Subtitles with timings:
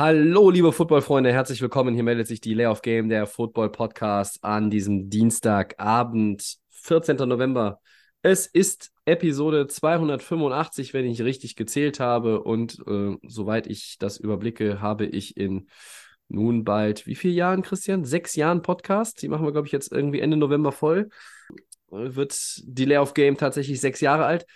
[0.00, 1.92] Hallo, liebe Footballfreunde, herzlich willkommen.
[1.92, 7.16] Hier meldet sich die Layoff Game, der Football Podcast, an diesem Dienstagabend, 14.
[7.28, 7.80] November.
[8.22, 12.44] Es ist Episode 285, wenn ich richtig gezählt habe.
[12.44, 15.66] Und äh, soweit ich das überblicke, habe ich in
[16.28, 18.04] nun bald, wie viele Jahren, Christian?
[18.04, 19.20] Sechs Jahren Podcast.
[19.22, 21.08] Die machen wir, glaube ich, jetzt irgendwie Ende November voll.
[21.90, 24.46] Äh, Wird die Layoff Game tatsächlich sechs Jahre alt.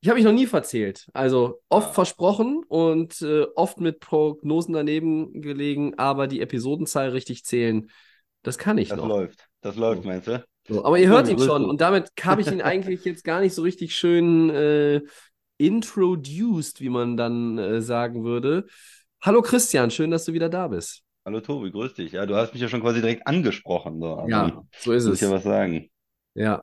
[0.00, 1.06] Ich habe mich noch nie verzählt.
[1.14, 1.92] Also oft Ah.
[1.92, 7.90] versprochen und äh, oft mit Prognosen daneben gelegen, aber die Episodenzahl richtig zählen,
[8.42, 9.08] das kann ich Das noch.
[9.08, 9.48] läuft.
[9.62, 10.44] Das läuft, meinst du?
[10.68, 13.54] So, aber ihr hört ihn schon und damit habe ich ihn eigentlich jetzt gar nicht
[13.54, 15.00] so richtig schön äh,
[15.58, 18.66] introduced, wie man dann äh, sagen würde.
[19.22, 21.02] Hallo Christian, schön, dass du wieder da bist.
[21.24, 22.12] Hallo Tobi, grüß dich.
[22.12, 24.00] Ja, du hast mich ja schon quasi direkt angesprochen.
[24.00, 24.14] So.
[24.14, 25.22] Also, Ja, so ist muss es.
[25.22, 25.88] ich ja was sagen.
[26.34, 26.62] Ja.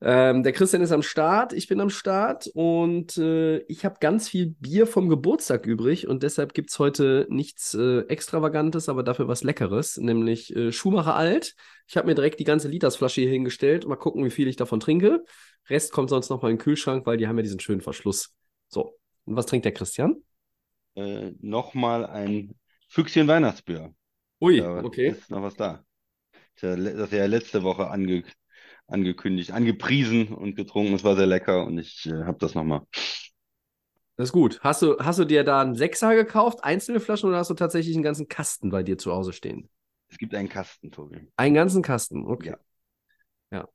[0.00, 4.28] Ähm, der Christian ist am Start, ich bin am Start und äh, ich habe ganz
[4.28, 9.26] viel Bier vom Geburtstag übrig und deshalb gibt es heute nichts äh, Extravagantes, aber dafür
[9.26, 11.56] was Leckeres, nämlich äh, Schumacher Alt.
[11.88, 13.88] Ich habe mir direkt die ganze Litersflasche hier hingestellt.
[13.88, 15.24] Mal gucken, wie viel ich davon trinke.
[15.68, 18.34] Rest kommt sonst nochmal in den Kühlschrank, weil die haben ja diesen schönen Verschluss.
[18.68, 20.22] So, und was trinkt der Christian?
[20.94, 22.54] Äh, Nochmal ein
[22.88, 23.92] Füchschen Weihnachtsbier.
[24.40, 25.08] Ui, Da okay.
[25.08, 25.84] ist noch was da.
[26.62, 28.22] Ja Das ist ja letzte Woche ange
[28.88, 30.94] angekündigt, angepriesen und getrunken.
[30.94, 32.82] Es war sehr lecker und ich äh, habe das nochmal.
[34.16, 34.58] Das ist gut.
[34.62, 37.94] Hast du, hast du dir da einen Sechser gekauft, einzelne Flaschen, oder hast du tatsächlich
[37.94, 39.68] einen ganzen Kasten bei dir zu Hause stehen?
[40.08, 41.28] Es gibt einen Kasten, Tobi.
[41.36, 42.54] Einen ganzen Kasten, okay.
[43.52, 43.58] Ja.
[43.58, 43.68] Ja.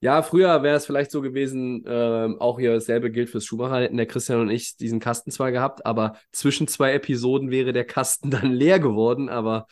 [0.00, 3.96] Ja, früher wäre es vielleicht so gewesen, ähm, auch hier dasselbe gilt fürs Schumacher, hätten
[3.96, 8.30] der Christian und ich diesen Kasten zwar gehabt, aber zwischen zwei Episoden wäre der Kasten
[8.30, 9.30] dann leer geworden.
[9.30, 9.66] Aber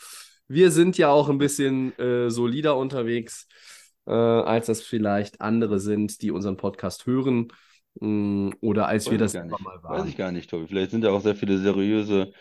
[0.49, 3.47] wir sind ja auch ein bisschen äh, solider unterwegs,
[4.07, 7.49] äh, als das vielleicht andere sind, die unseren Podcast hören.
[8.01, 9.61] mh, Oder als wir Weiß das immer nicht.
[9.61, 10.09] mal Weiß waren.
[10.09, 10.67] ich gar nicht, Tobi.
[10.69, 12.33] Vielleicht sind ja auch sehr viele seriöse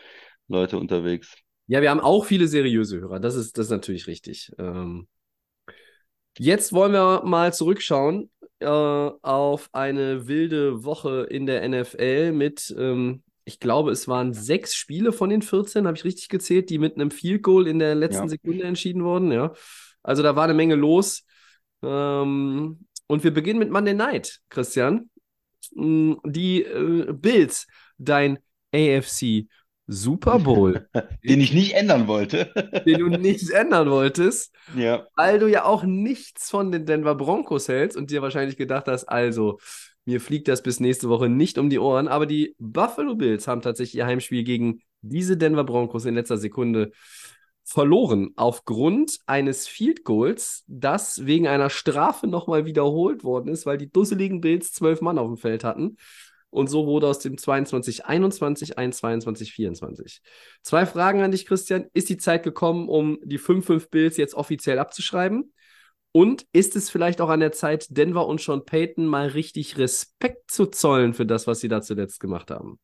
[0.47, 1.35] Leute unterwegs.
[1.67, 3.19] Ja, wir haben auch viele seriöse Hörer.
[3.19, 4.51] Das ist, das ist natürlich richtig.
[4.57, 5.07] Ähm,
[6.37, 8.29] jetzt wollen wir mal zurückschauen
[8.59, 14.75] äh, auf eine wilde Woche in der NFL mit, ähm, ich glaube, es waren sechs
[14.75, 17.95] Spiele von den 14, habe ich richtig gezählt, die mit einem Field Goal in der
[17.95, 18.29] letzten Ja.
[18.29, 19.31] Sekunde entschieden wurden.
[19.31, 19.53] Ja.
[20.03, 21.25] Also da war eine Menge los.
[21.83, 25.09] Ähm, und wir beginnen mit Monday Night, Christian.
[25.75, 28.39] Mm, Die äh, Bills, dein
[28.73, 29.47] AFC
[29.87, 30.87] Super Bowl
[31.23, 32.51] Den ich nicht ändern wollte.
[32.85, 35.05] den du nichts ändern wolltest, Ja.
[35.15, 39.05] weil du ja auch nichts von den Denver Broncos hältst und dir wahrscheinlich gedacht hast,
[39.05, 39.59] also,
[40.05, 43.61] mir fliegt das bis nächste Woche nicht um die Ohren, aber die Buffalo Bills haben
[43.61, 46.91] tatsächlich ihr Heimspiel gegen diese Denver Broncos in letzter Sekunde
[47.71, 53.91] verloren, aufgrund eines Field Goals, das wegen einer Strafe nochmal wiederholt worden ist, weil die
[53.91, 55.97] dusseligen Bills zwölf Mann auf dem Feld hatten.
[56.49, 60.19] Und so wurde aus dem 22-21 ein 22-24.
[60.61, 61.85] Zwei Fragen an dich, Christian.
[61.93, 65.53] Ist die Zeit gekommen, um die 5-5 Bills jetzt offiziell abzuschreiben?
[66.11, 70.51] Und ist es vielleicht auch an der Zeit, Denver und Sean Payton mal richtig Respekt
[70.51, 72.79] zu zollen für das, was sie da zuletzt gemacht haben?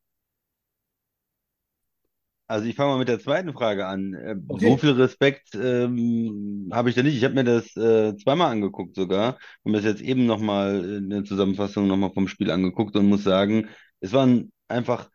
[2.50, 4.14] Also ich fange mal mit der zweiten Frage an.
[4.14, 4.70] Äh, Okay.
[4.70, 7.16] So viel Respekt ähm, habe ich da nicht.
[7.16, 11.10] Ich habe mir das äh, zweimal angeguckt sogar und mir das jetzt eben nochmal in
[11.10, 13.68] der Zusammenfassung nochmal vom Spiel angeguckt und muss sagen,
[14.00, 15.10] es war ein, einfach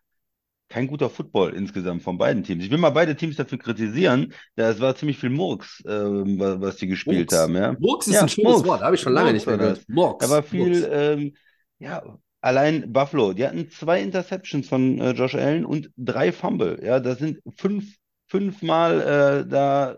[0.69, 2.63] kein guter Football insgesamt von beiden Teams.
[2.63, 6.61] Ich will mal beide Teams dafür kritisieren, da es war ziemlich viel Murks, ähm, wa-
[6.61, 7.39] was die gespielt Murks.
[7.41, 7.77] haben, ja.
[7.79, 8.67] Murks ist Ja, ein schönes Murks.
[8.67, 9.83] Wort, habe ich schon lange Murks nicht mehr gehört.
[9.88, 10.25] Murks.
[10.25, 11.35] Da war viel, ähm,
[11.79, 12.01] ja,
[12.43, 16.79] allein Buffalo, die hatten zwei Interceptions von äh, Josh Allen und drei Fumble.
[16.83, 17.95] Ja, das sind fünf,
[18.27, 19.01] fünfmal
[19.45, 19.97] äh, da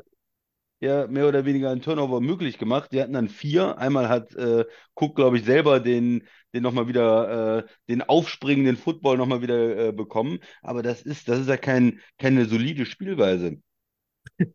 [0.79, 2.91] ja mehr oder weniger ein Turnover möglich gemacht.
[2.91, 3.77] Die hatten dann vier.
[3.79, 4.65] Einmal hat äh,
[4.95, 9.91] Cook, glaube ich, selber den, den nochmal wieder, äh, den aufspringenden Football nochmal wieder äh,
[9.93, 10.39] bekommen.
[10.61, 13.57] Aber das ist, das ist ja kein, keine solide Spielweise.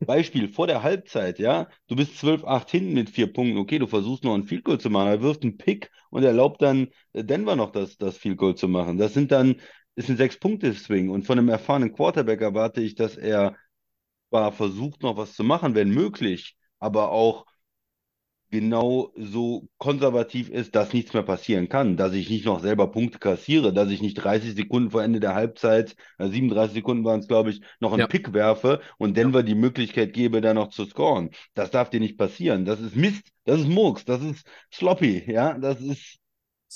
[0.01, 4.25] Beispiel, vor der Halbzeit, ja, du bist 12-8 hinten mit vier Punkten, okay, du versuchst
[4.25, 7.57] noch ein Field Goal zu machen, er wirft einen Pick und erlaubt dann äh, Denver
[7.57, 8.99] noch das, das Field Goal zu machen.
[8.99, 9.57] Das sind dann,
[9.95, 13.57] ist ein Sechs-Punkte-Swing und von einem erfahrenen Quarterback erwarte ich, dass er
[14.31, 17.47] zwar versucht noch was zu machen, wenn möglich, aber auch
[18.51, 23.19] genau so konservativ ist, dass nichts mehr passieren kann, dass ich nicht noch selber Punkte
[23.19, 27.29] kassiere, dass ich nicht 30 Sekunden vor Ende der Halbzeit, äh, 37 Sekunden waren es,
[27.29, 28.09] glaube ich, noch einen Ja.
[28.09, 31.31] Pick werfe und Denver die Möglichkeit gebe, da noch zu scoren.
[31.55, 32.65] Das darf dir nicht passieren.
[32.65, 36.19] Das ist Mist, das ist Murks, das ist sloppy, ja, das ist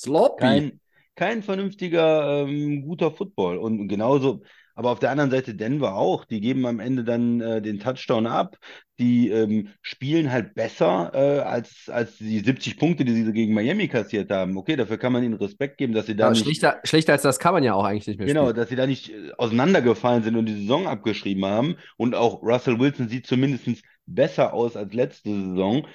[0.00, 0.52] Sloppy.
[0.54, 0.80] kein,
[1.14, 3.58] kein vernünftiger, ähm, guter Football.
[3.58, 4.42] Und genauso,
[4.74, 6.24] aber auf der anderen Seite Denver auch.
[6.24, 8.56] Die geben am Ende dann äh, den Touchdown ab.
[8.98, 13.88] Die ähm, spielen halt besser äh, als, als die 70 Punkte, die sie gegen Miami
[13.88, 14.56] kassiert haben.
[14.56, 16.54] Okay, dafür kann man ihnen Respekt geben, dass sie da Ja, nicht.
[16.54, 18.52] schlechter, schlechter als das kann man ja auch eigentlich nicht mehr Genau, spielen.
[18.52, 21.76] dass sie da nicht äh, auseinandergefallen sind und die Saison abgeschrieben haben.
[21.96, 25.86] Und auch Russell Wilson sieht zumindest besser aus als letzte Saison.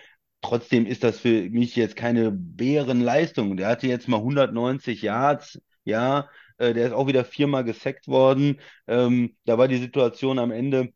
[0.41, 3.57] Trotzdem ist das für mich jetzt keine Bärenleistung.
[3.57, 6.29] Der hatte jetzt mal 190 Yards, ja,
[6.59, 8.59] äh, der ist auch wieder viermal gesackt worden.
[8.87, 10.93] Ähm, da war die Situation am Ende,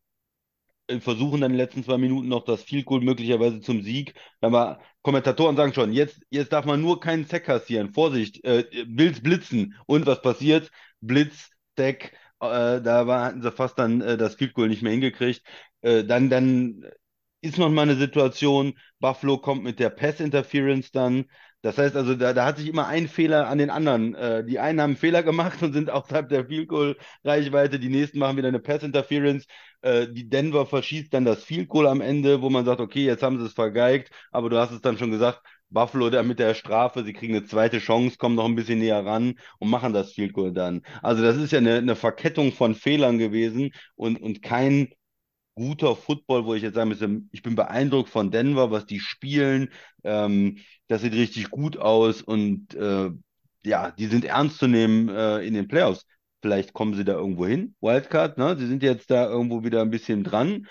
[0.87, 4.13] äh, versuchen dann in den letzten zwei Minuten noch das Field Goal möglicherweise zum Sieg.
[4.41, 7.93] Aber Kommentatoren sagen schon, jetzt, jetzt darf man nur keinen Sack kassieren.
[7.93, 9.75] Vorsicht, äh, Bills blitzen.
[9.87, 10.71] Und was passiert?
[11.01, 14.91] Blitz, Sack, äh, da war, hatten sie fast dann äh, das Field Goal nicht mehr
[14.91, 15.43] hingekriegt.
[15.81, 16.83] Äh, dann, dann
[17.41, 21.25] ist noch mal eine Situation, Buffalo kommt mit der Pass-Interference dann.
[21.63, 24.13] Das heißt also, da, da hat sich immer ein Fehler an den anderen.
[24.15, 27.79] Äh, die einen haben Fehler gemacht und sind außerhalb der Field Goal-Reichweite.
[27.79, 29.45] Die nächsten machen wieder eine Pass-Interference.
[29.81, 33.23] Äh, die Denver verschießt dann das Field Goal am Ende, wo man sagt, okay, jetzt
[33.23, 34.11] haben sie es vergeigt.
[34.31, 37.45] Aber du hast es dann schon gesagt, Buffalo da mit der Strafe, sie kriegen eine
[37.45, 40.81] zweite Chance, kommen noch ein bisschen näher ran und machen das Field Goal dann.
[41.01, 44.93] Also das ist ja eine, eine Verkettung von Fehlern gewesen und, und kein
[45.55, 49.69] guter Football, wo ich jetzt sagen müsste, ich bin beeindruckt von Denver, was die spielen.
[50.03, 50.57] Ähm,
[50.87, 53.09] das sieht richtig gut aus und äh,
[53.65, 56.05] ja, die sind ernst zu nehmen äh, in den Playoffs.
[56.41, 58.57] Vielleicht kommen sie da irgendwo hin, Wildcard, ne?
[58.57, 60.67] Sie sind jetzt da irgendwo wieder ein bisschen dran.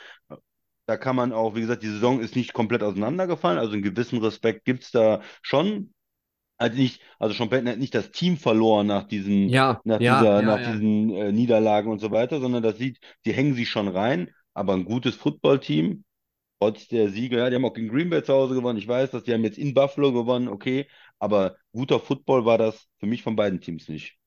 [0.87, 4.19] Da kann man auch, wie gesagt, die Saison ist nicht komplett auseinandergefallen, also einen gewissen
[4.19, 5.93] Respekt gibt es da schon.
[6.59, 10.23] Also nicht, also Sean Payton hat nicht das Team verloren nach diesen, Ja, nach ja,
[10.23, 13.69] dieser, ja, nach diesen äh, Niederlagen und so weiter, sondern das sieht, die hängen sich
[13.71, 16.05] schon rein, aber ein gutes Footballteam,
[16.61, 18.79] trotz der Siege, ja, die haben auch gegen Green Bay zu Hause gewonnen.
[18.79, 20.89] Ich weiß, dass die haben jetzt in Buffalo gewonnen, okay,
[21.19, 24.19] aber guter Football war das für mich von beiden Teams nicht.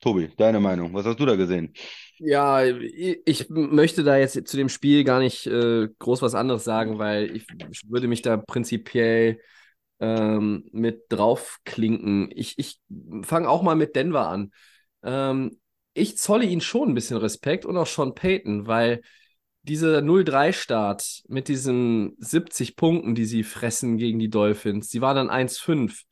[0.00, 1.72] Tobi, deine Meinung, was hast du da gesehen?
[2.18, 6.64] Ja, ich ich möchte da jetzt zu dem Spiel gar nicht äh, groß was anderes
[6.64, 7.46] sagen, weil ich
[7.88, 9.40] würde mich da prinzipiell
[10.00, 12.30] ähm, mit draufklinken.
[12.34, 12.80] Ich, ich
[13.22, 14.52] fange auch mal mit Denver an.
[15.02, 15.58] Ähm,
[15.94, 19.02] ich zolle ihnen schon ein bisschen Respekt und auch Sean Payton, weil
[19.62, 25.30] dieser 0-3-Start mit diesen 70 Punkten, die sie fressen gegen die Dolphins, die war dann
[25.30, 26.04] 1-5.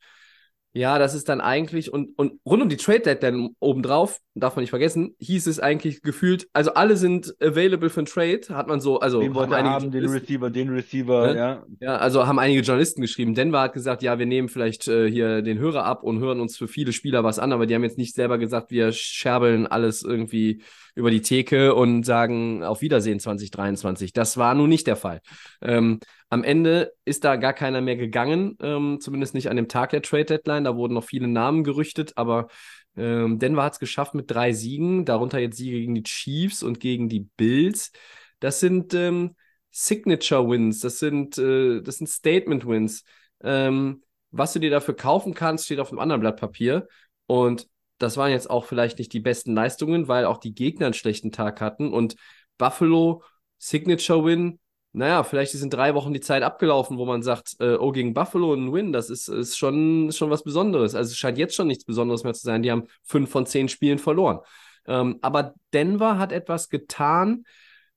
[0.73, 4.63] Ja, das ist dann eigentlich, und, und rund um die Trade Deadline obendrauf, darf man
[4.63, 8.79] nicht vergessen, hieß es eigentlich gefühlt, also alle sind available für ein Trade, hat man
[8.79, 11.37] so, also Den wollte einige haben, den Receiver, den Receiver, Ne?
[11.37, 11.63] ja.
[11.81, 13.35] ja, also haben einige Journalisten geschrieben.
[13.35, 16.57] Denver hat gesagt, ja, wir nehmen vielleicht äh, hier den Hörer ab und hören uns
[16.57, 20.03] für viele Spieler was an, aber die haben jetzt nicht selber gesagt, wir scherbeln alles
[20.03, 20.61] irgendwie
[20.95, 24.13] über die Theke und sagen auf Wiedersehen 2023.
[24.13, 25.21] Das war nun nicht der Fall.
[25.61, 25.99] Ähm,
[26.29, 30.01] am Ende ist da gar keiner mehr gegangen, ähm, zumindest nicht an dem Tag der
[30.01, 30.63] Trade Deadline.
[30.63, 32.47] Da wurden noch viele Namen gerüchtet, aber
[32.95, 36.79] ähm, Denver hat es geschafft mit drei Siegen, darunter jetzt Siege gegen die Chiefs und
[36.79, 37.91] gegen die Bills.
[38.39, 39.35] Das sind ähm,
[39.71, 43.03] Signature Wins, das sind, äh, das sind Statement Wins.
[43.43, 46.87] Ähm, was du dir dafür kaufen kannst, steht auf einem anderen Blatt Papier.
[47.27, 47.67] Und
[48.01, 51.31] das waren jetzt auch vielleicht nicht die besten Leistungen, weil auch die Gegner einen schlechten
[51.31, 51.93] Tag hatten.
[51.93, 52.15] Und
[52.57, 53.23] Buffalo,
[53.57, 54.59] Signature Win,
[54.93, 58.13] naja, vielleicht ist in drei Wochen die Zeit abgelaufen, wo man sagt, äh, oh, gegen
[58.13, 60.95] Buffalo ein Win, das ist, ist schon, schon was Besonderes.
[60.95, 62.61] Also es scheint jetzt schon nichts Besonderes mehr zu sein.
[62.61, 64.39] Die haben fünf von zehn Spielen verloren.
[64.85, 67.45] Ähm, aber Denver hat etwas getan,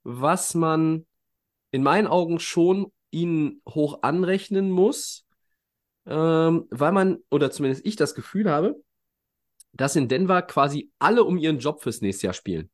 [0.04, 1.06] was man
[1.72, 5.26] in meinen Augen schon ihnen hoch anrechnen muss,
[6.06, 8.76] ähm, weil man, oder zumindest ich das Gefühl habe,
[9.74, 12.70] dass in Denver quasi alle um ihren Job fürs nächste Jahr spielen.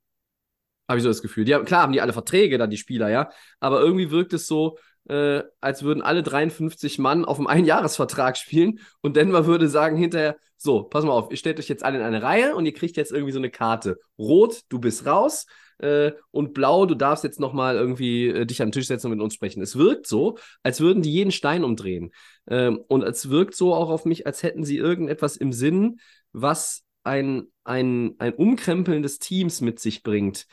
[0.88, 1.44] Habe ich so das Gefühl.
[1.44, 3.30] Die haben, klar haben die alle Verträge, dann die Spieler, ja.
[3.60, 4.76] Aber irgendwie wirkt es so,
[5.08, 10.36] äh, als würden alle 53 Mann auf einem Einjahresvertrag spielen und Denver würde sagen hinterher,
[10.56, 12.96] so, pass mal auf, ihr stellt euch jetzt alle in eine Reihe und ihr kriegt
[12.96, 13.98] jetzt irgendwie so eine Karte.
[14.18, 15.46] Rot, du bist raus
[15.78, 19.12] äh, und blau, du darfst jetzt nochmal irgendwie äh, dich an den Tisch setzen und
[19.16, 19.62] mit uns sprechen.
[19.62, 22.10] Es wirkt so, als würden die jeden Stein umdrehen.
[22.46, 26.00] Ähm, und es wirkt so auch auf mich, als hätten sie irgendetwas im Sinn,
[26.32, 30.46] was ein, ein, ein Umkrempeln des Teams mit sich bringt.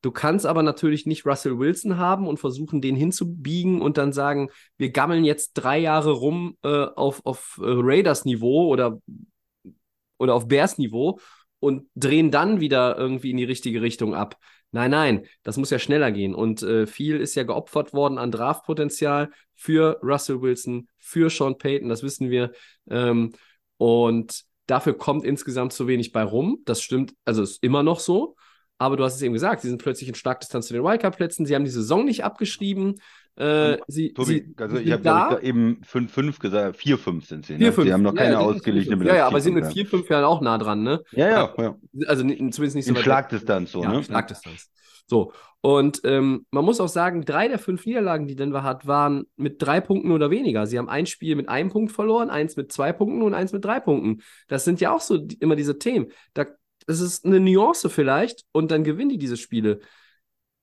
[0.00, 4.48] Du kannst aber natürlich nicht Russell Wilson haben und versuchen, den hinzubiegen und dann sagen,
[4.78, 9.02] wir gammeln jetzt drei Jahre rum äh, auf, auf äh, Raiders-Niveau oder,
[10.18, 11.18] oder auf Bears-Niveau
[11.58, 14.36] und drehen dann wieder irgendwie in die richtige Richtung ab.
[14.70, 16.34] Nein, nein, das muss ja schneller gehen.
[16.34, 21.88] Und äh, viel ist ja geopfert worden an Draftpotenzial für Russell Wilson, für Sean Payton,
[21.88, 22.52] das wissen wir.
[22.88, 23.32] Ähm,
[23.78, 26.58] und dafür kommt insgesamt zu wenig bei rum.
[26.64, 28.36] Das stimmt, also ist immer noch so.
[28.80, 31.44] Aber du hast es eben gesagt, sie sind plötzlich in Starkdistanz zu den Wildcard-Plätzen.
[31.46, 33.00] Sie haben die Saison nicht abgeschrieben.
[33.34, 37.54] Äh, sie, Tobi, sie, also ich habe eben 5-5 gesagt, 4-5 sind sie.
[37.54, 37.58] Ne?
[37.58, 37.86] 4, 5.
[37.86, 39.08] Sie haben noch keine ja, ausgeglichene 4, 5.
[39.10, 41.02] Ja, ja, aber sie sind mit 4-5, 4, 5 Jahren auch nah dran, ne?
[41.10, 41.76] Ja, ja, ja.
[42.06, 43.02] Also zumindest nicht so In weit.
[43.02, 44.04] Schlagdistanz so, Ja, ne?
[44.04, 44.70] Schlagdistanz.
[45.08, 49.24] So, und ähm, man muss auch sagen, drei der fünf Niederlagen, die Denver hat, waren
[49.36, 50.66] mit drei Punkten oder weniger.
[50.66, 53.64] Sie haben ein Spiel mit einem Punkt verloren, eins mit zwei Punkten und eins mit
[53.64, 54.22] drei Punkten.
[54.48, 56.12] Das sind ja auch so die, immer diese Themen.
[56.34, 56.46] Da,
[56.86, 59.80] das ist eine Nuance vielleicht und dann gewinnen die diese Spiele.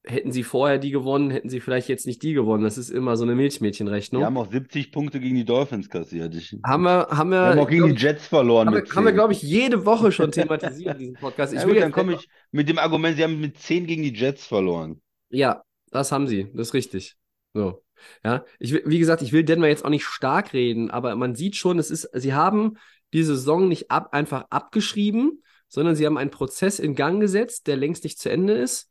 [0.07, 2.63] Hätten sie vorher die gewonnen, hätten sie vielleicht jetzt nicht die gewonnen.
[2.63, 4.21] Das ist immer so eine Milchmädchenrechnung.
[4.21, 6.35] Die haben auch 70 Punkte gegen die Dolphins kassiert.
[6.35, 8.95] Ich, haben wir, haben wir, wir haben auch gegen glaub die Jets verloren haben wir,
[8.95, 9.15] haben wir 10.
[9.15, 11.53] glaube ich, jede Woche schon thematisiert in diesem Podcast.
[11.53, 14.13] Ich Ja, gut, dann komme ich mit dem Argument, sie haben mit 10 gegen die
[14.13, 15.01] Jets verloren.
[15.29, 17.15] Ja, das haben sie, das ist richtig.
[17.53, 17.81] So.
[18.23, 21.55] Ja, ich, wie gesagt, ich will Denver jetzt auch nicht stark reden, aber man sieht
[21.55, 22.77] schon, es ist, sie haben
[23.13, 27.77] die Saison nicht ab, einfach abgeschrieben, sondern sie haben einen Prozess in Gang gesetzt, der
[27.77, 28.89] längst nicht zu Ende ist.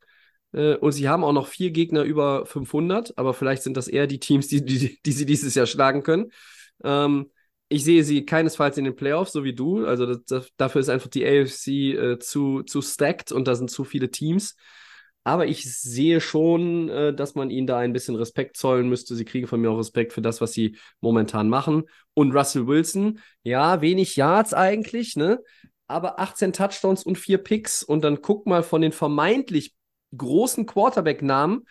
[0.55, 4.07] Äh, Und sie haben auch noch vier Gegner über 500, aber vielleicht sind das eher
[4.07, 6.31] die Teams, die, die, die sie dieses Jahr schlagen können.
[6.83, 7.31] Ähm,
[7.67, 9.85] ich sehe sie keinesfalls in den Playoffs, so wie du.
[9.85, 13.71] Also das, das, dafür ist einfach die AFC äh, zu, zu stacked und da sind
[13.71, 14.55] zu viele Teams.
[15.23, 19.15] Aber ich sehe schon, äh, dass man ihnen da ein bisschen Respekt zollen müsste.
[19.15, 21.85] Sie kriegen von mir auch Respekt für das, was sie momentan machen.
[22.13, 25.41] Und Russell Wilson, ja, wenig Yards eigentlich, ne?
[25.87, 27.81] Aber 18 Touchdowns und vier Picks.
[27.83, 29.73] Und dann guck mal von den vermeintlich
[30.17, 31.65] großen Quarterback-Namen,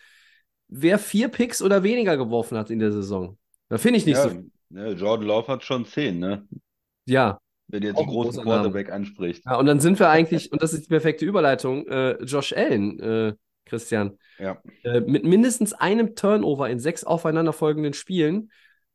[0.68, 3.38] wer vier Picks oder weniger geworfen hat in der Saison.
[3.68, 4.42] Da finde ich nicht Ja, so.
[4.70, 6.46] ne, Jordan Love hat schon 10, ne?
[7.06, 7.38] Ja.
[7.68, 8.62] Wenn du jetzt einen ein großen großer Name.
[8.62, 9.44] Quarterback ansprichst.
[9.46, 9.56] ja.
[9.56, 13.34] Und dann sind wir eigentlich, und das ist die perfekte Überleitung, äh, Josh Allen, äh,
[13.66, 14.18] Christian.
[14.38, 14.60] Ja.
[14.82, 18.50] Äh, mit mindestens einem Turnover in sechs aufeinanderfolgenden Spielen.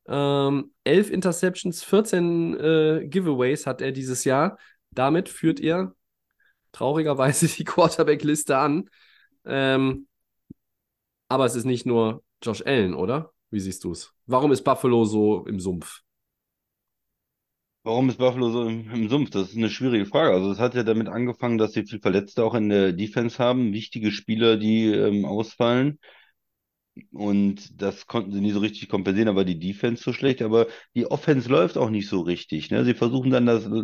[0.07, 4.57] Ähm, elf Interceptions, 14 äh, Giveaways hat er dieses Jahr.
[4.91, 5.93] Damit führt er
[6.71, 8.89] traurigerweise die Quarterback-Liste an.
[9.49, 10.07] Ähm,
[11.27, 13.31] aber es ist nicht nur Josh Allen, oder?
[13.51, 14.13] Wie siehst du es?
[14.25, 16.01] Warum ist Buffalo so im Sumpf?
[17.83, 19.29] Warum ist Buffalo so im, im Sumpf?
[19.31, 20.33] Das ist eine schwierige Frage.
[20.33, 23.73] Also es hat ja damit angefangen, dass sie viel Verletzte auch in der Defense haben,
[23.73, 25.99] wichtige Spieler, die ähm, ausfallen.
[27.11, 30.41] Und das konnten sie nie so richtig kompensieren, aber die Defense so schlecht.
[30.41, 32.71] Aber die Offense läuft auch nicht so richtig.
[32.71, 32.85] Ne?
[32.85, 33.83] Sie versuchen dann das äh,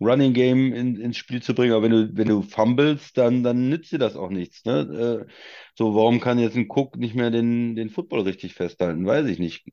[0.00, 3.68] Running Game in, ins Spiel zu bringen, aber wenn du, wenn du fumbles, dann, dann
[3.68, 4.64] nützt dir das auch nichts.
[4.64, 5.26] Ne?
[5.26, 5.32] Äh,
[5.76, 9.06] so, warum kann jetzt ein Cook nicht mehr den, den Football richtig festhalten?
[9.06, 9.66] Weiß ich nicht.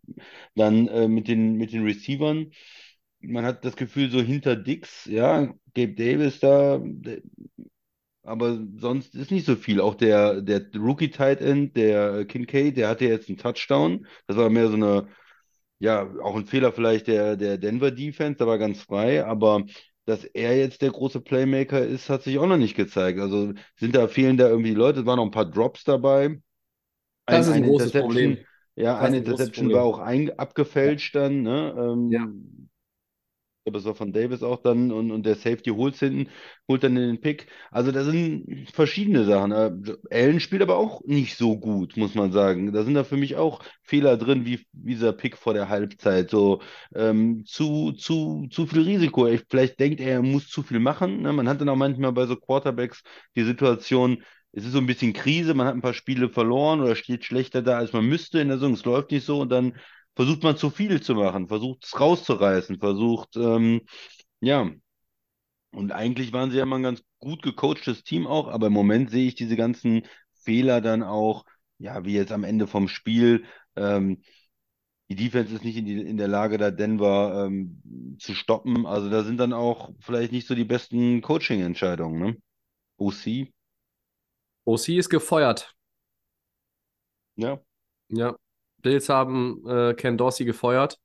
[0.56, 2.52] Dann äh, mit den, mit den Receivern
[3.24, 6.82] man hat das Gefühl, so hinter Dix, ja, Gabe Davis da,
[8.24, 9.82] aber sonst ist nicht so viel.
[9.82, 14.06] Auch der, der Rookie Tight End, der Kincaid, der hatte jetzt einen Touchdown.
[14.28, 15.08] Das war mehr so eine,
[15.80, 19.64] ja, auch ein Fehler vielleicht der, der Denver Defense, da war ganz frei, aber
[20.06, 23.20] dass er jetzt der große Playmaker ist, hat sich auch noch nicht gezeigt.
[23.20, 26.42] Also sind da, fehlen da irgendwie Leute, es waren noch ein paar Drops dabei.
[27.30, 28.46] Das ist ein großes Problem.
[28.76, 31.76] Ja, Das eine ein Interception war auch ein, abgefälscht dann, ne?
[31.78, 32.28] Ähm, Ja.
[33.64, 36.32] Glaube, das war von Davis auch dann und, und der Safety holt hinten,
[36.68, 37.46] holt dann den Pick.
[37.70, 39.54] Also da sind verschiedene Sachen.
[40.10, 42.74] Allen spielt aber auch nicht so gut, muss man sagen.
[42.74, 46.32] Da sind da für mich auch Fehler drin, wie, wie dieser Pick vor der Halbzeit.
[46.32, 46.62] So
[46.96, 49.28] ähm, zu, zu, zu viel Risiko.
[49.28, 51.22] Ich, vielleicht denkt er, er muss zu viel machen.
[51.22, 51.32] Ne?
[51.32, 53.04] Man hat dann auch manchmal bei so Quarterbacks
[53.36, 56.96] die Situation, es ist so ein bisschen Krise, man hat ein paar Spiele verloren oder
[56.96, 58.74] steht schlechter da, als man müsste in der Saison.
[58.74, 59.74] Es läuft nicht so und dann
[60.16, 63.82] versucht man zu viel zu machen, versucht es rauszureißen, versucht, ähm,
[64.42, 64.70] ja.
[65.72, 69.10] Und eigentlich waren sie ja immer ein ganz gut gecoachtes Team auch, aber im Moment
[69.10, 70.04] sehe ich diese ganzen
[70.34, 71.46] Fehler dann auch,
[71.78, 73.46] ja, wie jetzt am Ende vom Spiel.
[73.76, 74.22] Ähm,
[75.10, 78.86] die Defense ist nicht in, die, in der Lage, da Denver ähm, zu stoppen.
[78.86, 82.38] Also da sind dann auch vielleicht nicht so die besten Coaching-Entscheidungen, ne?
[82.98, 83.52] OC,
[84.66, 85.76] OC ist gefeuert.
[87.36, 87.62] ja.
[88.10, 88.36] Ja.
[88.82, 90.98] Bills haben äh, Ken Dorsey gefeuert.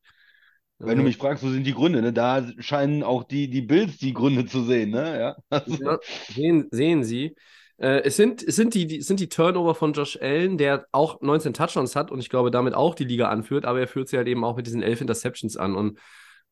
[0.79, 2.13] Wenn du mich fragst, wo sind die Gründe, ne?
[2.13, 5.19] Da scheinen auch die, die Bills die Gründe zu sehen, ne?
[5.19, 5.37] Ja.
[5.51, 7.35] Also, Ja, sehen, sehen Sie.
[7.79, 11.21] Äh, es sind, es sind, die, die, sind die Turnover von Josh Allen, der auch
[11.21, 14.17] 19 Touchdowns hat und ich glaube, damit auch die Liga anführt, aber er führt sie
[14.17, 15.75] halt eben auch mit diesen 11 Interceptions an.
[15.75, 15.99] Und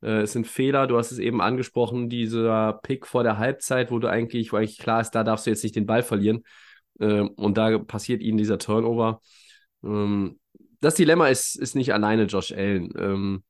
[0.03, 3.99] äh, es sind Fehler, du hast es eben angesprochen, dieser Pick vor der Halbzeit, wo
[3.99, 6.45] du eigentlich, wo eigentlich klar ist, da darfst du jetzt nicht den Ball verlieren.
[6.99, 9.21] Äh, und da passiert ihnen dieser Turnover.
[9.83, 10.39] Ähm,
[10.85, 12.93] das Dilemma ist, ist nicht alleine Josh Allen.
[12.99, 13.45] Ähm,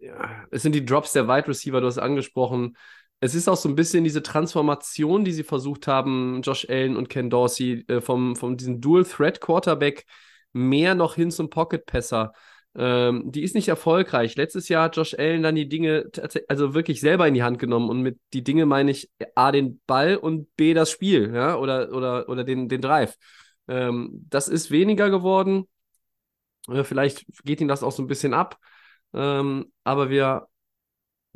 [0.00, 2.76] ja, es sind die Drops der Wide Receiver, du hast es angesprochen.
[3.20, 7.08] es ist auch so ein bisschen diese Transformation, die sie versucht haben, Josh Allen und
[7.08, 10.04] Ken Dorsey, äh, vom, vom diesem Dual-Threat-Quarterback
[10.52, 12.32] mehr noch hin zum Pocket-Passer.
[12.74, 14.36] Ähm, die ist nicht erfolgreich.
[14.36, 16.10] Letztes Jahr hat Josh Allen dann die Dinge
[16.48, 17.88] also wirklich selber in die Hand genommen.
[17.88, 21.92] Und mit die Dinge meine ich A, den Ball und B, das Spiel, ja, oder,
[21.92, 23.16] oder, oder den, den Drive.
[23.68, 25.66] Ähm, das ist weniger geworden.
[26.68, 28.58] Äh, vielleicht geht ihm das auch so ein bisschen ab.
[29.14, 30.48] Ähm, aber wir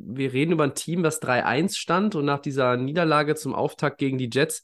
[0.03, 4.17] wir reden über ein Team, das 3-1 stand und nach dieser Niederlage zum Auftakt gegen
[4.17, 4.63] die Jets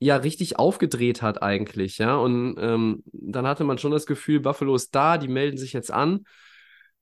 [0.00, 2.16] ja richtig aufgedreht hat eigentlich, ja.
[2.16, 5.90] Und ähm, dann hatte man schon das Gefühl, Buffalo ist da, die melden sich jetzt
[5.90, 6.24] an.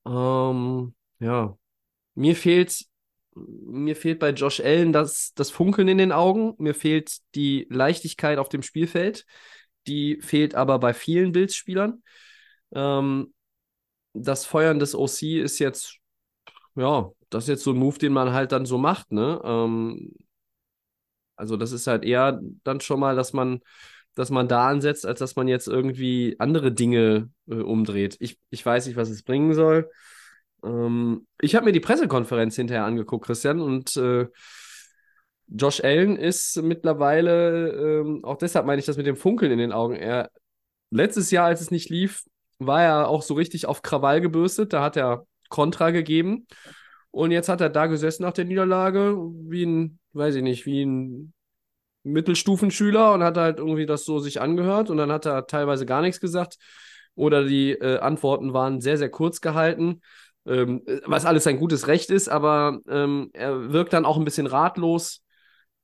[0.07, 1.57] Ähm, ja,
[2.15, 2.85] mir fehlt,
[3.35, 8.39] mir fehlt bei Josh Allen das, das Funkeln in den Augen, mir fehlt die Leichtigkeit
[8.39, 9.27] auf dem Spielfeld,
[9.87, 12.03] die fehlt aber bei vielen Bildspielern.
[12.75, 13.33] Ähm,
[14.15, 15.99] das Feuern des OC ist jetzt,
[16.75, 19.41] ja, das ist jetzt so ein Move, den man halt dann so macht, ne?
[19.45, 20.13] Ähm,
[21.37, 23.61] also das ist halt eher dann schon mal, dass man,
[24.15, 28.17] dass man da ansetzt, als dass man jetzt irgendwie andere Dinge äh, umdreht.
[28.21, 29.91] Ich, ich weiß nicht, was es bringen soll.
[30.65, 34.27] Ähm, ich habe mir die Pressekonferenz hinterher angeguckt, Christian, und äh,
[35.49, 39.73] Josh Allen ist mittlerweile, ähm, auch deshalb meine ich das mit dem Funkeln in den
[39.73, 39.95] Augen.
[39.95, 40.31] Er,
[40.91, 42.25] letztes Jahr, als es nicht lief,
[42.59, 44.73] war er auch so richtig auf Krawall gebürstet.
[44.73, 46.47] Da hat er Kontra gegeben.
[47.11, 50.85] Und jetzt hat er da gesessen nach der Niederlage, wie ein, weiß ich nicht, wie
[50.85, 51.33] ein
[52.07, 56.03] Mittelstufenschüler und hat halt irgendwie das so sich angehört und dann hat er teilweise gar
[56.03, 56.57] nichts gesagt
[57.15, 60.03] oder die äh, Antworten waren sehr, sehr kurz gehalten,
[60.47, 64.47] ähm, was alles sein gutes Recht ist, aber ähm, er wirkt dann auch ein bisschen
[64.47, 65.25] ratlos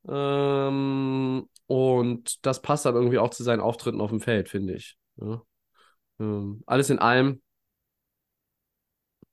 [0.08, 4.96] ähm, und das passt dann irgendwie auch zu seinen Auftritten auf dem Feld, finde ich.
[5.16, 5.42] Ja.
[6.22, 7.42] Ähm, alles in allem,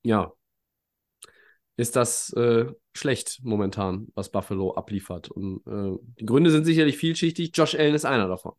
[0.04, 0.32] ja,
[1.78, 5.30] ist das äh, schlecht momentan, was Buffalo abliefert.
[5.30, 7.52] Und äh, die Gründe sind sicherlich vielschichtig.
[7.54, 8.54] Josh Allen ist einer davon.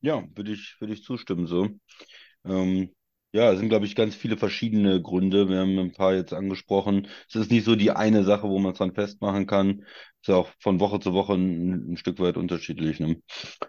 [0.00, 1.68] Ja, würde ich, würde ich zustimmen so.
[2.44, 2.94] Ähm,
[3.32, 5.48] ja, es sind, glaube ich, ganz viele verschiedene Gründe.
[5.48, 7.08] Wir haben ein paar jetzt angesprochen.
[7.28, 9.84] Es ist nicht so die eine Sache, wo man es dann festmachen kann.
[10.20, 13.00] Es ist auch von Woche zu Woche ein, ein Stück weit unterschiedlich.
[13.00, 13.22] Ne?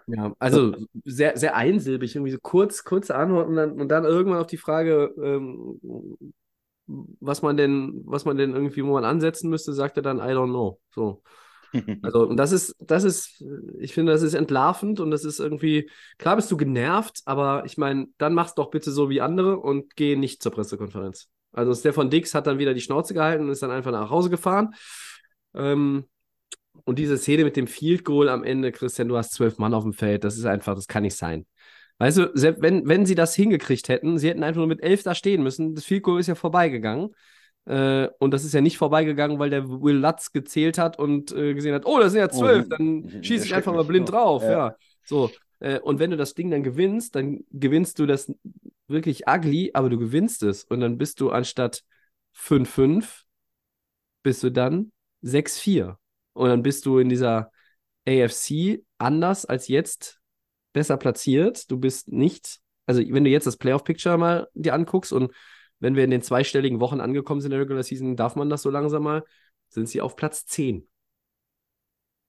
[0.06, 4.40] Ja, also sehr, sehr einsilbig, irgendwie so kurz, kurze Antworten und dann, und dann irgendwann
[4.40, 5.80] auf die Frage, ähm,
[6.86, 10.32] was man denn, was man denn irgendwie, wo man ansetzen müsste, sagt er dann, I
[10.34, 10.78] don't know.
[10.90, 11.22] So.
[12.02, 13.44] Also, und das ist, das ist,
[13.78, 17.78] ich finde, das ist entlarvend und das ist irgendwie, klar bist du genervt, aber ich
[17.78, 21.28] meine, dann mach's doch bitte so wie andere und geh nicht zur Pressekonferenz.
[21.52, 24.30] Also Stefan Dix hat dann wieder die Schnauze gehalten und ist dann einfach nach Hause
[24.30, 24.74] gefahren.
[25.54, 26.04] Ähm,
[26.84, 29.84] und diese Szene mit dem Field Goal am Ende, Christian, du hast zwölf Mann auf
[29.84, 31.46] dem Feld, das ist einfach, das kann nicht sein.
[31.98, 35.04] Weißt du, selbst wenn, wenn sie das hingekriegt hätten, sie hätten einfach nur mit elf
[35.04, 35.74] da stehen müssen.
[35.74, 37.14] Das Field Goal ist ja vorbeigegangen.
[37.66, 41.54] Äh, und das ist ja nicht vorbeigegangen, weil der Will Lutz gezählt hat und äh,
[41.54, 44.10] gesehen hat, oh, das sind ja oh, zwölf, oh, dann schieße ich einfach mal blind
[44.10, 44.42] drauf.
[44.42, 44.50] Ja.
[44.50, 44.76] ja.
[45.04, 45.30] So.
[45.60, 48.30] Äh, und wenn du das Ding dann gewinnst, dann gewinnst du das
[48.86, 50.64] wirklich ugly, aber du gewinnst es.
[50.64, 51.82] Und dann bist du anstatt
[52.36, 53.22] 5-5,
[54.22, 55.96] bist du dann 6-4.
[56.34, 57.50] Und dann bist du in dieser
[58.06, 60.20] AFC anders als jetzt
[60.72, 61.70] besser platziert.
[61.70, 65.32] Du bist nicht, also wenn du jetzt das Playoff-Picture mal dir anguckst und
[65.84, 68.62] wenn wir in den zweistelligen Wochen angekommen sind in der Regular Season, darf man das
[68.62, 69.22] so langsam mal,
[69.68, 70.88] sind sie auf Platz 10.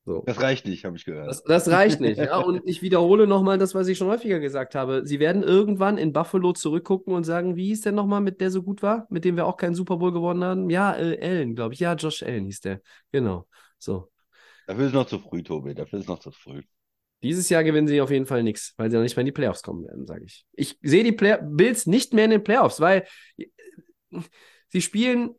[0.04, 0.24] So.
[0.26, 1.30] Das reicht nicht, habe ich gehört.
[1.30, 2.18] Das, das reicht nicht.
[2.18, 5.06] ja, und ich wiederhole nochmal das, was ich schon häufiger gesagt habe.
[5.06, 8.62] Sie werden irgendwann in Buffalo zurückgucken und sagen, wie hieß der nochmal, mit der so
[8.62, 10.70] gut war, mit dem wir auch keinen Super Bowl gewonnen haben?
[10.70, 11.80] Ja, äh, Allen, glaube ich.
[11.80, 12.82] Ja, Josh Allen hieß der.
[13.14, 13.48] Genau.
[13.80, 14.12] So.
[14.68, 15.74] Dafür ist noch zu früh, Tobi.
[15.74, 16.62] Dafür ist noch zu früh.
[17.24, 19.32] Dieses Jahr gewinnen sie auf jeden Fall nichts, weil sie noch nicht mehr in die
[19.32, 20.46] Playoffs kommen werden, sage ich.
[20.54, 23.06] Ich sehe die Play Bills nicht mehr in den Playoffs, weil
[24.70, 25.32] sie spielen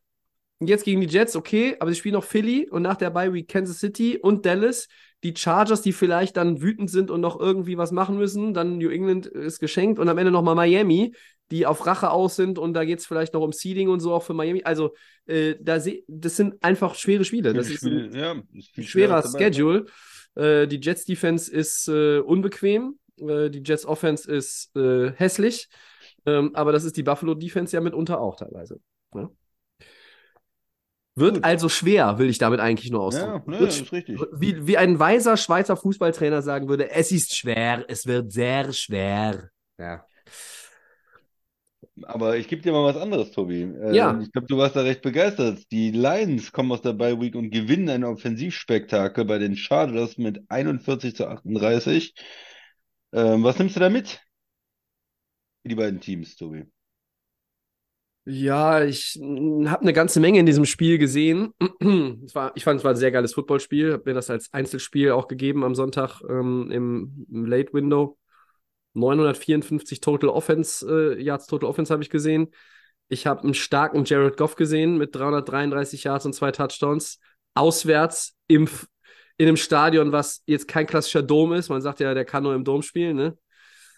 [0.61, 3.49] jetzt gegen die Jets, okay, aber sie spielen noch Philly und nach der Bye Week
[3.49, 4.89] Kansas City und Dallas.
[5.23, 8.55] Die Chargers, die vielleicht dann wütend sind und noch irgendwie was machen müssen.
[8.55, 11.15] Dann New England ist geschenkt und am Ende nochmal Miami,
[11.51, 14.13] die auf Rache aus sind und da geht es vielleicht noch um Seeding und so
[14.13, 14.63] auch für Miami.
[14.65, 14.95] Also,
[15.27, 17.53] äh, da das sind einfach schwere Spiele.
[17.53, 18.35] Das ist ein, ja,
[18.83, 19.81] schwerer Schedule.
[19.81, 19.93] Dabei.
[20.37, 22.99] Äh, die Jets Defense ist äh, unbequem.
[23.19, 25.69] Äh, die Jets Offense ist äh, hässlich.
[26.27, 28.81] Ähm, aber das ist die Buffalo Defense ja mitunter auch teilweise.
[29.15, 29.31] Ne?
[31.19, 31.45] Wird Gut.
[31.45, 33.51] also schwer, will ich damit eigentlich nur ausdrücken.
[33.51, 34.21] Ja, ne, ist richtig.
[34.33, 39.49] Wie, wie ein weiser Schweizer Fußballtrainer sagen würde, es ist schwer, es wird sehr schwer.
[39.79, 40.05] Ja.
[42.03, 43.63] Aber ich gebe dir mal was anderes, Tobi.
[43.63, 44.19] Äh, ja.
[44.21, 45.61] Ich glaube, du warst da recht begeistert.
[45.71, 50.43] Die Lions kommen aus der Bye Week und gewinnen ein Offensivspektakel bei den Chargers mit
[50.49, 52.15] 41 zu 38.
[53.13, 54.21] Ähm, was nimmst du da mit?
[55.65, 56.65] Die beiden Teams, Tobi.
[58.29, 61.55] Ja, ich habe eine ganze Menge in diesem Spiel gesehen.
[62.27, 63.93] Es war, ich fand, es war ein sehr geiles Footballspiel.
[63.93, 68.19] Habe mir das als Einzelspiel auch gegeben am Sonntag ähm, im, im Late Window.
[68.97, 70.87] 954 Total Offense,
[71.19, 72.49] äh, Yards Total Offense habe ich gesehen.
[73.09, 77.21] Ich habe einen starken Jared Goff gesehen mit 333 Yards und zwei Touchdowns.
[77.55, 78.69] Auswärts im,
[79.39, 81.69] in einem Stadion, was jetzt kein klassischer Dom ist.
[81.69, 83.39] Man sagt ja, der kann nur im Dom spielen, ne?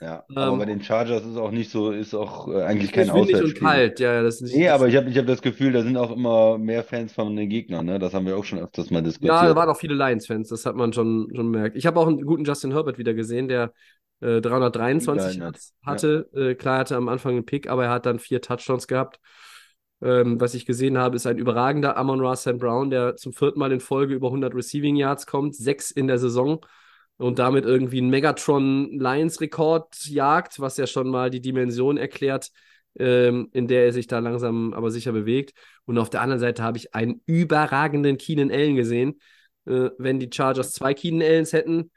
[0.01, 3.13] Ja, aber Ähm, bei den Chargers ist auch nicht so, ist auch äh, eigentlich kein
[3.13, 3.59] windig und Auswärtsspiel.
[3.59, 4.57] kalt, ja, ja, das ist nicht.
[4.57, 7.37] Nee, aber ich habe ich hab das Gefühl, da sind auch immer mehr Fans von
[7.37, 7.99] den Gegnern, ne?
[7.99, 9.57] Das haben wir auch schon öfters mal Ja, da diskutiert.
[9.57, 11.77] waren auch viele Lions-Fans, das hat man schon, schon gemerkt.
[11.77, 13.73] Ich habe auch einen guten Justin Herbert wieder gesehen, der
[14.21, 15.55] äh, 323 Gehalten hat.
[15.55, 16.31] Yards hatte.
[16.35, 19.21] Äh, klar, er hatte am Anfang einen Pick, aber er hat dann vier Touchdowns gehabt.
[20.01, 22.59] Ähm, was ich gesehen habe, ist ein überragender Amon Ra St.
[22.59, 26.19] Brown, der zum vierten Mal in Folge über 100 Receiving Yards kommt, sechs in der
[26.19, 26.65] Saison
[27.17, 32.53] und damit irgendwie einen Megatron Lions-Rekord jagt, was ja schon mal die Dimension erklärt,
[32.97, 35.53] ähm, in der er sich da langsam aber sicher bewegt.
[35.85, 39.21] Und auf der anderen Seite habe ich einen überragenden Keenan Allen gesehen.
[39.67, 41.91] Äh, wenn die Chargers zwei Keenan Allens hätten,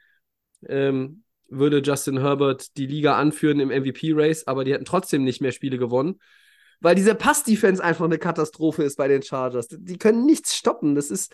[0.68, 5.52] ähm, würde Justin Herbert die Liga anführen im MVP-Race, aber die hätten trotzdem nicht mehr
[5.52, 6.20] Spiele gewonnen.
[6.80, 9.68] Weil diese Pass-Defense einfach eine Katastrophe ist bei den Chargers.
[9.70, 10.94] Die können nichts stoppen.
[10.94, 11.32] Das ist.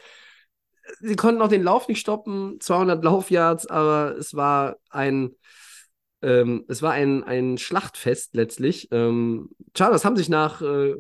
[1.01, 5.35] Sie konnten auch den Lauf nicht stoppen, 200 Laufyards, aber es war ein,
[6.23, 8.89] ähm, es war ein, ein Schlachtfest letztlich.
[8.91, 10.95] Ähm, Chargers haben sich nach, äh,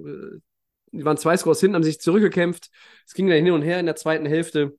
[0.92, 2.70] die waren zwei Scores hinten, haben sich zurückgekämpft.
[3.06, 4.76] Es ging dann hin und her in der zweiten Hälfte.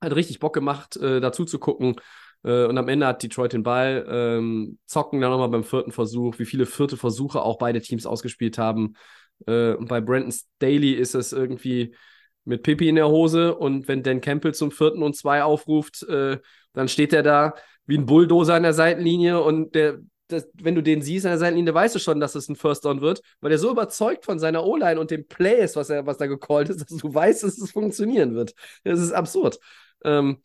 [0.00, 1.96] Hat richtig Bock gemacht, äh, dazu zu gucken.
[2.44, 6.38] Äh, und am Ende hat Detroit den Ball, ähm, zocken dann nochmal beim vierten Versuch,
[6.38, 8.94] wie viele vierte Versuche auch beide Teams ausgespielt haben.
[9.46, 11.94] Äh, und bei Brandon Staley ist es irgendwie
[12.44, 16.38] mit Pippi in der Hose und wenn Dan Campbell zum vierten und zwei aufruft, äh,
[16.74, 17.54] dann steht er da
[17.86, 21.38] wie ein Bulldozer an der Seitenlinie und der, das, wenn du den siehst an der
[21.38, 24.38] Seitenlinie, weißt du schon, dass es ein First Down wird, weil er so überzeugt von
[24.38, 27.42] seiner O-Line und dem Play ist, was, er, was da gecallt ist, dass du weißt,
[27.42, 28.54] dass es funktionieren wird.
[28.84, 29.58] Das ist absurd.
[30.04, 30.38] Ähm,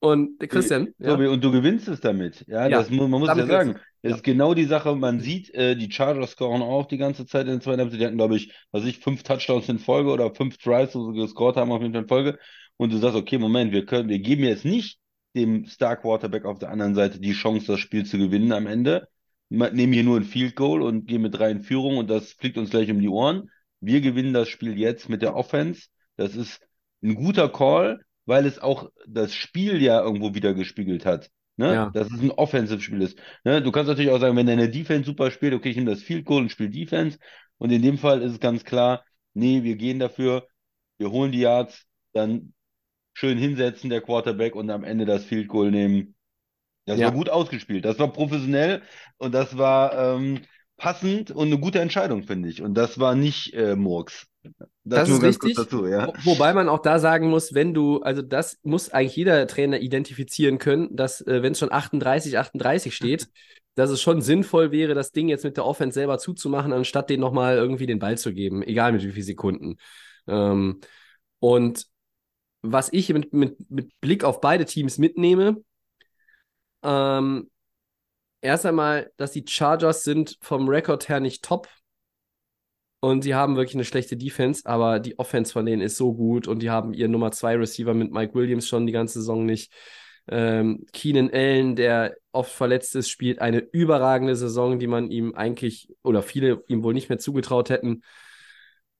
[0.00, 2.44] und der Christian, ja, Tobi, und du gewinnst es damit.
[2.46, 3.78] Ja, Ja, das man muss ja sagen.
[4.02, 4.94] Das ist genau die Sache.
[4.96, 8.00] Man sieht, äh, die Chargers scoren auch die ganze Zeit in der zweiten Halbzeit.
[8.00, 11.18] Die hatten, glaube ich, was ich, fünf Touchdowns in Folge oder fünf Drives, wo sie
[11.20, 12.38] gescored haben, auf jeden Fall in Folge.
[12.76, 14.98] Und du sagst, okay, Moment, wir können, wir geben jetzt nicht
[15.34, 19.08] dem Star Quarterback auf der anderen Seite die Chance, das Spiel zu gewinnen am Ende.
[19.48, 22.32] Ma- Nehmen hier nur ein Field Goal und gehen mit drei in Führung und das
[22.32, 23.50] fliegt uns gleich um die Ohren.
[23.80, 25.88] Wir gewinnen das Spiel jetzt mit der Offense.
[26.16, 26.60] Das ist
[27.02, 31.30] ein guter Call, weil es auch das Spiel ja irgendwo wieder gespiegelt hat.
[31.56, 31.72] Ne?
[31.72, 31.90] Ja.
[31.90, 33.18] Dass es ein Offensive-Spiel ist.
[33.44, 33.62] Ne?
[33.62, 36.24] Du kannst natürlich auch sagen, wenn deine Defense super spielt, okay, ich nehme das Field
[36.24, 37.18] Goal und spiele Defense.
[37.58, 40.48] Und in dem Fall ist es ganz klar, nee, wir gehen dafür,
[40.98, 42.52] wir holen die Yards, dann
[43.12, 46.14] schön hinsetzen, der Quarterback, und am Ende das Field Goal nehmen.
[46.86, 47.06] Das Ja.
[47.06, 47.84] war gut ausgespielt.
[47.84, 48.82] Das war professionell
[49.18, 50.42] und das war ähm,
[50.76, 52.62] passend und eine gute Entscheidung, finde ich.
[52.62, 54.26] Und das war nicht äh, Murks.
[54.84, 55.56] Das nur ist richtig.
[55.56, 56.08] dazu, ja.
[56.08, 59.78] Wo- Wobei man auch da sagen muss, wenn du, also das muss eigentlich jeder Trainer
[59.80, 63.28] identifizieren können, dass äh, wenn es schon 38, 38 steht,
[63.76, 67.20] dass es schon sinnvoll wäre, das Ding jetzt mit der Offense selber zuzumachen, anstatt den
[67.20, 69.76] nochmal irgendwie den Ball zu geben, egal mit wie vielen Sekunden.
[70.26, 70.80] Ähm,
[71.40, 71.86] und
[72.62, 75.62] was ich mit, mit, mit Blick auf beide Teams mitnehme,
[76.82, 77.50] ähm,
[78.40, 81.68] erst einmal, dass die Chargers sind vom Rekord her nicht top,
[83.04, 86.48] und sie haben wirklich eine schlechte Defense, aber die Offense von denen ist so gut
[86.48, 89.72] und die haben ihren Nummer 2 Receiver mit Mike Williams schon die ganze Saison nicht.
[90.26, 95.92] Ähm, Keenan Allen, der oft verletzt ist, spielt eine überragende Saison, die man ihm eigentlich
[96.02, 98.02] oder viele ihm wohl nicht mehr zugetraut hätten.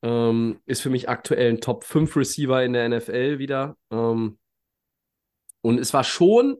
[0.02, 3.78] Ähm, ist für mich aktuell ein Top 5 Receiver in der NFL wieder.
[3.90, 4.38] Ähm,
[5.62, 6.58] und es war schon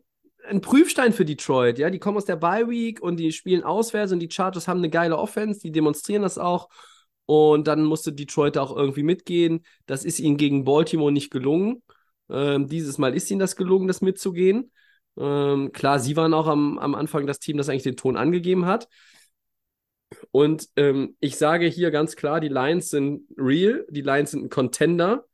[0.48, 1.78] ein Prüfstein für Detroit.
[1.78, 4.78] Ja, die kommen aus der Bye Week und die spielen auswärts und die Chargers haben
[4.78, 6.70] eine geile Offense, die demonstrieren das auch.
[7.26, 9.64] Und dann musste Detroit auch irgendwie mitgehen.
[9.86, 11.82] Das ist ihnen gegen Baltimore nicht gelungen.
[12.28, 14.70] Ähm, dieses Mal ist ihnen das gelungen, das mitzugehen.
[15.16, 18.66] Ähm, klar, sie waren auch am, am Anfang das Team, das eigentlich den Ton angegeben
[18.66, 18.88] hat.
[20.30, 24.50] Und ähm, ich sage hier ganz klar, die Lions sind real, die Lions sind ein
[24.50, 25.26] Contender.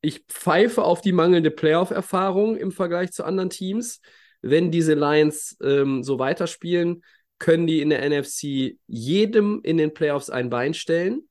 [0.00, 4.00] Ich pfeife auf die mangelnde Playoff-Erfahrung im Vergleich zu anderen Teams.
[4.42, 7.02] Wenn diese Lions ähm, so weiterspielen,
[7.44, 11.28] können die in der NFC jedem in den Playoffs ein Bein stellen.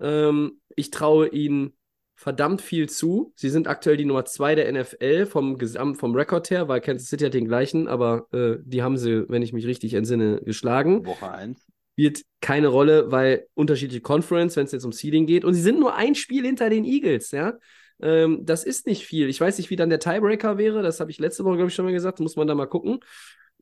[0.00, 1.76] Ähm, ich traue ihnen
[2.14, 3.32] verdammt viel zu.
[3.34, 7.08] Sie sind aktuell die Nummer zwei der NFL vom Gesamt, vom Rekord her, weil Kansas
[7.08, 11.04] City hat den gleichen, aber äh, die haben sie, wenn ich mich richtig entsinne, geschlagen.
[11.04, 11.66] Woche 1.
[11.94, 15.80] Spielt keine Rolle, weil unterschiedliche Conference, wenn es jetzt um Seeding geht, und sie sind
[15.80, 17.54] nur ein Spiel hinter den Eagles, ja.
[18.00, 19.28] Ähm, das ist nicht viel.
[19.28, 20.84] Ich weiß nicht, wie dann der Tiebreaker wäre.
[20.84, 22.20] Das habe ich letzte Woche, glaube ich, schon mal gesagt.
[22.20, 23.00] Muss man da mal gucken.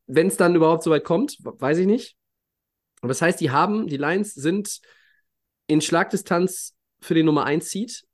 [0.06, 2.16] Wenn es dann überhaupt so weit kommt, weiß ich nicht.
[3.00, 4.80] Aber das heißt, die haben, die Lions sind
[5.66, 8.04] in Schlagdistanz für den Nummer 1 Seed.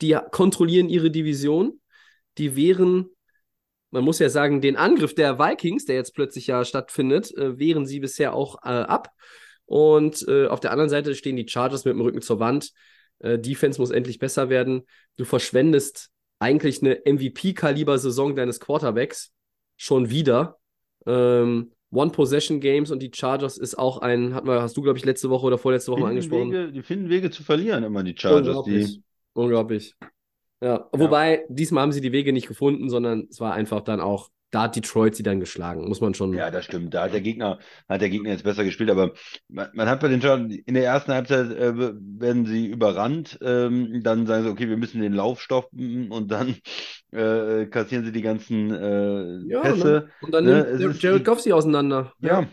[0.00, 1.80] Die kontrollieren ihre Division.
[2.38, 3.06] Die wären,
[3.90, 7.86] man muss ja sagen, den Angriff der Vikings, der jetzt plötzlich ja stattfindet, äh, wehren
[7.86, 9.10] sie bisher auch äh, ab.
[9.66, 12.72] Und äh, auf der anderen Seite stehen die Chargers mit dem Rücken zur Wand.
[13.20, 14.86] Äh, Defense muss endlich besser werden.
[15.16, 19.32] Du verschwendest eigentlich eine MVP-Kaliber-Saison deines Quarterbacks
[19.76, 20.58] schon wieder.
[21.06, 25.28] Ähm, One-Possession-Games und die Chargers ist auch ein, hatten wir, hast du, glaube ich, letzte
[25.28, 26.50] Woche oder vorletzte Woche mal angesprochen.
[26.50, 28.48] Wege, die finden Wege zu verlieren, immer die Chargers.
[28.48, 28.94] Unglaublich.
[28.94, 29.02] Die,
[29.34, 29.94] Unglaublich.
[30.62, 34.30] Ja, wobei, diesmal haben sie die Wege nicht gefunden, sondern es war einfach dann auch,
[34.52, 36.32] da hat Detroit sie dann geschlagen, muss man schon.
[36.34, 36.94] ja, das stimmt.
[36.94, 39.12] Da hat der Gegner, hat der Gegner jetzt besser gespielt, aber
[39.48, 44.02] man, man hat bei den Chargers, in der ersten Halbzeit äh, werden sie überrannt, ähm,
[44.02, 46.56] dann sagen sie, okay, wir müssen den Lauf stoppen und dann
[47.12, 50.08] äh, kassieren sie die ganzen äh, Ja, Pässe.
[50.20, 52.12] Und dann Ne, nimmt Jared Goff sie auseinander.
[52.20, 52.46] Ja.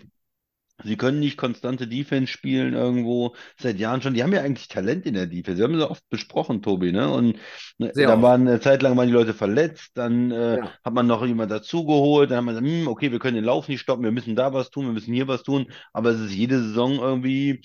[0.83, 4.13] Sie können nicht konstante Defense spielen irgendwo seit Jahren schon.
[4.13, 5.57] Die haben ja eigentlich Talent in der Defense.
[5.59, 7.11] Wir haben es ja oft besprochen, Tobi, ne?
[7.11, 7.37] Und
[7.77, 8.21] ne, oft.
[8.21, 10.71] waren eine Zeit lang waren die Leute verletzt, dann äh, Ja.
[10.83, 13.67] hat man noch jemand dazugeholt, dann hat man gesagt, hm, okay, wir können den Lauf
[13.67, 16.33] nicht stoppen, wir müssen da was tun, wir müssen hier was tun, aber es ist
[16.33, 17.61] jede Saison irgendwie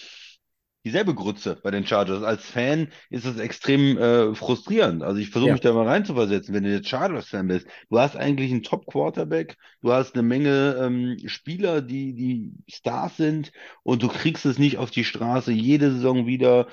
[0.84, 2.22] dieselbe Grütze bei den Chargers.
[2.22, 5.02] Als Fan ist es extrem äh, frustrierend.
[5.02, 5.52] Also ich versuche Ja.
[5.52, 7.66] mich da mal reinzuversetzen, wenn du jetzt Chargers-Fan bist.
[7.90, 13.52] Du hast eigentlich einen Top-Quarterback, du hast eine Menge ähm, Spieler, die, die Stars sind
[13.82, 16.68] und du kriegst es nicht auf die Straße jede Saison wieder.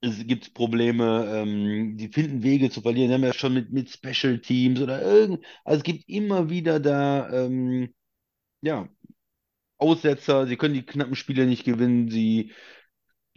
[0.00, 3.08] Es gibt Probleme, ähm, die finden Wege zu verlieren.
[3.08, 5.44] Die haben ja schon mit, mit Special Teams oder irgend.
[5.64, 7.92] Also es gibt immer wieder da, ähm,
[8.62, 8.88] ja,
[9.78, 10.46] Aussetzer.
[10.46, 12.10] Sie können die knappen Spiele nicht gewinnen.
[12.10, 12.52] Sie,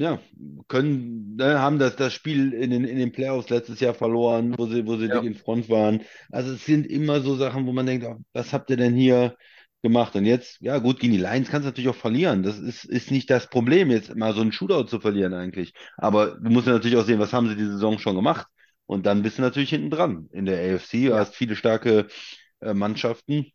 [0.01, 0.19] ja,
[0.67, 4.65] können, ne, haben das, das Spiel in den, in den Playoffs letztes Jahr verloren, wo
[4.67, 5.21] sie, wo sie Ja.
[5.21, 6.01] dick in Front waren.
[6.31, 9.35] Also es sind immer so Sachen, wo man denkt, oh, was habt ihr denn hier
[9.83, 10.15] gemacht?
[10.15, 12.43] Und jetzt, ja gut, gegen die Lions kannst du natürlich auch verlieren.
[12.43, 15.73] Das ist, ist nicht das Problem, jetzt mal so einen Shootout zu verlieren eigentlich.
[15.97, 18.47] Aber du musst ja natürlich auch sehen, was haben sie die Saison schon gemacht?
[18.85, 21.05] Und dann bist du natürlich hinten dran in der AFC.
[21.05, 21.17] Du Ja.
[21.19, 22.07] hast viele starke
[22.61, 23.47] äh, Mannschaften.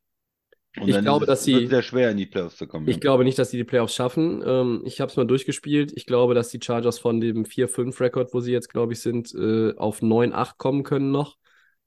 [0.80, 2.86] Und Ich glaube, dass sie- sehr schwer in die Playoffs zu kommen.
[2.86, 3.00] Ich ja.
[3.00, 4.42] glaube nicht, dass sie die Playoffs schaffen.
[4.44, 5.92] Ähm, ich habe es mal durchgespielt.
[5.96, 9.74] Ich glaube, dass die Chargers von dem 4-5-Rekord, wo sie jetzt, glaube ich, sind, äh,
[9.76, 11.36] auf 9-8 kommen können noch.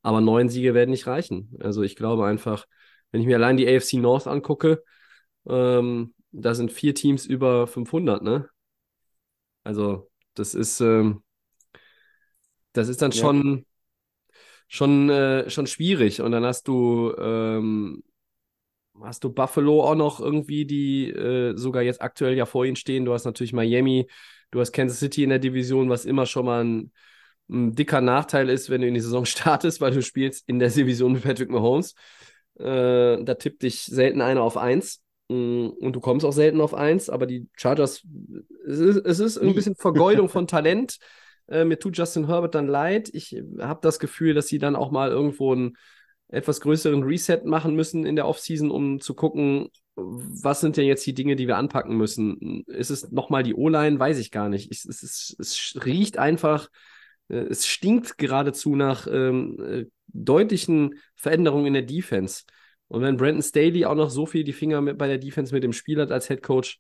[0.02, 1.56] Aber neun Siege werden nicht reichen.
[1.60, 2.66] Also ich glaube einfach,
[3.12, 4.84] wenn ich mir allein die AFC North angucke,
[5.48, 8.50] ähm, da sind vier Teams über 500, ne?
[9.64, 11.24] Also das ist, ähm,
[12.74, 13.18] das ist dann Ja.
[13.20, 13.66] schon,
[14.68, 16.22] schon, äh, schon schwierig.
[16.22, 18.04] Und dann hast du ähm,
[19.04, 23.06] hast du Buffalo auch noch irgendwie, die äh, sogar jetzt aktuell ja vor ihnen stehen.
[23.06, 24.08] Du hast natürlich Miami,
[24.52, 26.92] du hast Kansas City in der Division, was immer schon mal ein,
[27.50, 30.70] ein dicker Nachteil ist, wenn du in die Saison startest, weil du spielst in der
[30.70, 31.96] Division mit Patrick Mahomes.
[32.60, 35.02] Äh, da tippt dich selten einer auf eins.
[35.30, 38.04] Mm, Und du kommst auch selten auf eins, aber die Chargers,
[38.68, 39.54] es ist, es ist ein Nie.
[39.54, 40.98] bisschen Vergeudung von Talent.
[41.48, 43.10] Äh, mir tut Justin Herbert dann leid.
[43.14, 45.78] Ich habe das Gefühl, dass sie dann auch mal irgendwo einen
[46.30, 51.06] etwas größeren Reset machen müssen in der Offseason, um zu gucken, was sind denn jetzt
[51.06, 52.64] die Dinge, die wir anpacken müssen.
[52.68, 54.00] Ist es nochmal die O-Line?
[54.00, 54.72] Weiß ich gar nicht.
[54.72, 56.70] Ich, es, ist, es riecht einfach,
[57.30, 62.44] äh, es stinkt geradezu nach ähm, äh, deutlichen Veränderungen in der Defense.
[62.88, 65.64] Und wenn Brandon Staley auch noch so viel die Finger mit bei der Defense mit
[65.64, 66.80] dem Spiel hat als Head Coach,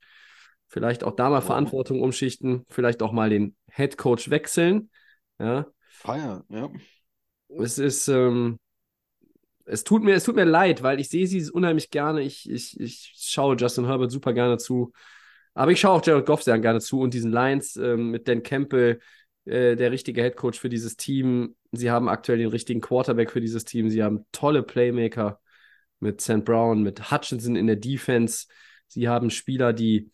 [0.67, 1.45] vielleicht auch da mal Wow.
[1.45, 4.89] Verantwortung umschichten, vielleicht auch mal den Head Coach wechseln.
[5.39, 6.69] Ja, Feier, ja.
[7.49, 8.57] es ist, ähm,
[9.69, 12.21] es tut mir, es tut mir leid, weil ich sehe sie unheimlich gerne.
[12.21, 14.91] Ich, ich, ich schaue Justin Herbert super gerne zu.
[15.53, 18.43] Aber ich schaue auch Jared Goff sehr gerne zu und diesen Lions ähm, mit Dan
[18.43, 18.99] Campbell,
[19.45, 21.55] äh, der richtige Head Coach für dieses Team.
[21.71, 23.89] Sie haben aktuell den richtigen Quarterback für dieses Team.
[23.89, 25.39] Sie haben tolle Playmaker
[25.99, 26.45] mit St.
[26.45, 28.47] Brown, mit Hutchinson in der Defense.
[28.87, 30.11] Sie haben Spieler, die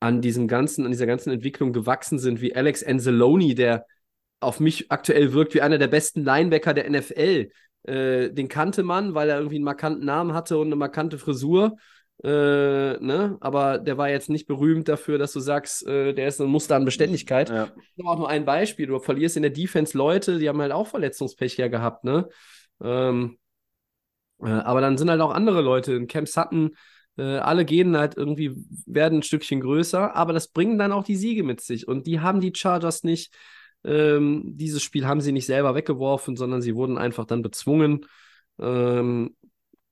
[0.00, 3.86] an diesem ganzen, an dieser ganzen Entwicklung gewachsen sind, wie Alex Anzalone, der
[4.40, 7.50] auf mich aktuell wirkt wie einer der besten Linebacker der NFL.
[7.86, 11.76] Äh, den kannte man, weil er irgendwie einen markanten Namen hatte und eine markante Frisur.
[12.22, 13.36] Äh, ne?
[13.40, 16.76] Aber der war jetzt nicht berühmt dafür, dass du sagst, äh, der ist ein Muster
[16.76, 17.50] an Beständigkeit.
[17.50, 17.68] Ja.
[18.04, 18.86] Auch nur ein Beispiel.
[18.86, 22.28] Du verlierst in der Defense Leute, die haben halt auch Verletzungspech ja gehabt, ne?
[22.82, 23.38] Ähm,
[24.42, 26.72] äh, aber dann sind halt auch andere Leute, in Camp Sutton,
[27.18, 28.52] äh, alle gehen halt irgendwie,
[28.86, 31.88] werden ein Stückchen größer, aber das bringen dann auch die Siege mit sich.
[31.88, 33.34] Und die haben die Chargers nicht.
[33.86, 38.04] Ähm, dieses Spiel haben sie nicht selber weggeworfen, sondern sie wurden einfach dann bezwungen
[38.60, 39.36] ähm,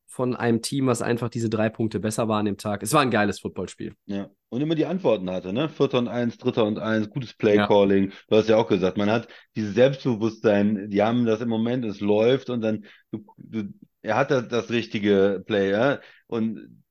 [0.07, 2.83] von einem Team, was einfach diese drei Punkte besser war an dem Tag.
[2.83, 3.95] Es war ein geiles Footballspiel.
[4.07, 5.69] Ja, und immer die Antworten hatte, ne?
[5.69, 8.13] Vierter und eins, dritter und eins, gutes Play-Calling.
[8.29, 12.01] Du hast ja auch gesagt, man hat dieses Selbstbewusstsein, die haben das im Moment, es
[12.01, 13.65] läuft und dann, du, du,
[14.03, 16.01] er hat das, das richtige Play, ja?
[16.27, 16.84] Und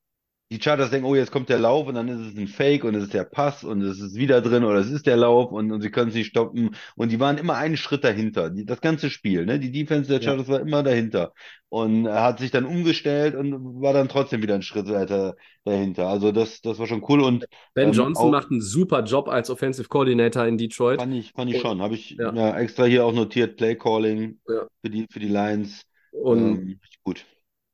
[0.54, 2.94] die Chargers denken, oh, jetzt kommt der Lauf und dann ist es ein Fake und
[2.94, 5.72] es ist der Pass und es ist wieder drin oder es ist der Lauf und,
[5.72, 6.76] und sie können es nicht stoppen.
[6.96, 9.46] Und die waren immer einen Schritt dahinter, die, das ganze Spiel.
[9.46, 9.60] Ne?
[9.60, 10.54] Die Defense der Chargers ja.
[10.54, 11.34] war immer dahinter.
[11.70, 15.36] Und er hat sich dann umgestellt und war dann trotzdem wieder einen Schritt weiter
[15.66, 16.08] dahinter.
[16.08, 17.22] Also das, das war schon cool.
[17.22, 21.00] Und Ben ähm, Johnson macht einen super Job als Offensive Coordinator in Detroit.
[21.00, 21.82] Fand ich, fand ich schon.
[21.82, 22.32] Habe ich ja.
[22.32, 22.60] ja.
[22.60, 25.82] extra hier auch notiert, Play Calling für, die, für die Lions.
[26.12, 27.26] Und ähm, gut.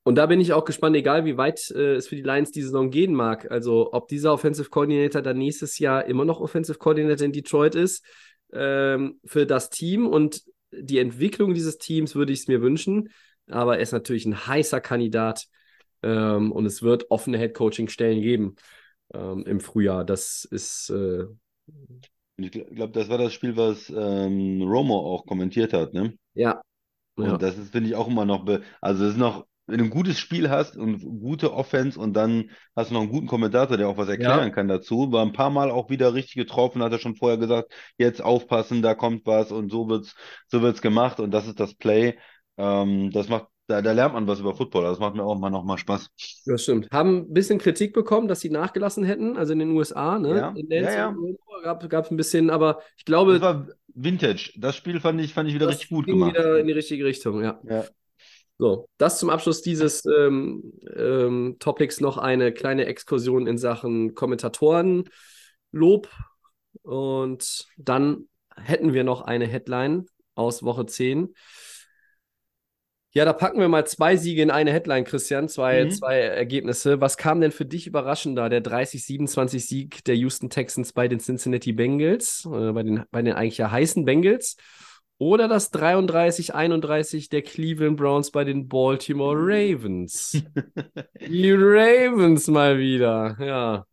[0.10, 2.64] Und da bin ich auch gespannt, egal wie weit äh, es für die Lions die
[2.64, 3.52] Saison gehen mag.
[3.52, 8.04] Also, ob dieser Offensive Coordinator dann nächstes Jahr immer noch Offensive Coordinator in Detroit ist,
[8.52, 10.42] ähm, für das Team und
[10.72, 13.10] die Entwicklung dieses Teams würde ich es mir wünschen.
[13.52, 15.46] Aber er ist natürlich ein heißer Kandidat
[16.02, 18.56] ähm, und es wird offene Head-Coaching-Stellen geben
[19.14, 20.06] ähm, im Frühjahr.
[20.06, 20.90] Das ist.
[20.90, 21.26] Äh,
[22.38, 26.16] ich glaube, das war das Spiel, was ähm, Romo auch kommentiert hat, ne?
[26.34, 26.64] Ja.
[27.14, 27.38] Und ja.
[27.38, 28.48] das ist, finde ich, auch immer noch,
[28.82, 32.50] also es ist noch wenn du ein gutes Spiel hast und gute Offense und dann
[32.76, 34.50] hast du noch einen guten Kommentator, der auch was erklären ja.
[34.50, 37.72] kann dazu, war ein paar Mal auch wieder richtig getroffen, hat er schon vorher gesagt,
[37.98, 40.16] jetzt aufpassen, da kommt was und so wird's,
[40.48, 42.18] so wird's gemacht und das ist das Play.
[42.58, 44.84] Ähm, das macht, da, da lernt man was über Football.
[44.84, 46.10] Das macht mir auch mal nochmal Spaß.
[46.46, 46.90] Das stimmt.
[46.92, 50.38] Haben ein bisschen Kritik bekommen, dass sie nachgelassen hätten, also in den USA, ne?
[50.38, 51.16] Ja, in ja, ja.
[51.64, 53.34] gab es ein bisschen, aber ich glaube.
[53.34, 54.54] Das war Vintage.
[54.58, 56.34] Das Spiel fand ich, fand ich wieder richtig gut gemacht.
[56.34, 57.60] wieder in die richtige Richtung, ja.
[57.64, 57.86] ja.
[58.62, 65.10] So, das zum Abschluss dieses ähm, ähm, Topics noch eine kleine Exkursion in Sachen Kommentatorenlob.
[66.82, 71.34] Und dann hätten wir noch eine Headline aus Woche 10.
[73.12, 75.92] Ja, da packen wir mal zwei Siege in eine Headline, Christian, zwei, mhm.
[75.92, 77.00] zwei Ergebnisse.
[77.00, 78.50] Was kam denn für dich überraschender?
[78.50, 83.58] Der 30-27-Sieg der Houston Texans bei den Cincinnati Bengals, äh, bei, den, bei den eigentlich
[83.58, 84.58] ja heißen Bengals
[85.20, 90.42] oder das 33-31 der Cleveland Browns bei den Baltimore Ravens.
[91.28, 93.86] Die Ravens mal wieder, ja.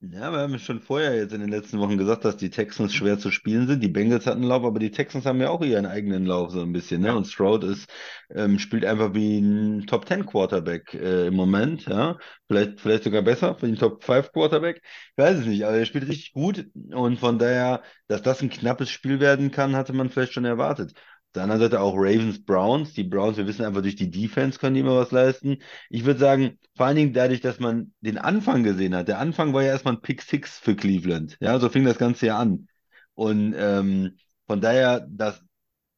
[0.00, 3.18] Ja, wir haben schon vorher jetzt in den letzten Wochen gesagt, dass die Texans schwer
[3.18, 3.82] zu spielen sind.
[3.82, 6.62] Die Bengals hatten einen Lauf, aber die Texans haben ja auch ihren eigenen Lauf so
[6.62, 7.02] ein bisschen.
[7.02, 7.16] Ne?
[7.16, 7.90] Und Stroud ist,
[8.30, 11.86] ähm, spielt einfach wie ein Top 10 Quarterback äh, im Moment.
[11.86, 12.16] Ja?
[12.46, 14.80] Vielleicht, vielleicht sogar besser, wie ein Top 5 Quarterback.
[14.84, 16.66] Ich weiß es nicht, aber er spielt richtig gut.
[16.92, 20.92] Und von daher, dass das ein knappes Spiel werden kann, hatte man vielleicht schon erwartet
[21.34, 22.94] der anderen Seite auch Ravens, Browns.
[22.94, 25.58] Die Browns, wir wissen einfach, durch die Defense können die immer was leisten.
[25.90, 29.08] Ich würde sagen, vor allen Dingen dadurch, dass man den Anfang gesehen hat.
[29.08, 31.36] Der Anfang war ja erstmal ein Pick Six für Cleveland.
[31.40, 32.68] Ja, so fing das Ganze ja an.
[33.14, 35.42] Und ähm, von daher, dass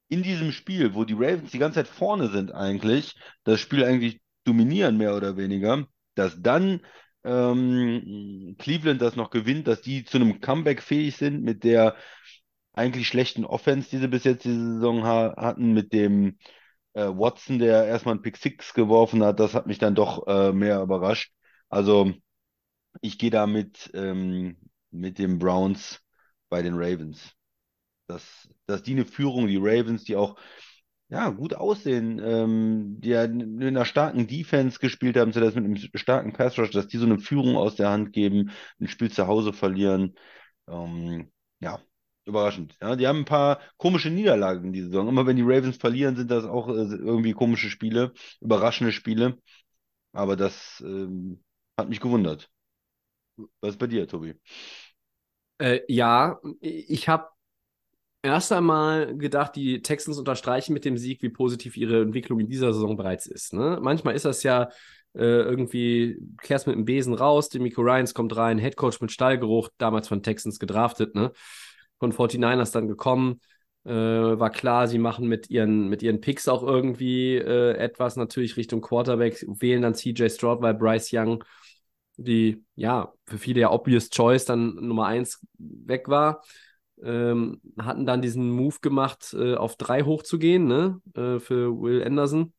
[0.09, 3.15] in diesem Spiel, wo die Ravens die ganze Zeit vorne sind eigentlich,
[3.45, 6.81] das Spiel eigentlich dominieren, mehr oder weniger, dass dann
[7.25, 11.97] ähm, Cleveland das noch gewinnt, dass die zu einem Comeback fähig sind mit der
[12.73, 16.39] eigentlich schlechten Offense, die sie bis jetzt diese Saison ha hatten, mit dem
[16.95, 20.53] äh, Watson, der erstmal einen Pick Six geworfen hat, das hat mich dann doch äh,
[20.53, 21.33] mehr überrascht.
[21.69, 22.13] Also
[23.01, 24.57] ich gehe da mit, ähm,
[24.91, 26.01] mit den Browns
[26.49, 27.33] bei den Ravens.
[28.07, 30.37] Das, dass die eine Führung, die Ravens, die auch
[31.09, 35.77] ja, gut aussehen, ähm, die ja in einer starken Defense gespielt haben, zuletzt mit einem
[35.95, 39.27] starken Pass Rush, dass die so eine Führung aus der Hand geben, ein Spiel zu
[39.27, 40.15] Hause verlieren.
[40.69, 41.81] Ähm, ja,
[42.27, 42.77] Überraschend.
[42.81, 45.09] Ja, die haben ein paar komische Niederlagen in dieser Saison.
[45.09, 49.39] Immer wenn die Ravens verlieren, sind das auch äh, irgendwie komische Spiele, überraschende Spiele.
[50.13, 51.43] Aber das ähm,
[51.77, 52.51] hat mich gewundert.
[53.61, 54.35] Was ist bei dir, Tobi?
[55.59, 57.29] Äh, ja, ich habe
[58.23, 62.73] erst einmal gedacht, die Texans unterstreichen mit dem Sieg, wie positiv ihre Entwicklung in dieser
[62.73, 63.55] Saison bereits ist.
[63.55, 63.79] Ne?
[63.81, 64.69] Manchmal ist das ja
[65.15, 70.09] äh, irgendwie, kehrst mit dem Besen raus, Demico Ryans kommt rein, Headcoach mit Stallgeruch, damals
[70.09, 71.33] von Texans gedraftet, ne?
[72.01, 73.41] Von 49ers dann gekommen.
[73.85, 78.57] Äh, war klar, sie machen mit ihren, mit ihren Picks auch irgendwie äh, etwas natürlich
[78.57, 81.45] Richtung Quarterback, wählen dann CJ Stroud, weil Bryce Young
[82.21, 86.43] die, ja, für viele ja obvious choice dann Nummer eins weg war.
[87.03, 92.53] Ähm, hatten dann diesen Move gemacht, äh, auf drei hochzugehen, ne, äh, für Will Anderson.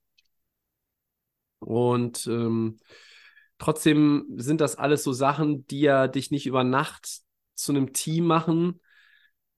[1.60, 2.78] Und ähm,
[3.60, 7.22] trotzdem sind das alles so Sachen, die ja dich nicht über Nacht
[7.54, 8.80] zu einem Team machen,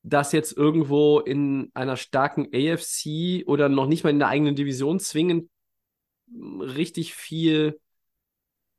[0.03, 4.99] das jetzt irgendwo in einer starken AFC oder noch nicht mal in der eigenen Division
[4.99, 5.49] zwingend
[6.29, 7.79] richtig viel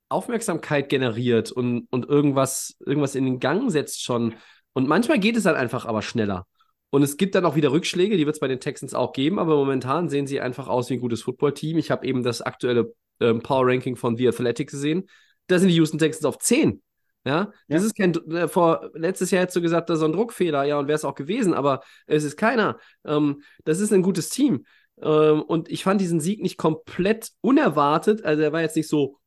[0.08, 4.34] Aufmerksamkeit generiert und, und irgendwas, irgendwas in den Gang setzt schon.
[4.74, 6.46] Und manchmal geht es dann einfach aber schneller.
[6.90, 9.38] Und es gibt dann auch wieder Rückschläge, die wird es bei den Texans auch geben,
[9.38, 11.78] aber momentan sehen sie einfach aus wie ein gutes Footballteam.
[11.78, 15.08] Ich habe eben das aktuelle ähm, Power Ranking von The Athletic gesehen.
[15.48, 16.82] Da sind die Houston Texans auf 10.
[17.24, 17.86] Ja, das ja.
[17.86, 20.88] ist kein, äh, vor, letztes Jahr hättest du gesagt, das ist ein Druckfehler, ja, und
[20.88, 22.78] wäre es auch gewesen, aber es ist keiner.
[23.04, 24.66] Ähm, das ist ein gutes Team.
[25.00, 29.18] Ähm, und ich fand diesen Sieg nicht komplett unerwartet, also er war jetzt nicht so,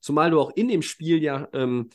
[0.00, 1.90] zumal du auch in dem Spiel ja, ähm,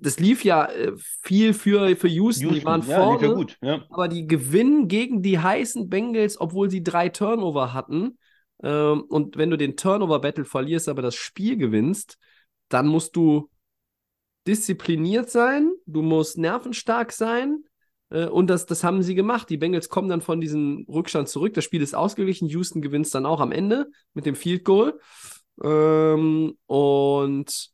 [0.00, 0.92] das lief ja äh,
[1.22, 3.84] viel für, für Houston, die waren ja, lief ja vorne, gut, ja.
[3.90, 8.18] aber die gewinnen gegen die heißen Bengals, obwohl sie drei Turnover hatten.
[8.62, 12.18] Ähm, und wenn du den Turnover-Battle verlierst, aber das Spiel gewinnst,
[12.68, 13.48] dann musst du
[14.48, 17.64] diszipliniert sein, du musst nervenstark sein.
[18.10, 19.50] äh, Und das, das haben sie gemacht.
[19.50, 21.54] Die Bengals kommen dann von diesem Rückstand zurück.
[21.54, 22.48] Das Spiel ist ausgeglichen.
[22.48, 24.98] Houston gewinnt es dann auch am Ende mit dem Field Goal.
[25.62, 27.72] Ähm, und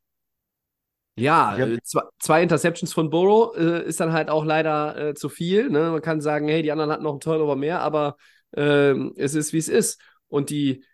[1.17, 5.15] ja, hab- äh, zwei, zwei Interceptions von Burrow äh, ist dann halt auch leider äh,
[5.15, 5.71] zu viel.
[5.71, 5.91] Ne?
[5.91, 8.17] Man kann sagen, hey, die anderen hatten noch einen Turnover mehr, aber
[8.57, 10.01] ähm, es ist, wie es ist.
[10.29, 10.85] Und die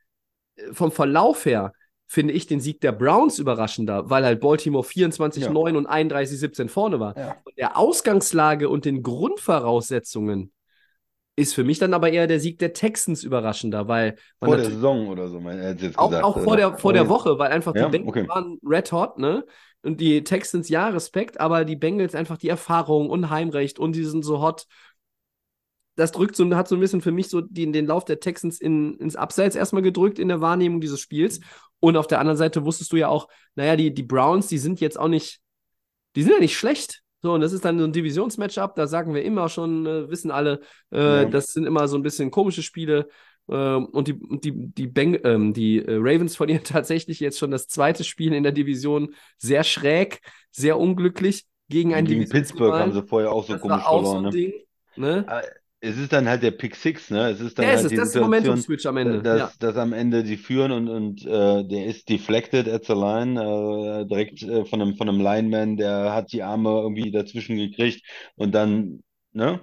[0.57, 1.73] äh, vom Verlauf her
[2.11, 7.17] finde ich den Sieg der Browns überraschender, weil halt Baltimore 24-9 und 31-17 vorne war.
[7.17, 7.37] Ja.
[7.45, 10.53] Von der Ausgangslage und den Grundvoraussetzungen
[11.37, 14.67] ist für mich dann aber eher der Sieg der Texans überraschender, weil man Vor der
[14.67, 16.25] Saison oder so, mein, jetzt auch, gesagt.
[16.25, 17.11] auch vor der, vor der Okay.
[17.11, 18.29] Woche, weil einfach Ja, die Bengals okay.
[18.29, 19.47] waren red hot, ne?
[19.83, 24.05] Und die Texans, ja, Respekt, aber die Bengals einfach die Erfahrung und Heimrecht und die
[24.05, 24.67] sind so hot.
[25.95, 28.61] Das drückt so, hat so ein bisschen für mich so den, den Lauf der Texans
[28.61, 31.41] in, ins Abseits erstmal gedrückt in der Wahrnehmung dieses Spiels.
[31.81, 34.81] Und auf der anderen Seite wusstest du ja auch, naja, die, die Browns, die sind
[34.81, 35.41] jetzt auch nicht,
[36.15, 37.03] die sind ja nicht schlecht.
[37.23, 40.31] So, und das ist dann so ein Divisionsmatchup, da sagen wir immer schon, äh, wissen
[40.31, 40.61] alle,
[40.93, 41.25] äh, Ja.
[41.27, 43.09] das sind immer so ein bisschen komische Spiele.
[43.51, 47.67] Ähm, und die, die, die, Beng ähm, die äh, Ravens verlieren tatsächlich jetzt schon das
[47.67, 50.21] zweite Spiel in der Division sehr schräg,
[50.51, 54.03] sehr unglücklich gegen einen Gegen Pittsburgh haben sie vorher auch so das komisch war auch
[54.03, 54.13] verloren.
[54.13, 54.31] so ein ne?
[54.31, 54.53] Ding.
[54.97, 55.43] Ne?
[55.83, 57.31] Es ist dann halt der Pick Six, ne?
[57.31, 59.23] Es ist dann ist halt es, die das ist der Momentum-Switch am Ende.
[59.23, 59.51] dass, ja.
[59.59, 64.07] dass am Ende die führen und, und äh, der ist deflected at the line, äh,
[64.07, 68.03] direkt äh, von einem, von einem Lineman, der hat die Arme irgendwie dazwischen gekriegt
[68.37, 69.03] und dann,
[69.33, 69.61] ne?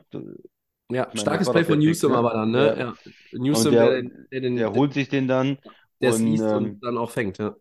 [0.90, 2.18] ja, meine, starkes Play von Pick, Newsom ne?
[2.18, 2.76] aber dann, ne?
[2.78, 2.78] Ja.
[2.80, 2.94] Ja.
[3.34, 5.58] Newsom, der, der- den- der den Der holt sich den dann
[6.02, 7.56] der und, liest ähm, und dann auch fängt, ja.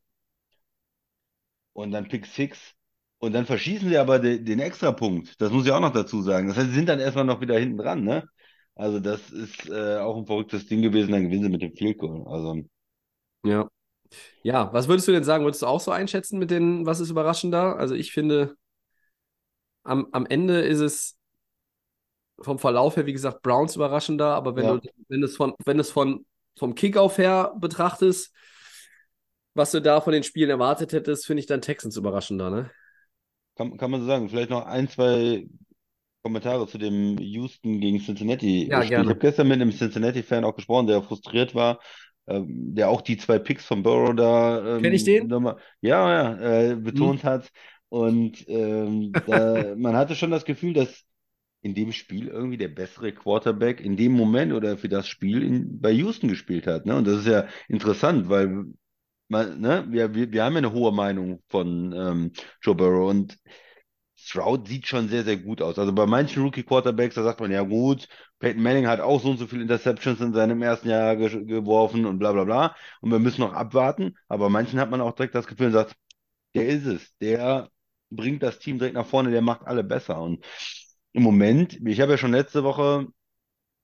[1.72, 2.74] und dann Pick Six.
[3.18, 5.40] Und dann verschießen sie aber de, den Extrapunkt.
[5.40, 6.48] Das muss ich auch noch dazu sagen.
[6.48, 8.28] Das heißt, sie sind dann erstmal noch wieder hinten dran, ne?
[8.76, 11.12] Also das ist äh, auch ein verrücktes Ding gewesen.
[11.12, 12.26] Dann gewinnen sie mit dem Field Goal.
[12.28, 12.62] Also
[13.44, 13.68] Ja.
[14.42, 15.44] Ja, was würdest du denn sagen?
[15.44, 17.76] Würdest du auch so einschätzen mit den, was ist überraschender?
[17.78, 18.56] Also ich finde,
[19.84, 21.16] am, am Ende ist es
[22.40, 24.68] vom Verlauf her, wie gesagt, Browns überraschender, aber wenn Ja.
[24.68, 26.26] du, wenn es von, wenn es von,
[26.58, 28.32] vom Kickoff her betrachtest,
[29.54, 32.70] was du da von den Spielen erwartet hättest, finde ich dann Texans überraschender, ne?
[33.56, 34.28] kann, kann man so sagen.
[34.28, 35.46] Vielleicht noch ein, zwei
[36.26, 38.90] Kommentare zu dem Houston gegen Cincinnati Ja, Spiel.
[38.90, 39.04] gerne.
[39.04, 41.80] Ich habe gestern mit einem Cincinnati-Fan auch gesprochen, der frustriert war,
[42.26, 45.28] ähm, der auch die zwei Picks von Burrow da ähm, Kenn ich den?
[45.28, 47.50] nochmal, ja, ja, äh, betont hat.
[47.88, 51.04] Und ähm, da, man hatte schon das Gefühl, dass
[51.62, 55.80] in dem Spiel irgendwie der bessere Quarterback in dem Moment oder für das Spiel in,
[55.80, 56.86] bei Houston gespielt hat.
[56.86, 56.96] Ne?
[56.96, 58.66] Und das ist ja interessant, weil
[59.28, 63.38] man, ne, wir, wir, wir haben ja eine hohe Meinung von ähm, Joe Burrow und
[64.26, 65.78] Stroud sieht schon sehr, sehr gut aus.
[65.78, 68.08] Also bei manchen Rookie-Quarterbacks, da sagt man, ja gut,
[68.40, 72.06] Peyton Manning hat auch so und so viele Interceptions in seinem ersten Jahr ge geworfen
[72.06, 72.76] und bla bla bla.
[73.00, 74.16] Und wir müssen noch abwarten.
[74.28, 75.94] Aber bei manchen hat man auch direkt das Gefühl und sagt,
[76.54, 77.16] der ist es.
[77.20, 77.70] Der
[78.10, 80.20] bringt das Team direkt nach vorne, der macht alle besser.
[80.22, 80.44] Und
[81.12, 83.08] im Moment, ich habe ja schon letzte Woche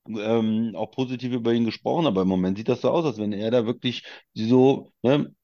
[0.08, 3.32] ähm, auch positiv über ihn gesprochen, aber im Moment sieht das so aus, als wenn
[3.32, 5.34] er da wirklich so, ne,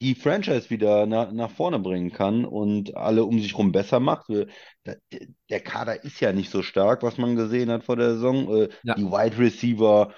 [0.00, 4.28] die Franchise wieder nach, nach vorne bringen kann und alle um sich rum besser macht.
[4.28, 4.46] Wir-
[4.86, 4.98] Der,
[5.50, 8.48] der Kader ist ja nicht so stark, was man gesehen hat vor der Saison.
[8.56, 8.94] Äh, Ja.
[8.94, 10.12] Die Wide Receiver,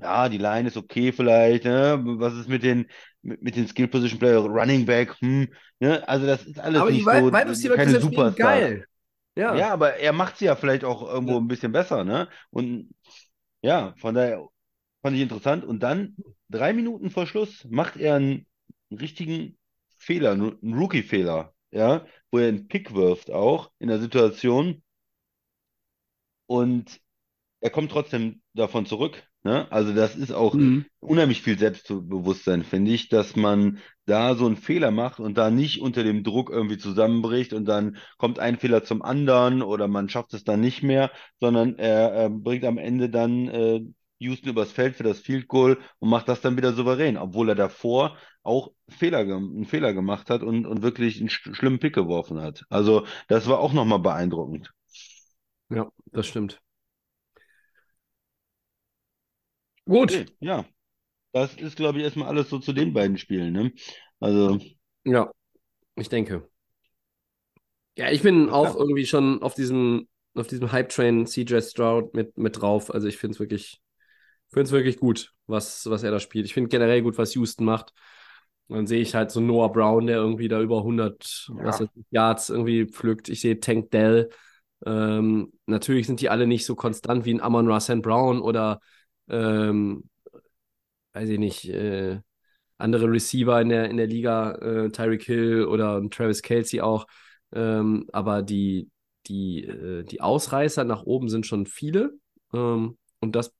[0.00, 1.64] ja, die Line ist okay vielleicht.
[1.64, 2.00] Ne?
[2.18, 2.86] Was ist mit den,
[3.22, 5.16] mit, mit den Skill Position Player, Running Back?
[5.20, 5.48] Hm,
[5.80, 6.06] ne?
[6.08, 8.36] Also das ist alles Aber die nicht Wide so, Wide Receiver keine Superstars.
[8.36, 8.84] geil.
[9.36, 9.54] Ja.
[9.56, 11.38] Ja, aber er macht sie ja vielleicht auch irgendwo Ja.
[11.38, 12.28] ein bisschen besser, ne?
[12.50, 12.90] Und
[13.62, 14.46] ja, von daher
[15.02, 15.64] fand ich interessant.
[15.64, 16.16] Und dann,
[16.48, 18.46] drei Minuten vor Schluss, macht er einen,
[18.90, 19.58] einen richtigen
[19.98, 24.82] Fehler, einen Rookie-Fehler, ja, wo er einen Pick wirft auch in der Situation.
[26.46, 27.00] Und
[27.60, 29.70] er kommt trotzdem davon zurück, ne?
[29.72, 30.84] Also das ist auch Mhm.
[31.00, 35.80] unheimlich viel Selbstbewusstsein, finde ich, dass man da so einen Fehler macht und da nicht
[35.82, 40.34] unter dem Druck irgendwie zusammenbricht und dann kommt ein Fehler zum anderen oder man schafft
[40.34, 41.10] es dann nicht mehr,
[41.40, 43.80] sondern er, er bringt am Ende dann äh,
[44.18, 47.54] Houston übers Feld für das Field Goal und macht das dann wieder souverän, obwohl er
[47.54, 52.40] davor auch Fehler, einen Fehler gemacht hat und, und wirklich einen sch schlimmen Pick geworfen
[52.40, 52.64] hat.
[52.70, 54.70] Also das war auch nochmal beeindruckend.
[55.70, 56.60] Ja, das stimmt.
[59.86, 60.12] Gut.
[60.12, 60.64] Okay, ja,
[61.32, 63.72] das ist, glaube ich, erstmal alles so zu den beiden Spielen, ne?
[64.20, 64.58] Also,
[65.04, 65.32] Ja,
[65.96, 66.48] ich denke.
[67.96, 72.36] Ja, ich bin Ja, auch irgendwie schon auf diesem, auf diesem Hype-Train CJ Stroud mit,
[72.38, 72.92] mit drauf.
[72.94, 73.80] Also ich finde es wirklich,
[74.50, 76.46] finde es wirklich gut, was, was er da spielt.
[76.46, 77.92] Ich finde generell gut, was Houston macht.
[78.68, 81.64] Dann sehe ich halt so Noah Brown, der irgendwie da über 100 Ja.
[81.64, 83.28] was ich, Yards irgendwie pflückt.
[83.28, 84.30] Ich sehe Tank Dell.
[84.84, 88.80] Ähm, natürlich sind die alle nicht so konstant wie ein Amon Rasen Brown oder
[89.28, 90.04] ähm,
[91.12, 92.20] weiß ich nicht, äh,
[92.78, 97.06] andere Receiver in der, in der Liga, äh, Tyreek Hill oder Travis Kelsey auch.
[97.52, 98.90] Ähm, aber die,
[99.26, 102.14] die, äh, die Ausreißer nach oben sind schon viele.
[102.52, 103.54] Ähm, und das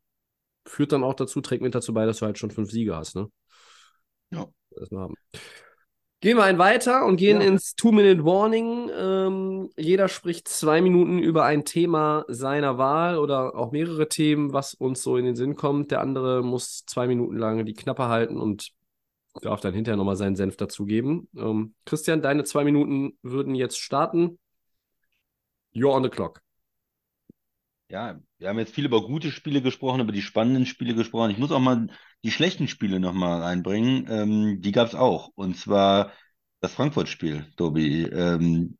[0.68, 3.16] führt dann auch dazu, trägt mit dazu bei, dass du halt schon fünf Siege hast,
[3.16, 3.28] ne?
[4.30, 4.46] Ja.
[4.70, 5.14] Wir haben.
[6.20, 7.46] Gehen wir ein weiter und gehen Ja.
[7.46, 8.90] ins Two-Minute-Warning.
[8.92, 14.74] Ähm, jeder spricht zwei Minuten über ein Thema seiner Wahl oder auch mehrere Themen, was
[14.74, 15.92] uns so in den Sinn kommt.
[15.92, 18.70] Der andere muss zwei Minuten lang die Knappe halten und
[19.42, 21.28] darf dann hinterher nochmal seinen Senf dazugeben.
[21.36, 24.40] Ähm, Christian, deine zwei Minuten würden jetzt starten.
[25.72, 26.40] You're on the clock.
[27.90, 31.30] Ja, wir haben jetzt viel über gute Spiele gesprochen, über die spannenden Spiele gesprochen.
[31.30, 31.86] Ich muss auch mal
[32.22, 34.06] die schlechten Spiele nochmal reinbringen.
[34.10, 35.30] Ähm, die gab es auch.
[35.34, 36.12] Und zwar
[36.60, 38.02] das Frankfurt-Spiel, Tobi.
[38.04, 38.76] Ähm,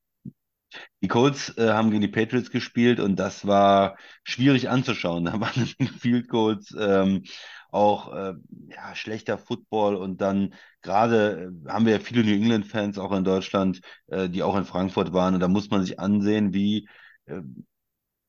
[1.02, 5.24] die Colts äh, haben gegen die Patriots gespielt und das war schwierig anzuschauen.
[5.28, 5.66] Da waren
[6.00, 7.24] Field Goals, ähm,
[7.70, 8.34] auch äh,
[8.68, 13.24] ja, schlechter Football und dann gerade äh, haben wir ja viele New England-Fans auch in
[13.24, 16.88] Deutschland, äh, die auch in Frankfurt waren und da muss man sich ansehen, wie
[17.26, 17.40] äh,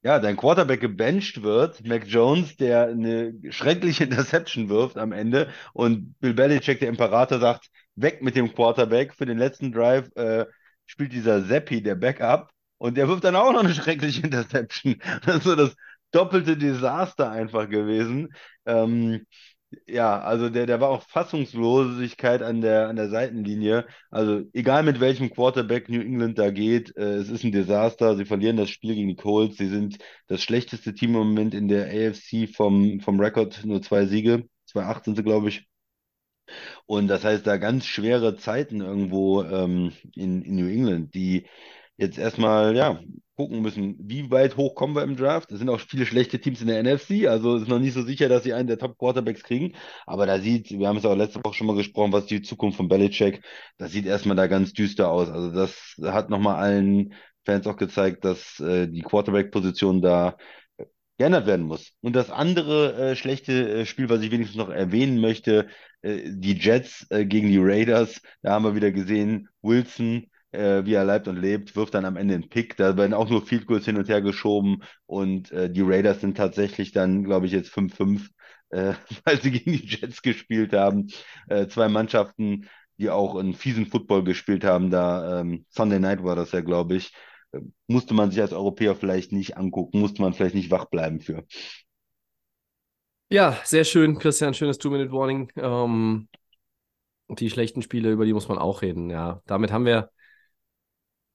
[0.02, 6.18] ja, dein Quarterback gebencht wird, Mac Jones, der eine schreckliche Interception wirft am Ende und
[6.20, 10.46] Bill Belichick, der Imperator, sagt, weg mit dem Quarterback für den letzten Drive, äh,
[10.86, 15.02] spielt dieser Seppi, der Backup, und der wirft dann auch noch eine schreckliche Interception.
[15.26, 15.76] Das ist so das
[16.12, 18.30] doppelte Desaster einfach gewesen.
[18.66, 19.26] Ähm,
[19.88, 23.86] ja, also der, der war auch Fassungslosigkeit an der, an der Seitenlinie.
[24.10, 28.16] Also egal mit welchem Quarterback New England da geht, äh, es ist ein Desaster.
[28.18, 29.58] Sie verlieren das Spiel gegen die Colts.
[29.58, 29.98] Sie sind
[30.28, 34.46] das schlechteste Team im Moment in der AFC vom, vom Rekord, nur zwei Siege.
[34.68, 35.68] 2-8 sind sie, glaube ich.
[36.86, 41.46] Und das heißt, da ganz schwere Zeiten irgendwo ähm, in, in New England, die
[41.98, 43.00] jetzt erstmal, ja,
[43.40, 45.50] gucken müssen, wie weit hoch kommen wir im Draft.
[45.54, 48.28] Es sind auch viele schlechte Teams in der NFC, also ist noch nicht so sicher,
[48.28, 49.76] dass sie einen der Top-Quarterbacks kriegen.
[50.06, 52.76] Aber da sieht, wir haben es auch letzte Woche schon mal gesprochen, was die Zukunft
[52.76, 53.42] von Belichick,
[53.78, 55.30] das sieht erstmal da ganz düster aus.
[55.30, 57.14] Also das hat nochmal allen
[57.46, 60.36] Fans auch gezeigt, dass äh, die Quarterback-Position da
[61.18, 61.94] geändert werden muss.
[62.02, 65.68] Und das andere äh, schlechte äh, Spiel, was ich wenigstens noch erwähnen möchte,
[66.02, 70.94] äh, die Jets äh, gegen die Raiders, da haben wir wieder gesehen, Wilson, äh, wie
[70.94, 72.76] er leibt und lebt, wirft dann am Ende einen Pick.
[72.78, 76.38] Da werden auch nur Field Goals hin und her geschoben und äh, die Raiders sind
[76.38, 78.30] tatsächlich dann, glaube ich, jetzt 5-5,
[78.70, 78.94] äh,
[79.26, 81.08] weil sie gegen die Jets gespielt haben.
[81.48, 84.90] Äh, zwei Mannschaften, die auch einen fiesen Football gespielt haben.
[84.92, 87.14] Da ähm, Sunday Night war das ja, glaube ich.
[87.52, 91.20] Äh, Musste man sich als Europäer vielleicht nicht angucken, musste man vielleicht nicht wach bleiben
[91.22, 91.44] für.
[93.32, 94.54] Ja, sehr schön, Christian.
[94.54, 95.52] Schönes Two-Minute-Warning.
[95.56, 96.28] Ähm,
[97.30, 99.10] die schlechten Spiele, über die muss man auch reden.
[99.10, 100.12] Ja, damit haben wir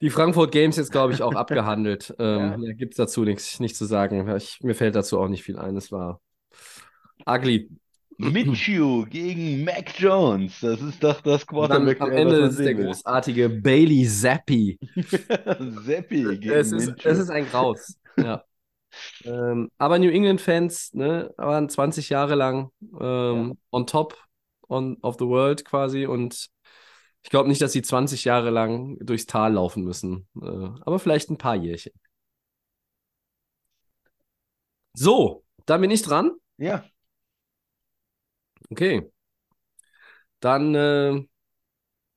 [0.04, 2.14] die Frankfurt Games jetzt, glaube ich, auch abgehandelt.
[2.18, 2.72] Ähm, ja.
[2.74, 4.28] Gibt es dazu nichts nicht zu sagen.
[4.36, 5.76] Ich, mir fällt dazu auch nicht viel ein.
[5.78, 6.20] Es war
[7.26, 7.70] ugly.
[8.18, 10.60] Minshew gegen Mac Jones.
[10.60, 12.02] Das ist doch das Quarterback.
[12.02, 12.84] Am Ende ist der will.
[12.84, 14.78] großartige Bailey Zappi.
[14.94, 17.96] Zappi gegen es ist, es ist ein Graus.
[18.18, 18.44] Ja.
[19.24, 23.52] ähm, aber New England-Fans ne, waren 20 Jahre lang ähm, ja.
[23.70, 24.18] on top
[24.68, 26.50] on, of the world quasi und
[27.24, 31.30] ich glaube nicht, dass sie 20 Jahre lang durchs Tal laufen müssen, äh, aber vielleicht
[31.30, 31.92] ein paar Jährchen.
[34.94, 36.32] So, dann bin ich dran.
[36.58, 36.84] Ja.
[38.70, 39.10] Okay.
[40.40, 41.24] Dann äh,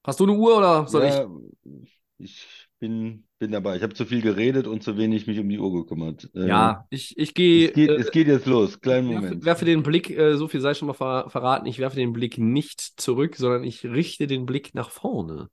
[0.03, 1.27] hast du eine Uhr oder soll ja,
[1.63, 2.01] ich?
[2.17, 3.77] Ich bin, bin dabei.
[3.77, 6.29] Ich habe zu viel geredet und zu wenig mich um die Uhr gekümmert.
[6.33, 7.69] Ja, ich, ich gehe.
[7.69, 8.79] Es, geht, äh, es geht jetzt los.
[8.79, 9.23] Kleinen Moment.
[9.23, 12.13] Werfe, werfe den Blick, äh, so viel sei schon mal ver verraten, ich werfe den
[12.13, 15.49] Blick nicht zurück, sondern ich richte den Blick nach vorne.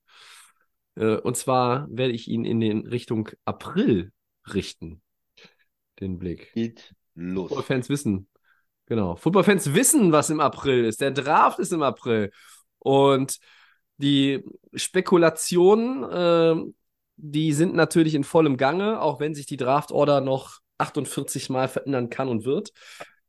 [0.97, 4.13] Äh, und zwar werde ich ihn in den Richtung April
[4.53, 5.03] richten.
[6.01, 6.53] Den Blick.
[6.55, 7.49] Geht los.
[7.49, 8.29] Football-Fans wissen.
[8.87, 9.17] Genau.
[9.17, 11.01] Football-Fans wissen, was im April ist.
[11.01, 12.31] Der Draft ist im April.
[12.79, 13.39] Und
[13.97, 14.43] die
[14.75, 16.73] Spekulationen, äh,
[17.17, 22.11] die sind natürlich in vollem Gange, auch wenn sich die Draft-Order noch 48 Mal verändern
[22.11, 22.73] kann und wird.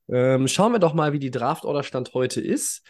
[0.07, 2.83] Ähm, schauen wir doch mal, wie die Draft-Order-Stand heute ist.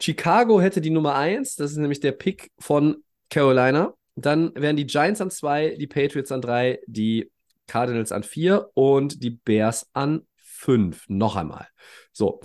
[0.00, 2.96] Chicago hätte die Nummer 1, das ist nämlich der Pick von
[3.30, 3.94] Carolina.
[4.16, 7.30] Dann wären die Giants an 2, die Patriots an 3, die
[7.66, 11.04] Cardinals an 4 und die Bears an 5.
[11.08, 11.68] Noch einmal.
[12.12, 12.40] So.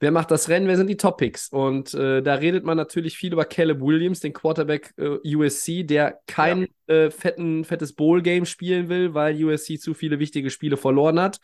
[0.00, 0.66] Wer macht das Rennen?
[0.66, 1.48] Wer sind die Top-Picks?
[1.50, 6.20] Und äh, da redet man natürlich viel über Caleb Williams, den Quarterback äh, USC, der
[6.26, 6.94] kein ja.
[6.94, 11.38] äh, fetten, fettes Bowl-Game spielen will, weil USC zu viele wichtige Spiele verloren hat.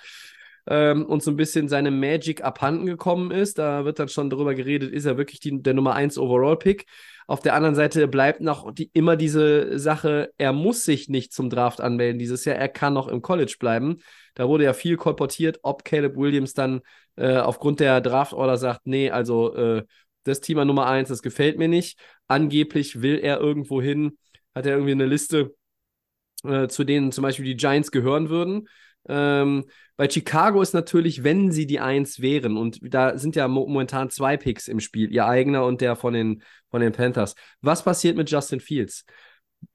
[0.69, 3.59] ähm, und so ein bisschen seine Magic abhanden gekommen ist.
[3.59, 6.87] Da wird dann schon darüber geredet, ist er wirklich die, der Nummer 1 Overall-Pick.
[7.29, 11.51] Auf der anderen Seite bleibt noch die, immer diese Sache, er muss sich nicht zum
[11.51, 13.99] Draft anmelden dieses Jahr, er kann noch im College bleiben.
[14.35, 16.81] Da wurde ja viel kolportiert, ob Caleb Williams dann
[17.17, 19.85] äh, aufgrund der Draft-Order sagt, nee, also äh,
[20.25, 21.99] das Thema Nummer 1, das gefällt mir nicht.
[22.27, 24.19] Angeblich will er irgendwo hin,
[24.55, 25.55] hat er irgendwie eine Liste,
[26.45, 28.69] äh, zu denen zum Beispiel die Giants gehören würden.
[29.09, 33.67] Ähm, bei Chicago ist natürlich, wenn sie die Eins wären, und da sind ja mo
[33.67, 37.35] momentan zwei Picks im Spiel, ihr eigener und der von den, von den Panthers.
[37.61, 39.05] Was passiert mit Justin Fields?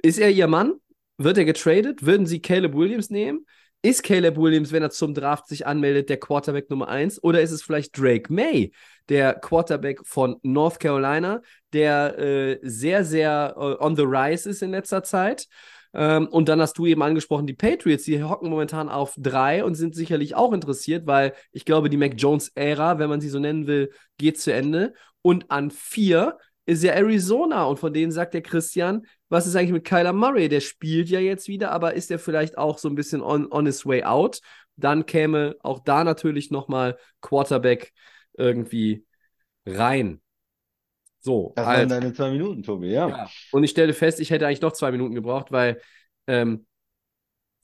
[0.01, 0.73] Ist er ihr Mann?
[1.17, 2.05] Wird er getradet?
[2.05, 3.45] Würden sie Caleb Williams nehmen?
[3.83, 7.23] Ist Caleb Williams, wenn er zum Draft sich anmeldet, der Quarterback Nummer 1?
[7.23, 8.71] Oder ist es vielleicht Drake May,
[9.09, 11.41] der Quarterback von North Carolina,
[11.73, 15.47] der äh, sehr, sehr uh, on the rise ist in letzter Zeit?
[15.95, 19.73] Ähm, und dann hast du eben angesprochen, die Patriots, die hocken momentan auf drei und
[19.73, 23.65] sind sicherlich auch interessiert, weil ich glaube, die Mac Jones-Ära, wenn man sie so nennen
[23.65, 24.93] will, geht zu Ende.
[25.23, 29.71] Und an vier ist ja Arizona und von denen sagt der Christian, was ist eigentlich
[29.71, 30.47] mit Kyler Murray?
[30.47, 33.65] Der spielt ja jetzt wieder, aber ist er vielleicht auch so ein bisschen on, on
[33.65, 34.41] his way out?
[34.75, 37.93] Dann käme auch da natürlich nochmal Quarterback
[38.33, 39.05] irgendwie
[39.65, 40.21] rein.
[41.19, 43.07] So, Das waren deine zwei Minuten, Tobi, ja.
[43.07, 43.29] ja.
[43.51, 45.79] Und ich stelle fest, ich hätte eigentlich noch zwei Minuten gebraucht, weil
[46.25, 46.65] ähm,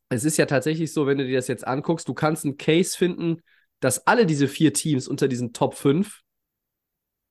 [0.09, 2.95] es ist ja tatsächlich so, wenn du dir das jetzt anguckst, du kannst einen Case
[2.95, 3.41] finden,
[3.79, 6.21] dass alle diese vier Teams unter diesen Top 5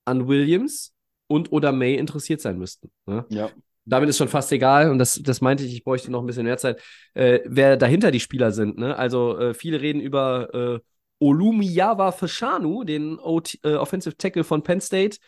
[0.04, 0.95] an Williams
[1.26, 2.90] und oder May interessiert sein müssten.
[3.06, 3.24] Ne?
[3.28, 3.50] Ja.
[3.84, 6.44] Damit ist schon fast egal, und das, das meinte ich, ich bräuchte noch ein bisschen
[6.44, 6.82] mehr Zeit,
[7.14, 8.78] äh, wer dahinter die Spieler sind.
[8.78, 8.96] Ne?
[8.96, 10.80] Also äh, viele reden über äh,
[11.20, 15.18] Olumiyawa Fashanu, den OT, äh, Offensive Tackle von Penn State,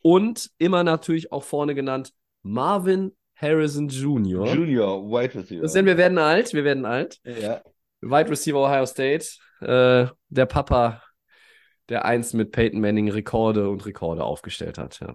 [0.00, 4.46] und immer natürlich auch vorne genannt Marvin Harrison Jr.
[4.52, 5.62] Junior, Wide Receiver.
[5.62, 7.20] Das denn, wir werden alt, wir werden alt.
[7.24, 7.62] Ja.
[8.00, 9.26] Wide Receiver Ohio State,
[9.60, 11.02] äh, der Papa,
[11.88, 15.00] der einst mit Peyton Manning Rekorde und Rekorde aufgestellt hat.
[15.00, 15.14] Ja.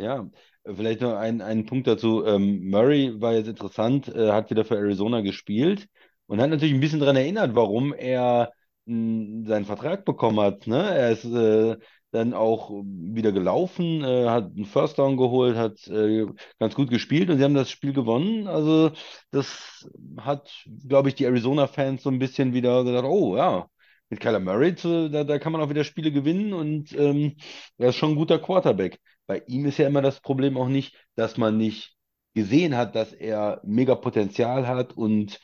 [0.00, 0.30] Ja,
[0.64, 2.24] vielleicht noch ein, ein Punkt dazu.
[2.24, 5.88] Ähm, Murray war jetzt interessant, äh, hat wieder für Arizona gespielt
[6.26, 8.52] und hat natürlich ein bisschen daran erinnert, warum er
[8.86, 10.66] mh, seinen Vertrag bekommen hat.
[10.66, 10.78] Ne?
[10.82, 11.76] Er ist äh,
[12.12, 16.26] dann auch wieder gelaufen, äh, hat einen First Down geholt, hat äh,
[16.58, 18.46] ganz gut gespielt und sie haben das Spiel gewonnen.
[18.48, 18.92] Also
[19.30, 19.86] das
[20.18, 20.50] hat,
[20.88, 23.66] glaube ich, die Arizona-Fans so ein bisschen wieder gesagt, oh ja,
[24.08, 27.36] mit Kyler Murray, zu, da, da kann man auch wieder Spiele gewinnen und ähm,
[27.78, 28.98] er ist schon ein guter Quarterback.
[29.30, 31.94] Bei ihm ist ja immer das Problem auch nicht, dass man nicht
[32.34, 35.38] gesehen hat, dass er mega Potenzial hat und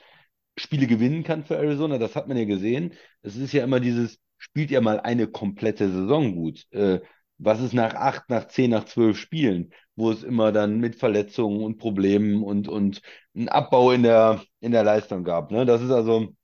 [0.58, 1.96] Spiele gewinnen kann für Arizona.
[1.96, 2.94] Das hat man ja gesehen.
[3.22, 6.64] Es ist ja immer dieses, spielt er mal eine komplette Saison gut.
[6.72, 6.98] Äh,
[7.38, 11.62] was ist nach acht, nach zehn, nach zwölf Spielen, wo es immer dann mit Verletzungen
[11.62, 13.02] und Problemen und, und
[13.36, 15.52] einen Abbau in der, in der Leistung gab.
[15.52, 15.64] Ne?
[15.64, 16.34] Das ist also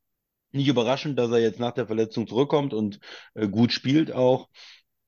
[0.52, 3.00] nicht überraschend, dass er jetzt nach der Verletzung zurückkommt und
[3.34, 4.48] äh, gut spielt auch.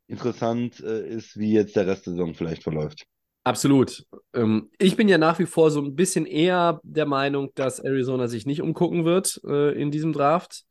[0.06, 3.06] Interessant äh, ist, wie jetzt der Rest der Saison vielleicht verläuft.
[3.44, 4.06] Absolut.
[4.32, 8.26] Ähm, ich bin ja nach wie vor so ein bisschen eher der Meinung, dass Arizona
[8.26, 10.64] sich nicht umgucken wird äh, in diesem Draft.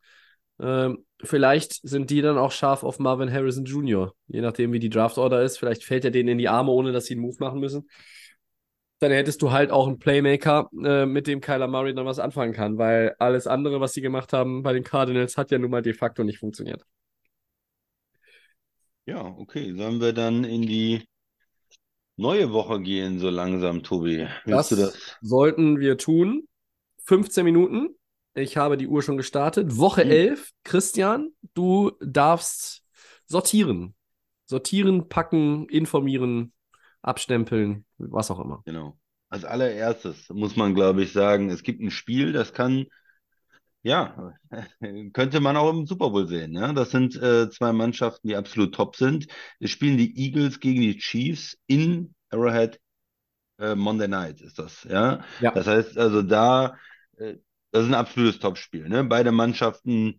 [0.60, 4.90] Ähm, vielleicht sind die dann auch scharf auf Marvin Harrison Jr., je nachdem, wie die
[4.90, 5.58] Draft-Order ist.
[5.58, 7.88] Vielleicht fällt er denen in die Arme, ohne dass sie einen Move machen müssen.
[8.98, 12.52] Dann hättest du halt auch einen Playmaker, äh, mit dem Kyler Murray dann was anfangen
[12.52, 15.82] kann, weil alles andere, was sie gemacht haben bei den Cardinals, hat ja nun mal
[15.82, 16.84] de facto nicht funktioniert.
[19.06, 19.74] Ja, okay.
[19.74, 21.06] Sollen wir dann in die
[22.16, 24.26] neue Woche gehen, so langsam, Tobi?
[24.44, 24.98] Willst du das?
[25.20, 26.48] sollten wir tun.
[27.04, 27.88] 15 Minuten.
[28.34, 29.76] Ich habe die Uhr schon gestartet.
[29.76, 30.10] Woche Mhm.
[30.10, 30.50] 11.
[30.64, 32.82] Christian, du darfst
[33.26, 33.94] sortieren.
[34.46, 36.52] Sortieren, packen, informieren,
[37.02, 38.62] abstempeln, was auch immer.
[38.64, 38.98] Genau.
[39.28, 42.86] Als allererstes muss man, glaube ich, sagen, es gibt ein Spiel, das kann,
[43.84, 44.32] ja,
[45.12, 46.54] könnte man auch im Super Bowl sehen.
[46.54, 46.72] Ja?
[46.72, 49.26] Das sind äh, zwei Mannschaften, die absolut top sind.
[49.60, 52.80] Es spielen die Eagles gegen die Chiefs in Arrowhead
[53.58, 54.84] äh, Monday Night ist das.
[54.84, 55.22] Ja?
[55.40, 55.52] Ja.
[55.52, 56.78] Das heißt also da,
[57.18, 57.34] äh,
[57.70, 58.88] das ist ein absolutes Topspiel.
[58.88, 59.04] Ne?
[59.04, 60.18] Beide Mannschaften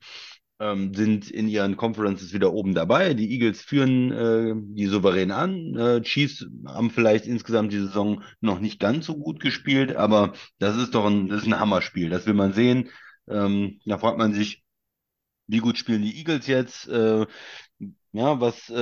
[0.60, 3.16] ähm, sind in ihren Conferences wieder oben dabei.
[3.16, 5.76] Die Eagles führen äh, die souverän an.
[5.76, 10.78] Äh, Chiefs haben vielleicht insgesamt die Saison noch nicht ganz so gut gespielt, aber das
[10.78, 12.10] ist doch ein, das ist ein Hammerspiel.
[12.10, 12.90] Das will man sehen.
[13.28, 14.64] Ähm, da fragt man sich,
[15.48, 16.88] wie gut spielen die Eagles jetzt?
[16.90, 17.26] Äh,
[18.14, 18.76] ja, was, äh,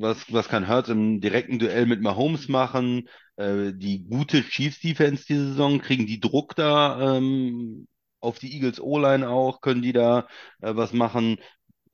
[0.00, 3.08] was, was kann Hurts im direkten Duell mit Mahomes machen?
[3.36, 7.88] Äh, die gute Chiefs-Defense diese Saison, kriegen die Druck da ähm,
[8.20, 9.60] auf die Eagles O-Line auch?
[9.60, 10.28] Können die da
[10.60, 11.38] äh, was machen?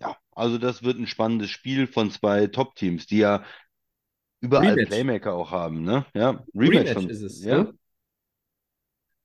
[0.00, 3.44] Ja, also das wird ein spannendes Spiel von zwei Top-Teams, die ja
[4.40, 4.78] überall Rematch.
[4.78, 6.04] Playmaker auch haben, ne?
[6.14, 7.72] Ja, Rematch von- ist es, Ja, ne?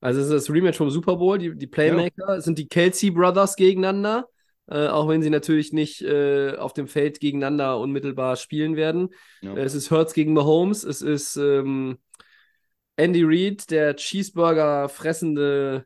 [0.06, 1.38] Also es ist das Rematch vom Super Bowl.
[1.38, 4.28] Die, die Playmaker sind die Kelsey Brothers gegeneinander.
[4.68, 9.10] äh, auch wenn sie natürlich nicht äh, auf dem Feld gegeneinander unmittelbar spielen werden.
[9.42, 9.56] Ja.
[9.58, 11.98] Es ist Hurts gegen Mahomes, es ist ähm,
[12.98, 15.86] Andy Reid, der Cheeseburger fressende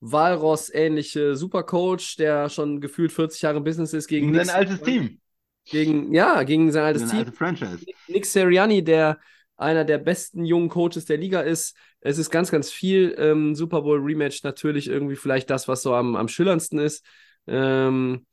[0.00, 5.20] Walross-ähnliche Supercoach, der schon gefühlt 40 Jahre im Business ist, gegen Gegen sein altes Team.
[5.64, 7.18] Gegen, ja, gegen sein altes Gegen Team.
[7.20, 7.86] alte Franchise.
[8.08, 9.18] Nick Seriani, der
[9.56, 11.76] einer der besten jungen Coaches der Liga ist.
[12.02, 13.14] Es ist ganz, ganz viel.
[13.18, 17.04] Ähm, Super Bowl Rematch natürlich irgendwie vielleicht das, was so am, am schillerndsten ist.
[17.46, 18.26] Ähm,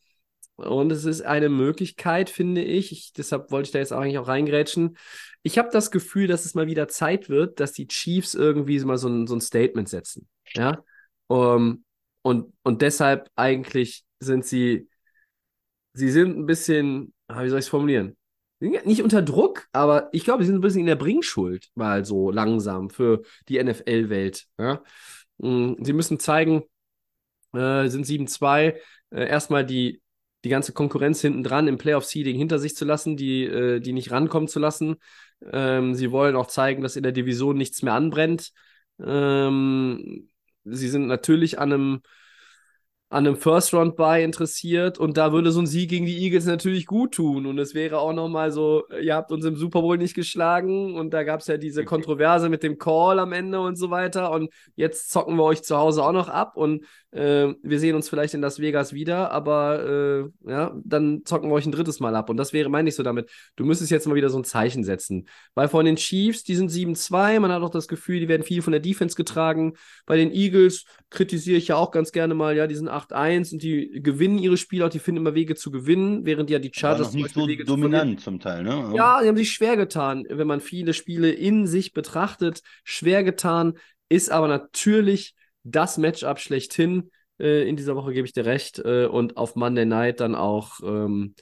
[0.56, 2.92] und es ist eine Möglichkeit, finde ich.
[2.92, 3.14] ich.
[3.14, 4.98] Deshalb wollte ich da jetzt auch eigentlich auch reingrätschen.
[5.44, 8.98] Ich habe das Gefühl, dass es mal wieder Zeit wird, dass die Chiefs irgendwie mal
[8.98, 10.28] so ein, so ein Statement setzen.
[10.54, 10.84] Ja.
[11.28, 11.86] Um,
[12.24, 14.90] und, und deshalb eigentlich sind sie,
[15.94, 18.18] sie sind ein bisschen, ah, wie soll ich es formulieren?
[18.60, 22.30] Nicht unter Druck, aber ich glaube, sie sind ein bisschen in der Bringschuld, mal so
[22.30, 24.48] langsam für die NFL-Welt.
[24.58, 24.84] Ja?
[25.38, 26.64] Mm, Sie müssen zeigen,
[27.54, 28.76] äh, sind 7-2,
[29.12, 30.02] äh, erstmal die,
[30.44, 34.12] die ganze Konkurrenz hinten dran im Playoff-Seeding hinter sich zu lassen, die, äh, die nicht
[34.12, 34.98] rankommen zu lassen.
[35.52, 38.52] Ähm, sie wollen auch zeigen, dass in der Division nichts mehr anbrennt.
[39.02, 40.30] Ähm,
[40.66, 42.02] sie sind natürlich an einem,
[43.10, 47.16] an einem First-Round-Buy interessiert und da würde so ein Sieg gegen die Eagles natürlich gut
[47.16, 47.48] tun.
[47.48, 51.12] Und es wäre auch nochmal so, ihr habt uns im Super Bowl nicht geschlagen und
[51.12, 54.32] da gab es ja diese Kontroverse mit dem Call am Ende und so weiter.
[54.32, 58.08] Und jetzt zocken wir euch zu Hause auch noch ab und äh, wir sehen uns
[58.08, 62.16] vielleicht in Las Vegas wieder, aber äh, ja, dann zocken wir euch ein drittes Mal
[62.16, 62.30] ab.
[62.30, 64.84] Und das wäre, meine ich so damit, du müsstest jetzt mal wieder so ein Zeichen
[64.84, 65.28] setzen.
[65.56, 68.62] Weil von den Chiefs, die sind 7-2, man hat auch das Gefühl, die werden viel
[68.62, 69.74] von der Defense getragen.
[70.06, 73.64] Bei den Eagles kritisiere ich ja auch ganz gerne mal, ja, die sind 8-1 und
[73.64, 77.14] die gewinnen ihre Spiele auch, die finden immer Wege zu gewinnen, während ja die Chargers
[77.14, 78.94] nicht so Wege zu dominant zum Teil, ne?
[78.96, 82.62] Ja, sie haben sich schwer getan, wenn man viele Spiele in sich betrachtet.
[82.84, 83.74] Schwer getan,
[84.10, 87.12] ist aber natürlich das Matchup schlechthin.
[87.40, 88.80] Äh, in dieser Woche gebe ich dir recht.
[88.80, 91.36] Äh, und auf Monday Night dann auch ähm,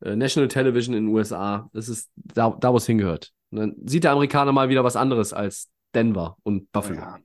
[0.00, 1.68] äh, National Television in den USA.
[1.72, 3.32] Das ist da, da wo es hingehört.
[3.50, 7.00] Und dann sieht der Amerikaner mal wieder was anderes als Denver und Buffalo.
[7.00, 7.18] Ja.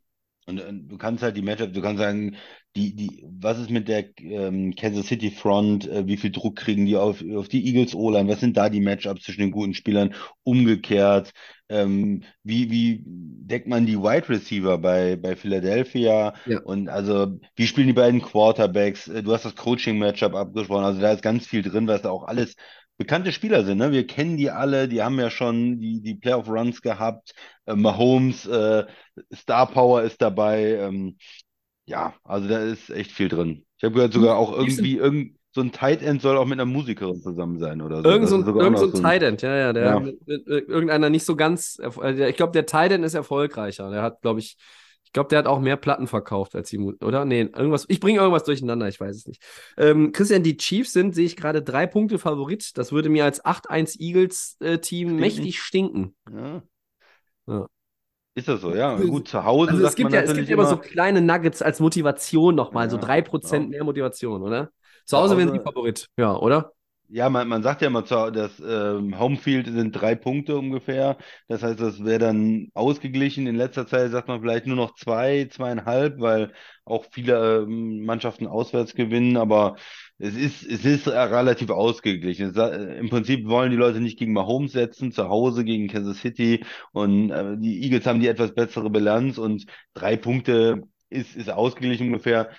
[0.46, 2.36] Und, äh, du kannst halt die Matchup, du kannst sagen,
[2.76, 6.86] die, die, was ist mit der ähm, Kansas City Front, äh, wie viel Druck kriegen
[6.86, 10.14] die auf, auf die Eagles O-Line, was sind da die Matchups zwischen den guten Spielern?
[10.44, 11.32] Umgekehrt,
[11.74, 16.34] ähm, wie, wie deckt man die Wide Receiver bei, bei Philadelphia?
[16.46, 16.60] Ja.
[16.62, 19.08] Und also, wie spielen die beiden Quarterbacks?
[19.08, 22.24] Äh, Du hast das Coaching-Matchup abgesprochen, also da ist ganz viel drin, was da auch
[22.24, 22.56] alles
[22.98, 23.92] bekannte Spieler sind, ne?
[23.92, 27.34] Wir kennen die alle, die haben ja schon die, die Playoff-Runs gehabt.
[27.66, 28.86] Äh, Mahomes, äh,
[29.34, 30.76] Star Power ist dabei.
[30.78, 31.18] Ähm,
[31.86, 33.66] ja, also da ist echt viel drin.
[33.78, 36.66] Ich habe gehört, sogar auch irgendwie irgend so ein Tight End soll auch mit einer
[36.66, 38.10] Musikerin zusammen sein oder so.
[38.10, 40.00] Irgend so ist ein, irgend so ein so Tight End, ja, ja, der Ja.
[40.00, 43.14] Mit, mit, mit irgendeiner nicht so ganz, äh, der- ich glaube, der Tight End ist
[43.14, 43.90] erfolgreicher.
[43.92, 44.58] Der hat, glaube ich,
[45.06, 47.24] ich glaube, der hat auch mehr Platten verkauft als die, Mu- oder?
[47.24, 49.44] Nee, irgendwas, ich bringe irgendwas durcheinander, ich weiß es nicht.
[49.78, 52.76] Ähm, Christian, die Chiefs sind, sehe ich gerade, drei Punkte Favorit.
[52.80, 55.16] Das würde mir als 8-1 Eagles-Team Stinken.
[55.18, 56.16] mächtig stinken.
[56.34, 56.64] Ja.
[57.46, 57.68] Ja.
[58.34, 58.96] Ist das so, ja.
[58.96, 61.22] Also- Gut, zu Hause Also es gibt ja, es gibt ja immer so immer, kleine
[61.22, 63.70] Nuggets als Motivation nochmal, so Ja, 3% ja.
[63.70, 64.72] mehr Motivation, oder?
[65.06, 66.72] Zu Hause wären sie Favorit, ja, oder?
[67.14, 71.18] ja, man, man sagt ja immer, das ähm, Homefield sind drei Punkte ungefähr.
[71.48, 73.46] Das heißt, das wäre dann ausgeglichen.
[73.46, 76.54] In letzter Zeit sagt man vielleicht nur noch zwei, zweieinhalb, weil
[76.86, 79.76] auch viele ähm, Mannschaften auswärts gewinnen, aber
[80.18, 82.50] es ist, es ist relativ ausgeglichen.
[82.50, 86.18] Es, äh, Im Prinzip wollen die Leute nicht gegen Mahomes setzen, zu Hause gegen Kansas
[86.18, 90.82] City und äh, die Eagles haben die etwas bessere Bilanz und drei Punkte
[91.12, 92.50] ist, ist ausgeglichen ungefähr.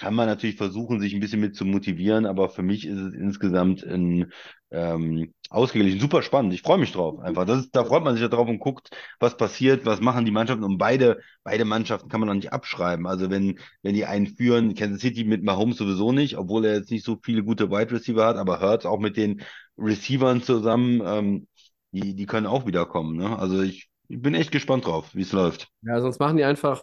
[0.00, 3.12] Kann man natürlich versuchen, sich ein bisschen mit zu motivieren, aber für mich ist es
[3.12, 4.32] insgesamt ein
[4.70, 6.00] ähm, ausgeglichen.
[6.00, 6.54] Super spannend.
[6.54, 7.18] Ich freue mich drauf.
[7.18, 7.44] Einfach.
[7.44, 8.88] Das ist, da freut man sich ja drauf und guckt,
[9.18, 10.64] was passiert, was machen die Mannschaften.
[10.64, 13.06] Und beide, beide Mannschaften kann man auch nicht abschreiben.
[13.06, 16.90] Also wenn, wenn die einen führen, Kansas City mit Mahomes sowieso nicht, obwohl er jetzt
[16.90, 19.42] nicht so viele gute Wide Receiver hat, aber Hurts auch mit den
[19.76, 21.46] Receivern zusammen, ähm,
[21.92, 23.18] die, die können auch wiederkommen.
[23.18, 23.38] Ne?
[23.38, 25.68] Also ich, ich bin echt gespannt drauf, wie es läuft.
[25.82, 26.82] Ja, sonst machen die einfach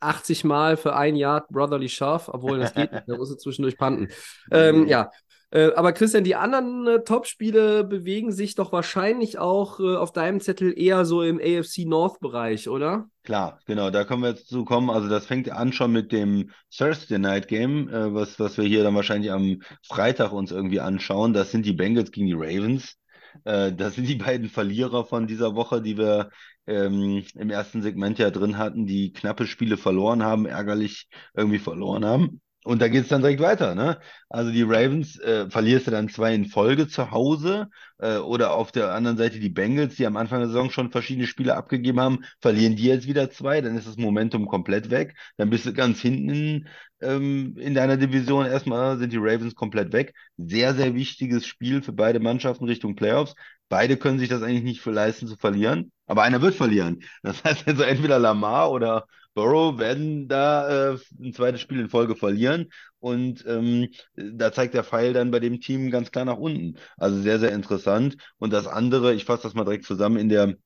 [0.00, 4.08] 80 Mal für ein Yard Brotherly Shove, obwohl das geht nicht, da muss zwischendurch panten.
[4.52, 5.10] Ähm, ja,
[5.52, 10.40] äh, aber Christian, die anderen äh, Top-Spiele bewegen sich doch wahrscheinlich auch äh, auf deinem
[10.40, 13.08] Zettel eher so im AFC North-Bereich, oder?
[13.24, 14.90] Klar, genau, da können wir jetzt zu kommen.
[14.90, 18.82] Also das fängt an schon mit dem Thursday Night Game, äh, was, was wir hier
[18.82, 21.32] dann wahrscheinlich am Freitag uns irgendwie anschauen.
[21.32, 22.96] Das sind die Bengals gegen die Ravens.
[23.44, 26.30] Äh, das sind die beiden Verlierer von dieser Woche, die wir
[26.66, 32.04] ähm, im ersten Segment ja drin hatten, die knappe Spiele verloren haben, ärgerlich irgendwie verloren
[32.04, 32.40] haben.
[32.62, 33.98] Und da geht es dann direkt weiter, ne?
[34.28, 38.70] Also die Ravens äh, verlierst du dann zwei in Folge zu Hause äh, oder auf
[38.70, 42.24] der anderen Seite die Bengals, die am Anfang der Saison schon verschiedene Spiele abgegeben haben,
[42.40, 45.16] verlieren die jetzt wieder zwei, dann ist das Momentum komplett weg.
[45.38, 46.68] Dann bist du ganz hinten in,
[47.00, 50.14] ähm, in deiner Division erstmal, sind die Ravens komplett weg.
[50.36, 53.34] Sehr, sehr wichtiges Spiel für beide Mannschaften Richtung Playoffs.
[53.70, 57.00] Beide können sich das eigentlich nicht für leisten zu verlieren, aber einer wird verlieren.
[57.22, 62.16] Das heißt also entweder Lamar oder Burrow werden da äh, ein zweites Spiel in Folge
[62.16, 66.78] verlieren und ähm, da zeigt der Pfeil dann bei dem Team ganz klar nach unten.
[66.96, 68.16] Also sehr, sehr interessant.
[68.38, 70.56] Und das andere, ich fasse das mal direkt zusammen, in der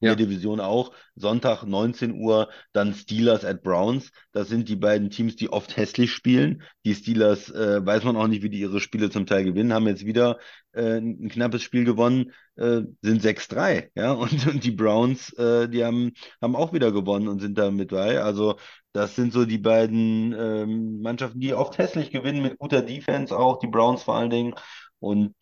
[0.00, 0.14] Ja.
[0.14, 0.92] der Division auch.
[1.14, 4.10] Sonntag 19 Uhr, dann Steelers at Browns.
[4.32, 6.62] Das sind die beiden Teams, die oft hässlich spielen.
[6.84, 9.86] Die Steelers äh, weiß man auch nicht, wie die ihre Spiele zum Teil gewinnen, haben
[9.86, 10.38] jetzt wieder
[10.72, 13.90] äh, ein knappes Spiel gewonnen, äh, sind 6-3.
[13.94, 17.70] Ja, und, und die Browns, äh, die haben, haben auch wieder gewonnen und sind da
[17.70, 18.20] mit bei.
[18.22, 18.56] Also,
[18.92, 23.58] das sind so die beiden ähm, Mannschaften, die oft hässlich gewinnen mit guter Defense, auch
[23.58, 24.54] die Browns vor allen Dingen.
[24.98, 25.34] Und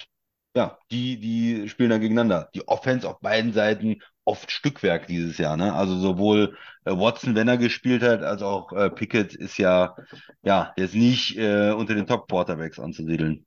[0.54, 2.48] ja, die, die spielen dann gegeneinander.
[2.54, 5.74] Die Offense auf beiden Seiten oft Stückwerk dieses Jahr, ne?
[5.74, 9.96] Also sowohl äh, Watson, wenn er gespielt hat, als auch äh, Pickett ist ja,
[10.42, 13.46] ja, jetzt nicht äh, unter den Top-Quarterbacks anzusiedeln.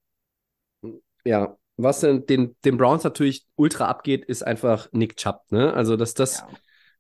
[1.26, 5.74] Ja, was denn den, den Browns natürlich ultra abgeht, ist einfach Nick Chubb, ne?
[5.74, 6.50] Also, dass das, Ja.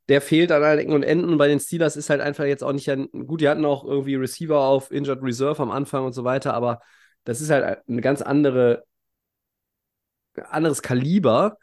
[0.09, 1.37] der fehlt an allen Ecken und Enden.
[1.37, 4.15] Bei den Steelers ist halt einfach jetzt auch nicht ein, gut, die hatten auch irgendwie
[4.15, 6.81] Receiver auf Injured Reserve am Anfang und so weiter, aber
[7.23, 8.83] das ist halt eine ganz andere,
[10.49, 11.57] anderes Kaliber.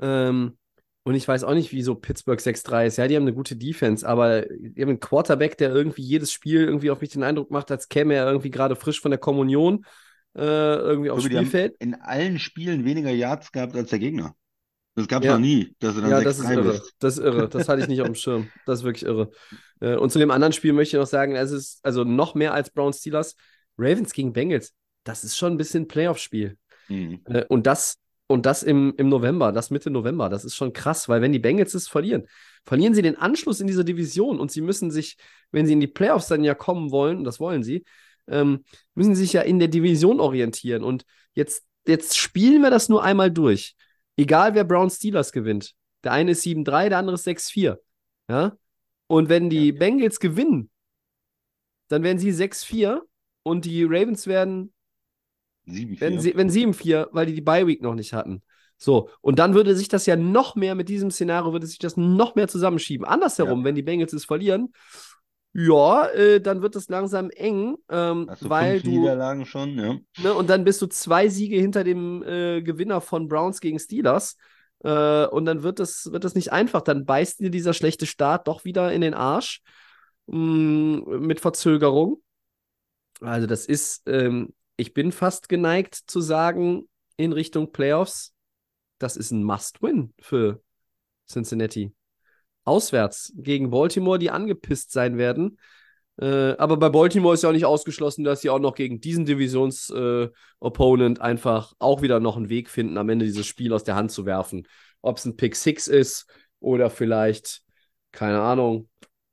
[0.00, 0.58] Ähm,
[1.04, 2.96] und ich weiß auch nicht, wieso Pittsburgh 6-3 ist.
[2.96, 6.62] Ja, die haben eine gute Defense, aber die haben einen Quarterback, der irgendwie jedes Spiel
[6.64, 9.84] irgendwie auf mich den Eindruck macht, als käme er irgendwie gerade frisch von der Kommunion
[10.36, 11.74] äh, irgendwie aufs haben Spielfeld.
[11.80, 14.34] in allen Spielen weniger Yards gehabt als der Gegner.
[14.94, 15.32] Das gab es Ja.
[15.34, 16.72] noch nie, dass du dann Ja, das ist 6-3 irre.
[16.72, 16.94] bist.
[16.98, 17.48] Das ist irre.
[17.48, 18.48] Das hatte ich nicht auf dem Schirm.
[18.66, 19.30] Das ist wirklich irre.
[19.80, 22.52] Äh, Und zu dem anderen Spiel möchte ich noch sagen, es ist also noch mehr
[22.54, 23.34] als Browns Steelers.
[23.78, 24.74] Ravens gegen Bengals.
[25.04, 26.58] Das ist schon ein bisschen Playoff-Spiel.
[26.88, 27.20] Mhm.
[27.24, 27.96] Äh, Und das,
[28.32, 31.38] und das im, im November, das Mitte November, das ist schon krass, weil wenn die
[31.38, 32.26] Bengals es verlieren,
[32.64, 35.16] verlieren sie den Anschluss in dieser Division und sie müssen sich,
[35.50, 37.84] wenn sie in die Playoffs dann ja kommen wollen, und das wollen sie,
[38.28, 38.64] ähm,
[38.94, 40.82] müssen sie sich ja in der Division orientieren.
[40.82, 41.04] Und
[41.34, 43.76] jetzt, jetzt spielen wir das nur einmal durch.
[44.16, 45.74] Egal wer Brown Steelers gewinnt.
[46.04, 47.78] Der eine ist 7-3, der andere ist 6-4.
[48.28, 48.56] Ja?
[49.06, 50.70] Und wenn die Bengals gewinnen,
[51.88, 53.00] dann werden sie 6-4
[53.42, 54.71] und die Ravens werden
[55.66, 56.00] 7-4.
[56.00, 58.42] wenn, wenn 7-4, weil die die Bye-Week noch nicht hatten.
[58.76, 61.96] So, und dann würde sich das ja noch mehr, mit diesem Szenario würde sich das
[61.96, 63.06] noch mehr zusammenschieben.
[63.06, 63.64] Andersherum, Ja.
[63.66, 64.72] wenn die Bengals es verlieren,
[65.54, 69.98] ja, äh, dann wird es langsam eng, ähm, du weil fünf du, Niederlagen schon, ja.
[70.22, 74.36] ne, und dann bist du zwei Siege hinter dem äh, Gewinner von Browns gegen Steelers.
[74.82, 76.80] Äh, und dann wird das, wird das nicht einfach.
[76.80, 79.60] Dann beißt dir dieser schlechte Start doch wieder in den Arsch.
[80.26, 82.20] mh, mit Verzögerung.
[83.20, 88.34] Also, das ist, ähm, ich bin fast geneigt zu sagen, in Richtung Playoffs,
[88.98, 90.62] das ist ein Must-Win für
[91.28, 91.92] Cincinnati.
[92.64, 95.58] Auswärts gegen Baltimore, die angepisst sein werden.
[96.20, 99.24] Äh, aber bei Baltimore ist ja auch nicht ausgeschlossen, dass sie auch noch gegen diesen
[99.24, 104.12] Divisions-Opponent einfach auch wieder noch einen Weg finden, am Ende dieses Spiel aus der Hand
[104.12, 104.68] zu werfen.
[105.00, 106.26] Ob es ein Pick Six ist
[106.60, 107.62] oder vielleicht,
[108.12, 108.88] keine Ahnung,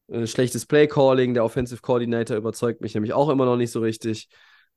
[0.08, 1.34] äh, schlechtes Play-Calling.
[1.34, 4.30] Der Offensive Coordinator überzeugt mich nämlich auch immer noch nicht so richtig.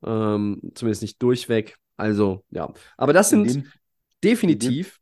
[0.05, 1.77] Ähm, zumindest nicht durchweg.
[1.97, 2.73] Also, ja.
[2.97, 3.73] Aber das In sind dem,
[4.25, 5.01] definitiv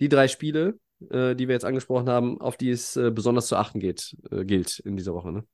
[0.00, 0.78] die drei Spiele,
[1.10, 4.44] äh, die wir jetzt angesprochen haben, auf die es äh, besonders zu achten geht, äh,
[4.44, 5.32] gilt in dieser Woche.
[5.32, 5.44] Ne?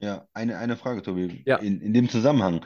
[0.00, 1.42] ja, eine, eine Frage, Tobi.
[1.46, 1.56] Ja.
[1.56, 2.64] In, in dem Zusammenhang,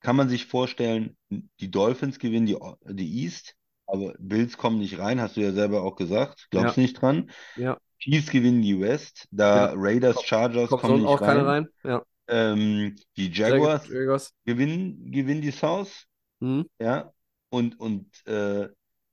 [0.00, 2.56] kann man sich vorstellen, die Dolphins gewinnen die,
[2.92, 3.54] die East,
[3.86, 6.48] aber Bills kommen nicht rein, hast du ja selber auch gesagt.
[6.50, 7.30] Glaubst nicht dran.
[7.56, 7.78] Ja.
[7.98, 9.72] Chiefs gewinnen die West, da Ja.
[9.76, 11.40] Raiders, Chargers Kommt kommen sonst nicht auch rein.
[11.40, 11.68] rein?
[11.84, 12.02] Ja.
[12.28, 14.32] Ähm, die Jaguars Jaguars.
[14.44, 16.04] gewinnen, gewinnen die South,
[16.40, 16.66] Mhm.
[16.80, 17.12] ja,
[17.50, 18.68] und, und äh,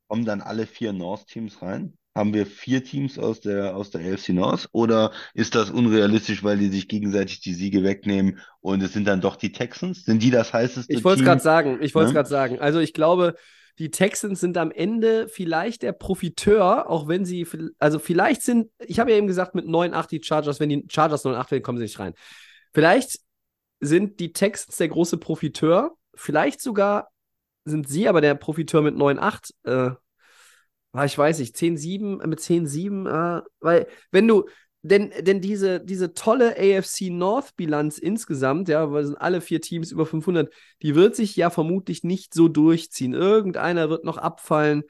[0.07, 1.93] kommen dann alle vier North-Teams rein?
[2.15, 4.67] Haben wir vier Teams aus der, aus der AFC North?
[4.71, 9.21] Oder ist das unrealistisch, weil die sich gegenseitig die Siege wegnehmen und es sind dann
[9.21, 10.03] doch die Texans?
[10.05, 11.77] Sind die das heißeste Ich wollte es gerade sagen.
[11.81, 12.15] Ich wollte es Ne?
[12.15, 12.59] gerade sagen.
[12.59, 13.35] Also ich glaube,
[13.77, 17.47] die Texans sind am Ende vielleicht der Profiteur, auch wenn sie,
[17.77, 21.23] also vielleicht sind, ich habe ja eben gesagt, mit 9-8 die Chargers, wenn die Chargers
[21.23, 22.13] 9-8 werden, kommen sie nicht rein.
[22.73, 23.19] Vielleicht
[23.79, 27.09] sind die Texans der große Profiteur, vielleicht sogar
[27.65, 29.53] sind sie aber der Profiteur mit 9-8.
[29.63, 34.45] Äh, ich weiß nicht, 10-7, mit 10-7, äh, weil wenn du,
[34.81, 40.05] denn, denn diese, diese tolle AFC North-Bilanz insgesamt, ja, weil sind alle vier Teams über
[40.05, 43.13] 500, die wird sich ja vermutlich nicht so durchziehen.
[43.13, 44.83] Irgendeiner wird noch abfallen.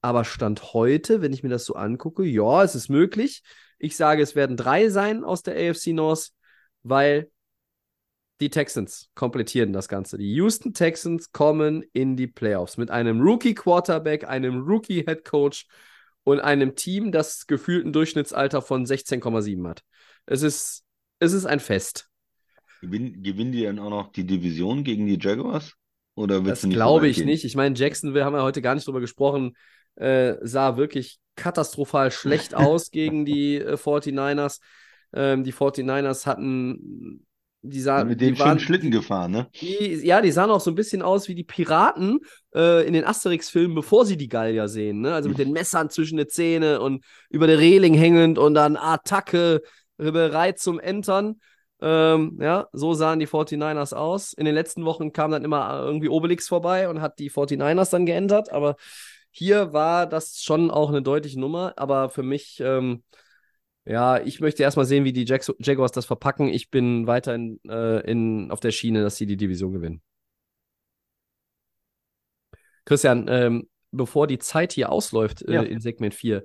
[0.00, 3.42] Aber Stand heute, wenn ich mir das so angucke, ja, es ist möglich.
[3.78, 6.30] Ich sage, es werden drei sein aus der AFC North,
[6.82, 7.30] weil
[8.40, 10.16] die Texans komplettieren das Ganze.
[10.16, 15.66] Die Houston Texans kommen in die Playoffs mit einem Rookie-Quarterback, einem Rookie-Head-Coach
[16.24, 19.82] und einem Team, das gefühlt ein Durchschnittsalter von 16,7 hat.
[20.26, 20.84] Es ist,
[21.18, 22.08] es ist ein Fest.
[22.80, 25.74] Gewinn, gewinnen die dann auch noch die Division gegen die Jaguars?
[26.14, 27.26] Oder Das glaube ich gehen?
[27.26, 27.44] nicht.
[27.44, 29.56] Ich meine, Jacksonville haben wir heute gar nicht drüber gesprochen,
[29.96, 34.60] äh, sah wirklich katastrophal schlecht aus gegen die äh, 49ers.
[35.12, 37.26] Ähm, die 49ers hatten,
[37.62, 39.48] die sahen, Mit denen die waren, schön Schlitten gefahren, ne?
[39.60, 42.20] die, ja, die sahen auch so ein bisschen aus wie die Piraten
[42.54, 45.00] äh, in den Asterix-Filmen, bevor sie die Gallier sehen.
[45.00, 45.14] Ne?
[45.14, 49.62] Also mit den Messern zwischen den Zähne und über der Reling hängend und dann Attacke,
[49.98, 51.40] äh, bereit zum Entern.
[51.80, 54.32] Ähm, ja, so sahen die 49ers aus.
[54.32, 58.06] In den letzten Wochen kam dann immer irgendwie Obelix vorbei und hat die 49ers dann
[58.06, 58.50] geändert.
[58.52, 58.76] Aber
[59.30, 61.74] hier war das schon auch eine deutliche Nummer.
[61.76, 63.02] Aber für mich, ähm,
[63.88, 66.48] ja, ich möchte erstmal sehen, wie die Jags Jaguars das verpacken.
[66.48, 70.02] Ich bin weiterhin äh, in, auf der Schiene, dass sie die Division gewinnen.
[72.84, 75.62] Christian, ähm, bevor die Zeit hier ausläuft äh, Ja.
[75.62, 76.44] in Segment 4,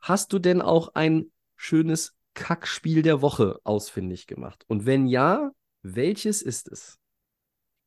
[0.00, 4.64] hast du denn auch ein schönes Kackspiel der Woche ausfindig gemacht?
[4.68, 5.50] Und wenn ja,
[5.82, 6.98] welches ist es?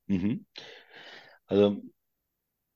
[0.07, 0.45] Mhm.
[1.47, 1.81] Also,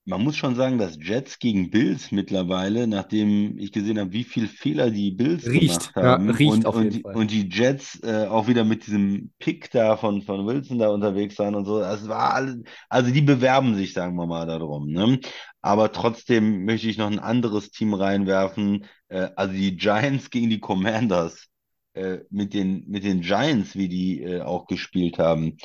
[0.06, 4.48] man muss schon sagen, dass Jets gegen Bills mittlerweile, nachdem ich gesehen habe, wie viel
[4.48, 7.16] Fehler die Bills Riecht, gemacht ja, haben riecht und, auf und, jeden die, Fall.
[7.16, 11.40] und die Jets äh, auch wieder mit diesem Pick da von, von Wilson da unterwegs
[11.40, 15.20] waren und so, das war alles, also die bewerben sich, sagen wir mal, darum, ne?
[15.62, 20.60] Aber trotzdem möchte ich noch ein anderes Team reinwerfen, äh, also die Giants gegen die
[20.60, 21.48] Commanders,
[21.94, 25.58] äh, mit den, mit den Giants, wie die äh, auch gespielt haben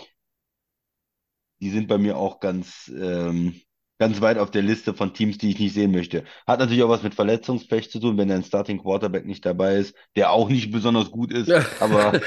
[1.63, 3.61] die sind bei mir auch ganz, ähm,
[4.01, 6.25] ganz weit auf der Liste von Teams, die ich nicht sehen möchte.
[6.49, 9.95] Hat natürlich auch was mit Verletzungspech zu tun, wenn dein Starting Quarterback nicht dabei ist,
[10.17, 12.19] der auch nicht besonders gut ist, aber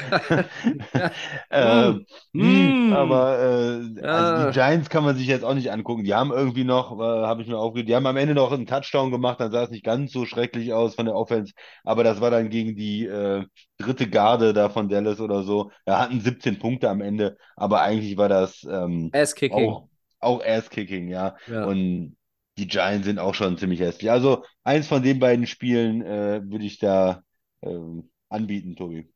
[1.49, 1.93] äh,
[2.35, 2.35] Mm.
[2.35, 4.09] mh, aber äh, Ja.
[4.11, 6.03] also die Giants kann man sich jetzt auch nicht angucken.
[6.03, 8.65] Die haben irgendwie noch, äh, habe ich mir aufgehört, die haben am Ende noch einen
[8.65, 11.53] Touchdown gemacht, dann sah es nicht ganz so schrecklich aus von der Offense,
[11.83, 13.45] aber das war dann gegen die äh,
[13.77, 15.71] dritte Garde da von Dallas oder so.
[15.85, 19.79] Da hatten 17 Punkte am Ende, aber eigentlich war das ähm, Ass-Kicking.
[20.23, 21.35] Auch, Ass-Kicking, ja.
[21.47, 21.65] Ja.
[21.65, 22.17] Und
[22.57, 24.11] die Giants sind auch schon ziemlich hässlich.
[24.11, 27.23] Also eins von den beiden Spielen äh, würde ich da
[27.61, 29.09] ähm, anbieten, Tobi.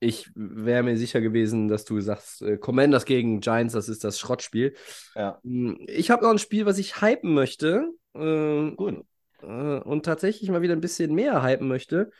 [0.00, 4.18] Ich wäre mir sicher gewesen, dass du sagst, äh, Commanders gegen Giants, das ist das
[4.18, 4.74] Schrottspiel.
[5.14, 7.88] Ja, Hm, Ich habe noch ein Spiel, was ich hypen möchte.
[8.14, 9.04] Äh, gut.
[9.42, 12.10] äh, und tatsächlich mal wieder ein bisschen mehr hypen möchte.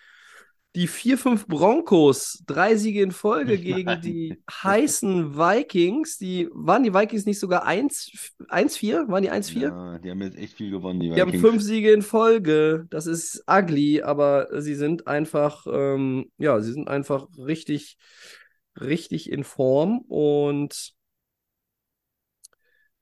[0.75, 4.01] Die 4-5 Broncos, drei Siege in Folge gegen Nein.
[4.03, 6.19] die heißen Vikings.
[6.19, 8.11] Die, waren die Vikings nicht sogar 1
[8.49, 9.09] 1-4?
[9.09, 9.61] Waren die 1-4?
[9.61, 11.49] Ja, die haben jetzt echt viel gewonnen, die Die haben Vikings.
[11.49, 12.87] fünf Siege in Folge.
[12.91, 17.97] Das ist ugly, aber sie sind einfach, ähm, ja, sie sind einfach richtig,
[18.81, 20.93] richtig in Form und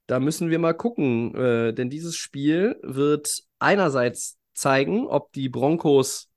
[0.06, 6.28] da müssen wir mal gucken, äh, denn dieses Spiel wird einerseits zeigen, ob die Broncos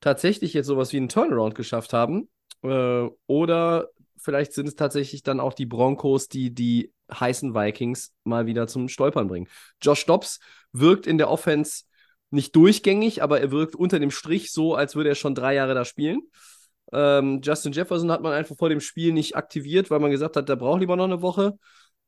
[0.00, 2.28] tatsächlich jetzt sowas wie einen Turnaround geschafft haben
[2.62, 8.46] äh, oder vielleicht sind es tatsächlich dann auch die Broncos, die die heißen Vikings mal
[8.46, 9.48] wieder zum Stolpern bringen.
[9.80, 10.40] Josh Dobbs
[10.72, 11.84] wirkt in der Offense
[12.30, 15.74] nicht durchgängig, aber er wirkt unter dem Strich so, als würde er schon drei Jahre
[15.74, 16.22] da spielen.
[16.92, 20.48] Ähm, Justin Jefferson hat man einfach vor dem Spiel nicht aktiviert, weil man gesagt hat,
[20.48, 21.58] der braucht lieber noch eine Woche.